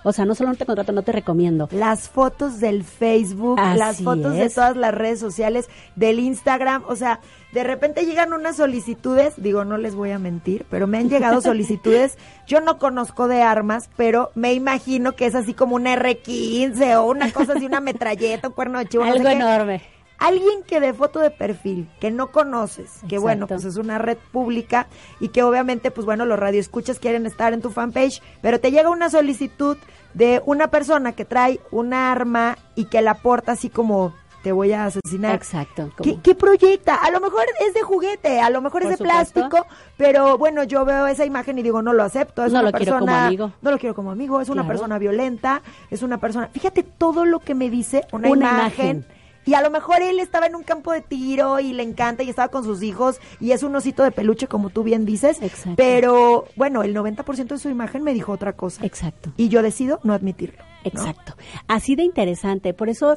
O 0.04 0.14
sea, 0.14 0.26
no 0.26 0.36
solo 0.36 0.50
no 0.50 0.56
te 0.56 0.66
contrato, 0.66 0.92
no 0.92 1.02
te 1.02 1.12
recomiendo. 1.12 1.68
Las 1.72 2.10
fotos 2.10 2.60
del 2.60 2.84
Facebook, 2.84 3.60
Así 3.60 3.80
las 3.80 4.02
fotos 4.02 4.34
de 4.36 4.50
todas 4.50 4.76
las 4.76 4.94
redes 4.94 5.20
sociales, 5.20 5.70
del 5.96 6.20
Instagram, 6.20 6.84
o 6.88 6.96
sea, 6.96 7.20
de 7.52 7.64
repente 7.64 8.06
llegan 8.06 8.34
unas 8.34 8.58
solicitudes, 8.58 9.34
digo, 9.38 9.66
no 9.66 9.78
les 9.78 9.96
voy 9.96 10.12
a 10.12 10.20
mentir, 10.20 10.66
pero 10.70 10.88
me 10.88 10.98
han 10.98 11.10
llegado 11.10 11.42
solicitudes, 11.42 12.18
yo 12.46 12.62
no 12.62 12.78
conozco 12.78 13.28
de 13.28 13.42
armas, 13.42 13.90
pero 13.96 14.32
me 14.36 14.54
imagino 14.54 15.16
que 15.16 15.26
es 15.26 15.36
así 15.36 15.54
como 15.54 15.76
una 15.76 15.96
R15 15.96 16.98
o 16.98 17.06
una 17.06 17.32
cosa 17.32 17.54
así, 17.54 17.66
una 17.66 17.82
metralleta, 17.82 18.50
un 18.50 18.54
cuerno 18.54 18.80
de 18.80 18.88
chivo, 18.88 19.06
no 19.06 19.14
sé 19.14 19.20
Algo 19.20 19.68
qué. 19.68 19.82
Alguien 20.20 20.64
que 20.64 20.80
de 20.80 20.94
foto 20.94 21.20
de 21.20 21.30
perfil, 21.30 21.88
que 22.00 22.10
no 22.10 22.32
conoces, 22.32 22.90
que 23.02 23.16
Exacto. 23.18 23.22
bueno, 23.22 23.48
pues 23.48 23.66
es 23.66 23.78
una 23.78 23.98
red 24.00 24.18
pública 24.32 24.88
y 25.20 25.30
que 25.30 25.44
obviamente, 25.44 25.92
pues 25.92 26.06
bueno, 26.06 26.26
los 26.26 26.40
radioescuchas 26.40 26.98
quieren 27.00 27.26
estar 27.28 27.54
en 27.54 27.62
tu 27.62 27.70
fanpage, 27.70 28.22
pero 28.42 28.60
te 28.60 28.72
llega 28.72 28.90
una 28.90 29.10
solicitud 29.12 29.78
de 30.16 30.42
una 30.46 30.70
persona 30.70 31.12
que 31.12 31.26
trae 31.26 31.60
un 31.70 31.94
arma 31.94 32.58
y 32.76 32.86
que 32.86 33.02
la 33.04 33.14
porta 33.16 33.52
así 33.52 33.70
como 33.70 34.14
te 34.42 34.52
voy 34.52 34.72
a 34.72 34.86
asesinar. 34.86 35.36
Exacto. 35.36 35.92
¿Qué, 36.24 36.34
proyecta? 36.36 36.96
A 36.96 37.12
lo 37.12 37.20
mejor 37.20 37.44
es 37.68 37.74
de 37.74 37.82
juguete, 37.82 38.40
a 38.40 38.50
lo 38.50 38.62
mejor 38.62 38.84
es 38.84 38.90
de 38.90 38.98
supuesto. 38.98 39.34
plástico, 39.34 39.68
pero 39.98 40.38
bueno, 40.38 40.64
yo 40.64 40.86
veo 40.86 41.06
esa 41.08 41.26
imagen 41.26 41.60
y 41.60 41.64
digo, 41.64 41.82
no 41.82 41.92
lo 41.94 42.04
acepto. 42.04 42.46
Es 42.46 42.54
No 42.54 42.60
una 42.62 42.72
lo 42.72 42.78
quiero 42.78 42.94
como 42.94 43.06
persona- 43.08 43.28
amigo. 43.28 43.52
No 43.62 43.72
lo 43.72 43.78
quiero 43.78 43.94
como 43.94 44.12
amigo, 44.12 44.40
es 44.42 44.50
una 44.50 44.66
persona 44.66 44.98
violenta, 44.98 45.62
es 45.92 46.02
una 46.02 46.18
persona... 46.20 46.48
Fíjate 46.54 46.84
todo 46.84 47.26
lo 47.26 47.40
que 47.40 47.56
me 47.56 47.70
dice 47.70 48.06
una, 48.14 48.30
Una 48.30 48.50
imagen. 48.52 48.86
imagen. 48.98 49.17
Y 49.48 49.54
a 49.54 49.62
lo 49.62 49.72
mejor 49.72 50.02
él 50.02 50.20
estaba 50.20 50.46
en 50.46 50.56
un 50.56 50.64
campo 50.64 50.92
de 50.92 51.00
tiro 51.00 51.62
y 51.62 51.72
le 51.72 51.82
encanta 51.82 52.22
y 52.22 52.30
estaba 52.30 52.50
con 52.50 52.66
sus 52.66 52.84
hijos 52.84 53.22
y 53.40 53.52
es 53.52 53.64
un 53.64 53.74
osito 53.76 54.04
de 54.04 54.12
peluche, 54.12 54.48
como 54.48 54.70
tú 54.70 54.84
bien 54.84 55.06
dices. 55.06 55.42
Exacto. 55.42 55.76
Pero 55.78 56.46
bueno, 56.58 56.84
el 56.84 56.94
90% 56.94 57.48
de 57.48 57.58
su 57.58 57.70
imagen 57.70 58.04
me 58.04 58.14
dijo 58.14 58.34
otra 58.34 58.54
cosa. 58.54 58.86
Exacto. 58.86 59.32
Y 59.38 59.48
yo 59.48 59.62
decido 59.62 60.02
no 60.04 60.14
admitirlo. 60.14 60.58
¿no? 60.60 60.68
Exacto. 60.84 61.36
Así 61.68 61.96
de 61.96 62.04
interesante. 62.04 62.74
Por 62.74 62.90
eso 62.90 63.16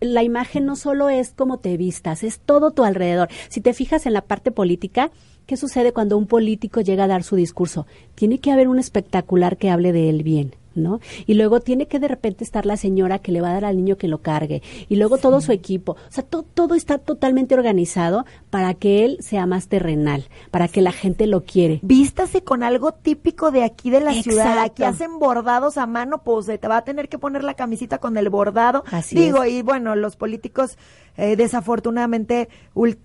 la 0.00 0.24
imagen 0.24 0.66
no 0.66 0.74
solo 0.74 1.08
es 1.08 1.32
cómo 1.36 1.58
te 1.58 1.76
vistas, 1.76 2.24
es 2.24 2.40
todo 2.40 2.72
tu 2.72 2.84
alrededor. 2.84 3.28
Si 3.48 3.60
te 3.60 3.72
fijas 3.72 4.06
en 4.06 4.14
la 4.14 4.22
parte 4.22 4.50
política, 4.50 5.12
¿qué 5.46 5.56
sucede 5.56 5.92
cuando 5.92 6.18
un 6.18 6.26
político 6.26 6.80
llega 6.80 7.04
a 7.04 7.08
dar 7.08 7.22
su 7.22 7.36
discurso? 7.36 7.86
Tiene 8.16 8.40
que 8.40 8.50
haber 8.50 8.66
un 8.66 8.80
espectacular 8.80 9.56
que 9.56 9.70
hable 9.70 9.92
de 9.92 10.10
él 10.10 10.24
bien. 10.24 10.56
¿No? 10.74 11.00
Y 11.26 11.34
luego 11.34 11.58
tiene 11.60 11.86
que 11.88 11.98
de 11.98 12.06
repente 12.06 12.44
estar 12.44 12.64
la 12.64 12.76
señora 12.76 13.18
que 13.18 13.32
le 13.32 13.40
va 13.40 13.50
a 13.50 13.54
dar 13.54 13.64
al 13.64 13.76
niño 13.76 13.96
que 13.96 14.06
lo 14.06 14.18
cargue. 14.18 14.62
Y 14.88 14.94
luego 14.96 15.18
todo 15.18 15.40
su 15.40 15.50
equipo. 15.50 15.92
O 15.92 16.10
sea, 16.12 16.22
to- 16.22 16.44
todo 16.44 16.74
está 16.76 16.98
totalmente 16.98 17.54
organizado 17.56 18.24
para 18.50 18.74
que 18.74 19.04
él 19.04 19.16
sea 19.20 19.46
más 19.46 19.66
terrenal, 19.66 20.28
para 20.52 20.68
que 20.68 20.80
la 20.80 20.92
gente 20.92 21.26
lo 21.26 21.42
quiere. 21.42 21.80
Vístase 21.82 22.44
con 22.44 22.62
algo 22.62 22.92
típico 22.92 23.50
de 23.50 23.64
aquí 23.64 23.90
de 23.90 24.00
la 24.00 24.12
ciudad. 24.22 24.58
Aquí 24.60 24.84
hacen 24.84 25.18
bordados 25.18 25.78
a 25.78 25.86
mano, 25.86 26.22
pues 26.22 26.46
se 26.46 26.58
te 26.58 26.68
va 26.68 26.76
a 26.76 26.84
tener 26.84 27.08
que 27.08 27.18
poner 27.18 27.42
la 27.42 27.54
camisita 27.54 27.98
con 27.98 28.16
el 28.16 28.28
bordado. 28.30 28.84
Así 28.92 29.16
Digo, 29.16 29.42
es. 29.42 29.52
y 29.54 29.62
bueno, 29.62 29.96
los 29.96 30.14
políticos 30.14 30.78
eh, 31.16 31.34
desafortunadamente 31.34 32.48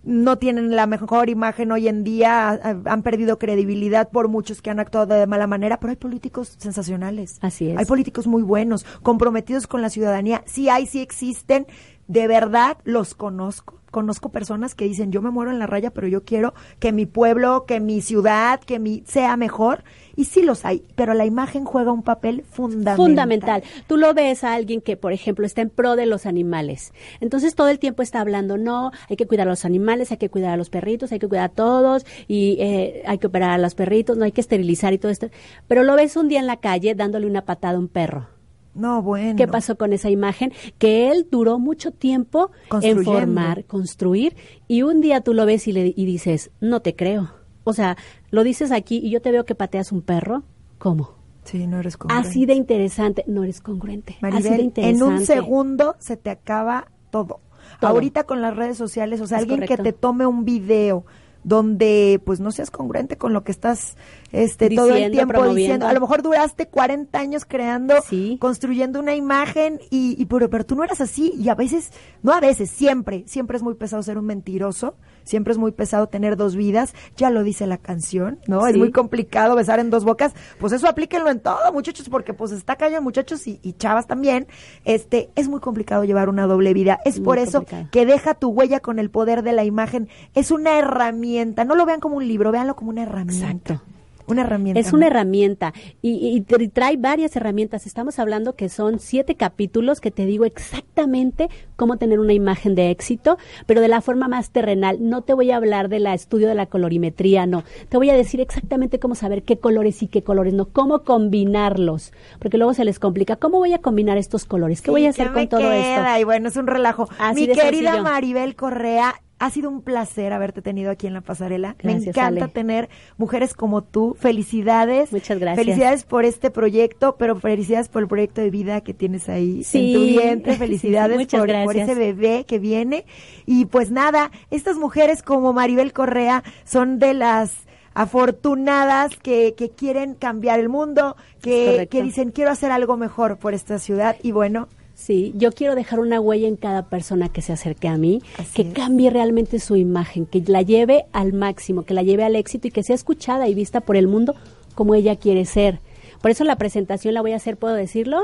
no 0.03 0.37
tienen 0.37 0.75
la 0.75 0.85
mejor 0.87 1.29
imagen 1.29 1.71
hoy 1.71 1.87
en 1.87 2.03
día, 2.03 2.49
ha- 2.49 2.77
han 2.85 3.01
perdido 3.03 3.39
credibilidad 3.39 4.09
por 4.09 4.27
muchos 4.27 4.61
que 4.61 4.69
han 4.69 4.79
actuado 4.79 5.15
de 5.15 5.25
mala 5.27 5.47
manera, 5.47 5.79
pero 5.79 5.91
hay 5.91 5.95
políticos 5.97 6.53
sensacionales. 6.57 7.37
Así 7.41 7.62
Hay 7.71 7.85
políticos 7.85 8.27
muy 8.27 8.43
buenos, 8.43 8.85
comprometidos 9.01 9.67
con 9.67 9.81
la 9.81 9.89
ciudadanía. 9.89 10.43
Sí 10.45 10.69
hay, 10.69 10.85
sí 10.85 11.01
existen. 11.01 11.67
De 12.07 12.27
verdad 12.27 12.77
los 12.83 13.15
conozco. 13.15 13.79
Conozco 13.91 14.29
personas 14.29 14.73
que 14.73 14.85
dicen, 14.85 15.11
yo 15.11 15.21
me 15.21 15.29
muero 15.29 15.51
en 15.51 15.59
la 15.59 15.67
raya, 15.67 15.91
pero 15.91 16.07
yo 16.07 16.23
quiero 16.23 16.55
que 16.79 16.91
mi 16.91 17.05
pueblo, 17.05 17.65
que 17.67 17.79
mi 17.79 18.01
ciudad, 18.01 18.59
que 18.59 18.79
mi 18.79 19.03
sea 19.05 19.37
mejor. 19.37 19.83
Y 20.15 20.25
sí 20.25 20.41
los 20.41 20.65
hay, 20.65 20.83
pero 20.95 21.13
la 21.13 21.25
imagen 21.25 21.63
juega 21.63 21.91
un 21.91 22.01
papel 22.01 22.43
fundamental. 22.49 22.95
Fundamental. 22.95 23.63
Tú 23.85 23.97
lo 23.97 24.13
ves 24.15 24.43
a 24.43 24.55
alguien 24.55 24.81
que, 24.81 24.97
por 24.97 25.13
ejemplo, 25.13 25.45
está 25.45 25.61
en 25.61 25.69
pro 25.69 25.95
de 25.95 26.07
los 26.07 26.25
animales. 26.25 26.91
Entonces 27.19 27.53
todo 27.53 27.69
el 27.69 27.77
tiempo 27.77 28.01
está 28.01 28.19
hablando, 28.19 28.57
no, 28.57 28.91
hay 29.09 29.15
que 29.15 29.27
cuidar 29.27 29.47
a 29.47 29.51
los 29.51 29.63
animales, 29.63 30.11
hay 30.11 30.17
que 30.17 30.29
cuidar 30.29 30.53
a 30.53 30.57
los 30.57 30.71
perritos, 30.71 31.11
hay 31.11 31.19
que 31.19 31.27
cuidar 31.27 31.45
a 31.45 31.53
todos 31.53 32.05
y 32.27 32.57
eh, 32.59 33.03
hay 33.05 33.19
que 33.19 33.27
operar 33.27 33.51
a 33.51 33.57
los 33.59 33.75
perritos, 33.75 34.17
no 34.17 34.25
hay 34.25 34.31
que 34.31 34.41
esterilizar 34.41 34.91
y 34.93 34.97
todo 34.97 35.11
esto. 35.11 35.29
Pero 35.67 35.83
lo 35.83 35.95
ves 35.95 36.15
un 36.15 36.29
día 36.29 36.39
en 36.39 36.47
la 36.47 36.57
calle 36.57 36.95
dándole 36.95 37.27
una 37.27 37.45
patada 37.45 37.75
a 37.75 37.79
un 37.79 37.87
perro. 37.87 38.27
No, 38.75 39.01
bueno. 39.01 39.35
¿Qué 39.35 39.47
pasó 39.47 39.77
con 39.77 39.93
esa 39.93 40.09
imagen? 40.09 40.51
Que 40.77 41.11
él 41.11 41.27
duró 41.29 41.59
mucho 41.59 41.91
tiempo 41.91 42.51
en 42.81 43.03
formar, 43.03 43.65
construir, 43.65 44.35
y 44.67 44.81
un 44.81 45.01
día 45.01 45.21
tú 45.21 45.33
lo 45.33 45.45
ves 45.45 45.67
y, 45.67 45.73
le, 45.73 45.93
y 45.95 46.05
dices, 46.05 46.51
no 46.59 46.81
te 46.81 46.95
creo. 46.95 47.31
O 47.63 47.73
sea, 47.73 47.97
lo 48.31 48.43
dices 48.43 48.71
aquí 48.71 48.97
y 48.97 49.09
yo 49.09 49.21
te 49.21 49.31
veo 49.31 49.45
que 49.45 49.55
pateas 49.55 49.91
un 49.91 50.01
perro. 50.01 50.43
¿Cómo? 50.79 51.15
Sí, 51.43 51.67
no 51.67 51.79
eres 51.79 51.97
congruente. 51.97 52.27
Así 52.29 52.45
de 52.45 52.53
interesante. 52.55 53.23
No 53.27 53.43
eres 53.43 53.61
congruente. 53.61 54.17
así 54.21 54.25
de 54.25 54.31
Maribel, 54.31 54.61
interesante. 54.61 55.03
en 55.05 55.13
un 55.13 55.25
segundo 55.25 55.95
se 55.99 56.17
te 56.17 56.29
acaba 56.29 56.87
todo. 57.09 57.41
Todo. 57.79 57.91
Ahorita 57.91 58.23
con 58.23 58.41
las 58.41 58.55
redes 58.55 58.77
sociales, 58.77 59.21
o 59.21 59.27
sea, 59.27 59.37
Es 59.37 59.43
alguien 59.43 59.61
correcto. 59.61 59.83
que 59.83 59.91
te 59.91 59.97
tome 59.97 60.25
un 60.25 60.43
video 60.45 61.05
donde 61.43 62.21
pues 62.25 62.39
no 62.39 62.51
seas 62.51 62.71
congruente 62.71 63.17
con 63.17 63.33
lo 63.33 63.43
que 63.43 63.51
estás 63.51 63.95
este 64.31 64.69
todo 64.69 64.93
el 64.95 65.11
tiempo 65.11 65.53
diciendo. 65.53 65.87
A 65.87 65.93
lo 65.93 66.01
mejor 66.01 66.21
duraste 66.23 66.67
40 66.67 67.17
años 67.19 67.45
creando, 67.45 67.95
Sí. 68.07 68.37
construyendo 68.39 68.99
una 68.99 69.15
imagen 69.15 69.79
y, 69.89 70.15
y 70.21 70.25
pero, 70.25 70.49
pero 70.49 70.65
tú 70.65 70.75
no 70.75 70.83
eras 70.83 71.01
así 71.01 71.33
y 71.37 71.49
a 71.49 71.55
veces, 71.55 71.91
no 72.21 72.31
a 72.33 72.39
veces, 72.39 72.69
siempre, 72.71 73.23
siempre 73.27 73.57
es 73.57 73.63
muy 73.63 73.75
pesado 73.75 74.01
ser 74.03 74.17
un 74.17 74.25
mentiroso, 74.25 74.95
siempre 75.23 75.51
es 75.51 75.57
muy 75.57 75.71
pesado 75.71 76.07
tener 76.07 76.37
dos 76.37 76.55
vidas, 76.55 76.93
ya 77.17 77.29
lo 77.29 77.43
dice 77.43 77.67
la 77.67 77.77
canción, 77.77 78.39
¿no? 78.47 78.67
Es 78.67 78.77
muy 78.77 78.91
complicado 78.91 79.55
besar 79.55 79.79
en 79.79 79.89
dos 79.89 80.03
bocas, 80.03 80.33
pues 80.59 80.73
eso 80.73 80.87
aplíquenlo 80.87 81.29
en 81.29 81.39
todo, 81.39 81.71
muchachos, 81.73 82.09
porque 82.09 82.33
pues 82.33 82.51
está 82.51 82.75
callado 82.75 83.01
muchachos 83.01 83.47
y, 83.47 83.59
y 83.61 83.73
chavas 83.73 84.07
también. 84.07 84.47
Este, 84.85 85.29
es 85.35 85.49
muy 85.49 85.59
complicado 85.59 86.03
llevar 86.03 86.29
una 86.29 86.47
doble 86.47 86.73
vida. 86.73 86.99
Es 87.05 87.17
Muy 87.19 87.25
por 87.25 87.37
eso 87.39 87.65
que 87.91 88.05
deja 88.05 88.33
tu 88.33 88.49
huella 88.49 88.79
con 88.79 88.99
el 88.99 89.09
poder 89.09 89.43
de 89.43 89.53
la 89.53 89.63
imagen. 89.63 90.09
Es 90.33 90.51
una 90.51 90.77
herramienta, 90.77 91.65
no 91.65 91.75
lo 91.75 91.85
vean 91.85 91.99
como 91.99 92.17
un 92.17 92.27
libro, 92.27 92.51
véanlo 92.51 92.75
como 92.75 92.89
una 92.89 93.03
herramienta. 93.03 93.51
Exacto. 93.51 93.92
Una 94.27 94.41
herramienta. 94.41 94.79
Es 94.79 94.93
una 94.93 95.07
herramienta 95.07 95.73
y, 96.01 96.43
y 96.49 96.67
trae 96.69 96.97
varias 96.97 97.35
herramientas. 97.35 97.85
Estamos 97.85 98.19
hablando 98.19 98.55
que 98.55 98.69
son 98.69 98.99
siete 98.99 99.35
capítulos 99.35 99.99
que 100.01 100.11
te 100.11 100.25
digo 100.25 100.45
exactamente 100.45 101.49
cómo 101.75 101.97
tener 101.97 102.19
una 102.19 102.33
imagen 102.33 102.75
de 102.75 102.89
éxito, 102.91 103.37
pero 103.65 103.81
de 103.81 103.87
la 103.87 104.01
forma 104.01 104.27
más 104.27 104.51
terrenal. 104.51 104.97
No 105.01 105.21
te 105.21 105.33
voy 105.33 105.51
a 105.51 105.57
hablar 105.57 105.89
del 105.89 106.07
estudio 106.07 106.47
de 106.47 106.55
la 106.55 106.65
colorimetría, 106.67 107.45
no. 107.45 107.63
Te 107.89 107.97
voy 107.97 108.09
a 108.09 108.13
decir 108.15 108.39
exactamente 108.41 108.99
cómo 108.99 109.15
saber 109.15 109.43
qué 109.43 109.57
colores 109.57 110.01
y 110.03 110.07
qué 110.07 110.23
colores 110.23 110.53
no, 110.53 110.65
cómo 110.65 111.03
combinarlos, 111.03 112.13
porque 112.39 112.57
luego 112.57 112.73
se 112.73 112.85
les 112.85 112.99
complica. 112.99 113.35
¿Cómo 113.35 113.57
voy 113.57 113.73
a 113.73 113.79
combinar 113.79 114.17
estos 114.17 114.45
colores? 114.45 114.81
¿Qué 114.81 114.85
Sí, 114.85 114.91
voy 114.91 115.05
a 115.05 115.09
hacer 115.09 115.27
¿qué 115.27 115.33
con 115.33 115.47
todo 115.49 115.59
queda? 115.61 116.11
esto? 116.11 116.21
Y 116.21 116.23
bueno, 116.23 116.47
es 116.49 116.55
un 116.57 116.67
relajo. 116.67 117.09
Así 117.17 117.41
Mi 117.41 117.47
querida 117.47 117.91
sencillo. 117.91 118.03
Maribel 118.03 118.55
Correa, 118.55 119.15
ha 119.45 119.49
sido 119.49 119.69
un 119.69 119.81
placer 119.81 120.31
haberte 120.33 120.61
tenido 120.61 120.89
aquí 120.91 121.07
en 121.07 121.13
la 121.13 121.21
pasarela. 121.21 121.75
me 121.83 121.91
encanta 121.93 122.25
Ale. 122.25 122.47
tener 122.47 122.89
mujeres 123.17 123.53
como 123.53 123.83
tú. 123.83 124.15
Felicidades. 124.19 125.11
Muchas 125.11 125.39
gracias. 125.39 125.65
Felicidades 125.65 126.03
por 126.05 126.25
este 126.25 126.49
proyecto, 126.51 127.15
pero 127.17 127.35
felicidades 127.35 127.89
por 127.89 128.01
el 128.03 128.07
proyecto 128.07 128.41
de 128.41 128.49
vida 128.49 128.81
que 128.81 128.93
tienes 128.93 129.27
ahí 129.29 129.57
en 129.57 129.63
Sí. 129.63 129.93
tu 129.93 129.99
vientre. 130.21 130.55
Felicidades 130.57 131.17
muchas 131.17 131.39
por, 131.41 131.63
por 131.65 131.75
ese 131.77 131.95
bebé 131.95 132.45
que 132.47 132.59
viene. 132.59 133.05
Y 133.45 133.65
pues 133.65 133.91
nada, 133.91 134.31
estas 134.49 134.77
mujeres 134.77 135.21
como 135.23 135.51
Maribel 135.53 135.93
Correa 135.93 136.43
son 136.63 136.99
de 136.99 137.13
las 137.13 137.51
afortunadas 137.95 139.15
que, 139.17 139.53
que 139.55 139.69
quieren 139.69 140.15
cambiar 140.15 140.59
el 140.59 140.69
mundo, 140.69 141.15
que, 141.41 141.87
que 141.91 142.01
dicen 142.01 142.31
quiero 142.31 142.51
hacer 142.51 142.71
algo 142.71 142.97
mejor 142.97 143.37
por 143.37 143.53
esta 143.53 143.77
ciudad 143.79 144.15
y 144.23 144.31
bueno, 144.31 144.67
Sí, 144.95 145.33
yo 145.35 145.51
quiero 145.51 145.75
dejar 145.75 145.99
una 145.99 146.19
huella 146.19 146.47
en 146.47 146.55
cada 146.55 146.87
persona 146.89 147.29
que 147.29 147.41
se 147.41 147.51
acerque 147.51 147.87
a 147.87 147.97
mí, 147.97 148.21
Así 148.37 148.51
que 148.53 148.61
es. 148.69 148.73
cambie 148.73 149.09
realmente 149.09 149.59
su 149.59 149.75
imagen, 149.75 150.25
que 150.25 150.41
la 150.45 150.61
lleve 150.61 151.05
al 151.11 151.33
máximo, 151.33 151.83
que 151.83 151.93
la 151.93 152.03
lleve 152.03 152.23
al 152.23 152.35
éxito 152.35 152.67
y 152.67 152.71
que 152.71 152.83
sea 152.83 152.95
escuchada 152.95 153.47
y 153.47 153.55
vista 153.55 153.81
por 153.81 153.97
el 153.97 154.07
mundo 154.07 154.35
como 154.75 154.95
ella 154.95 155.15
quiere 155.15 155.45
ser. 155.45 155.79
Por 156.21 156.31
eso 156.31 156.43
la 156.43 156.57
presentación 156.57 157.13
la 157.13 157.21
voy 157.21 157.33
a 157.33 157.37
hacer, 157.37 157.57
¿puedo 157.57 157.73
decirlo? 157.75 158.21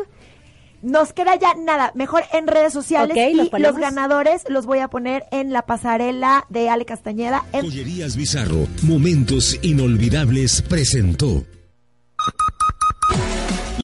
Nos 0.82 1.12
queda 1.12 1.36
ya 1.36 1.56
nada, 1.56 1.92
mejor 1.96 2.24
en 2.32 2.48
redes 2.48 2.72
sociales 2.72 3.12
Ok, 3.12 3.36
¿lo 3.36 3.58
y 3.58 3.62
los 3.62 3.76
ganadores 3.78 4.44
los 4.48 4.66
voy 4.66 4.80
a 4.80 4.88
poner 4.88 5.26
en 5.32 5.52
la 5.52 5.64
pasarela 5.64 6.46
de 6.48 6.70
Ale 6.70 6.86
Castañeda. 6.86 7.44
En 7.52 7.64
Joyerías 7.66 8.16
Bizarro, 8.16 8.66
momentos 8.84 9.60
inolvidables 9.62 10.62
presentó. 10.62 11.44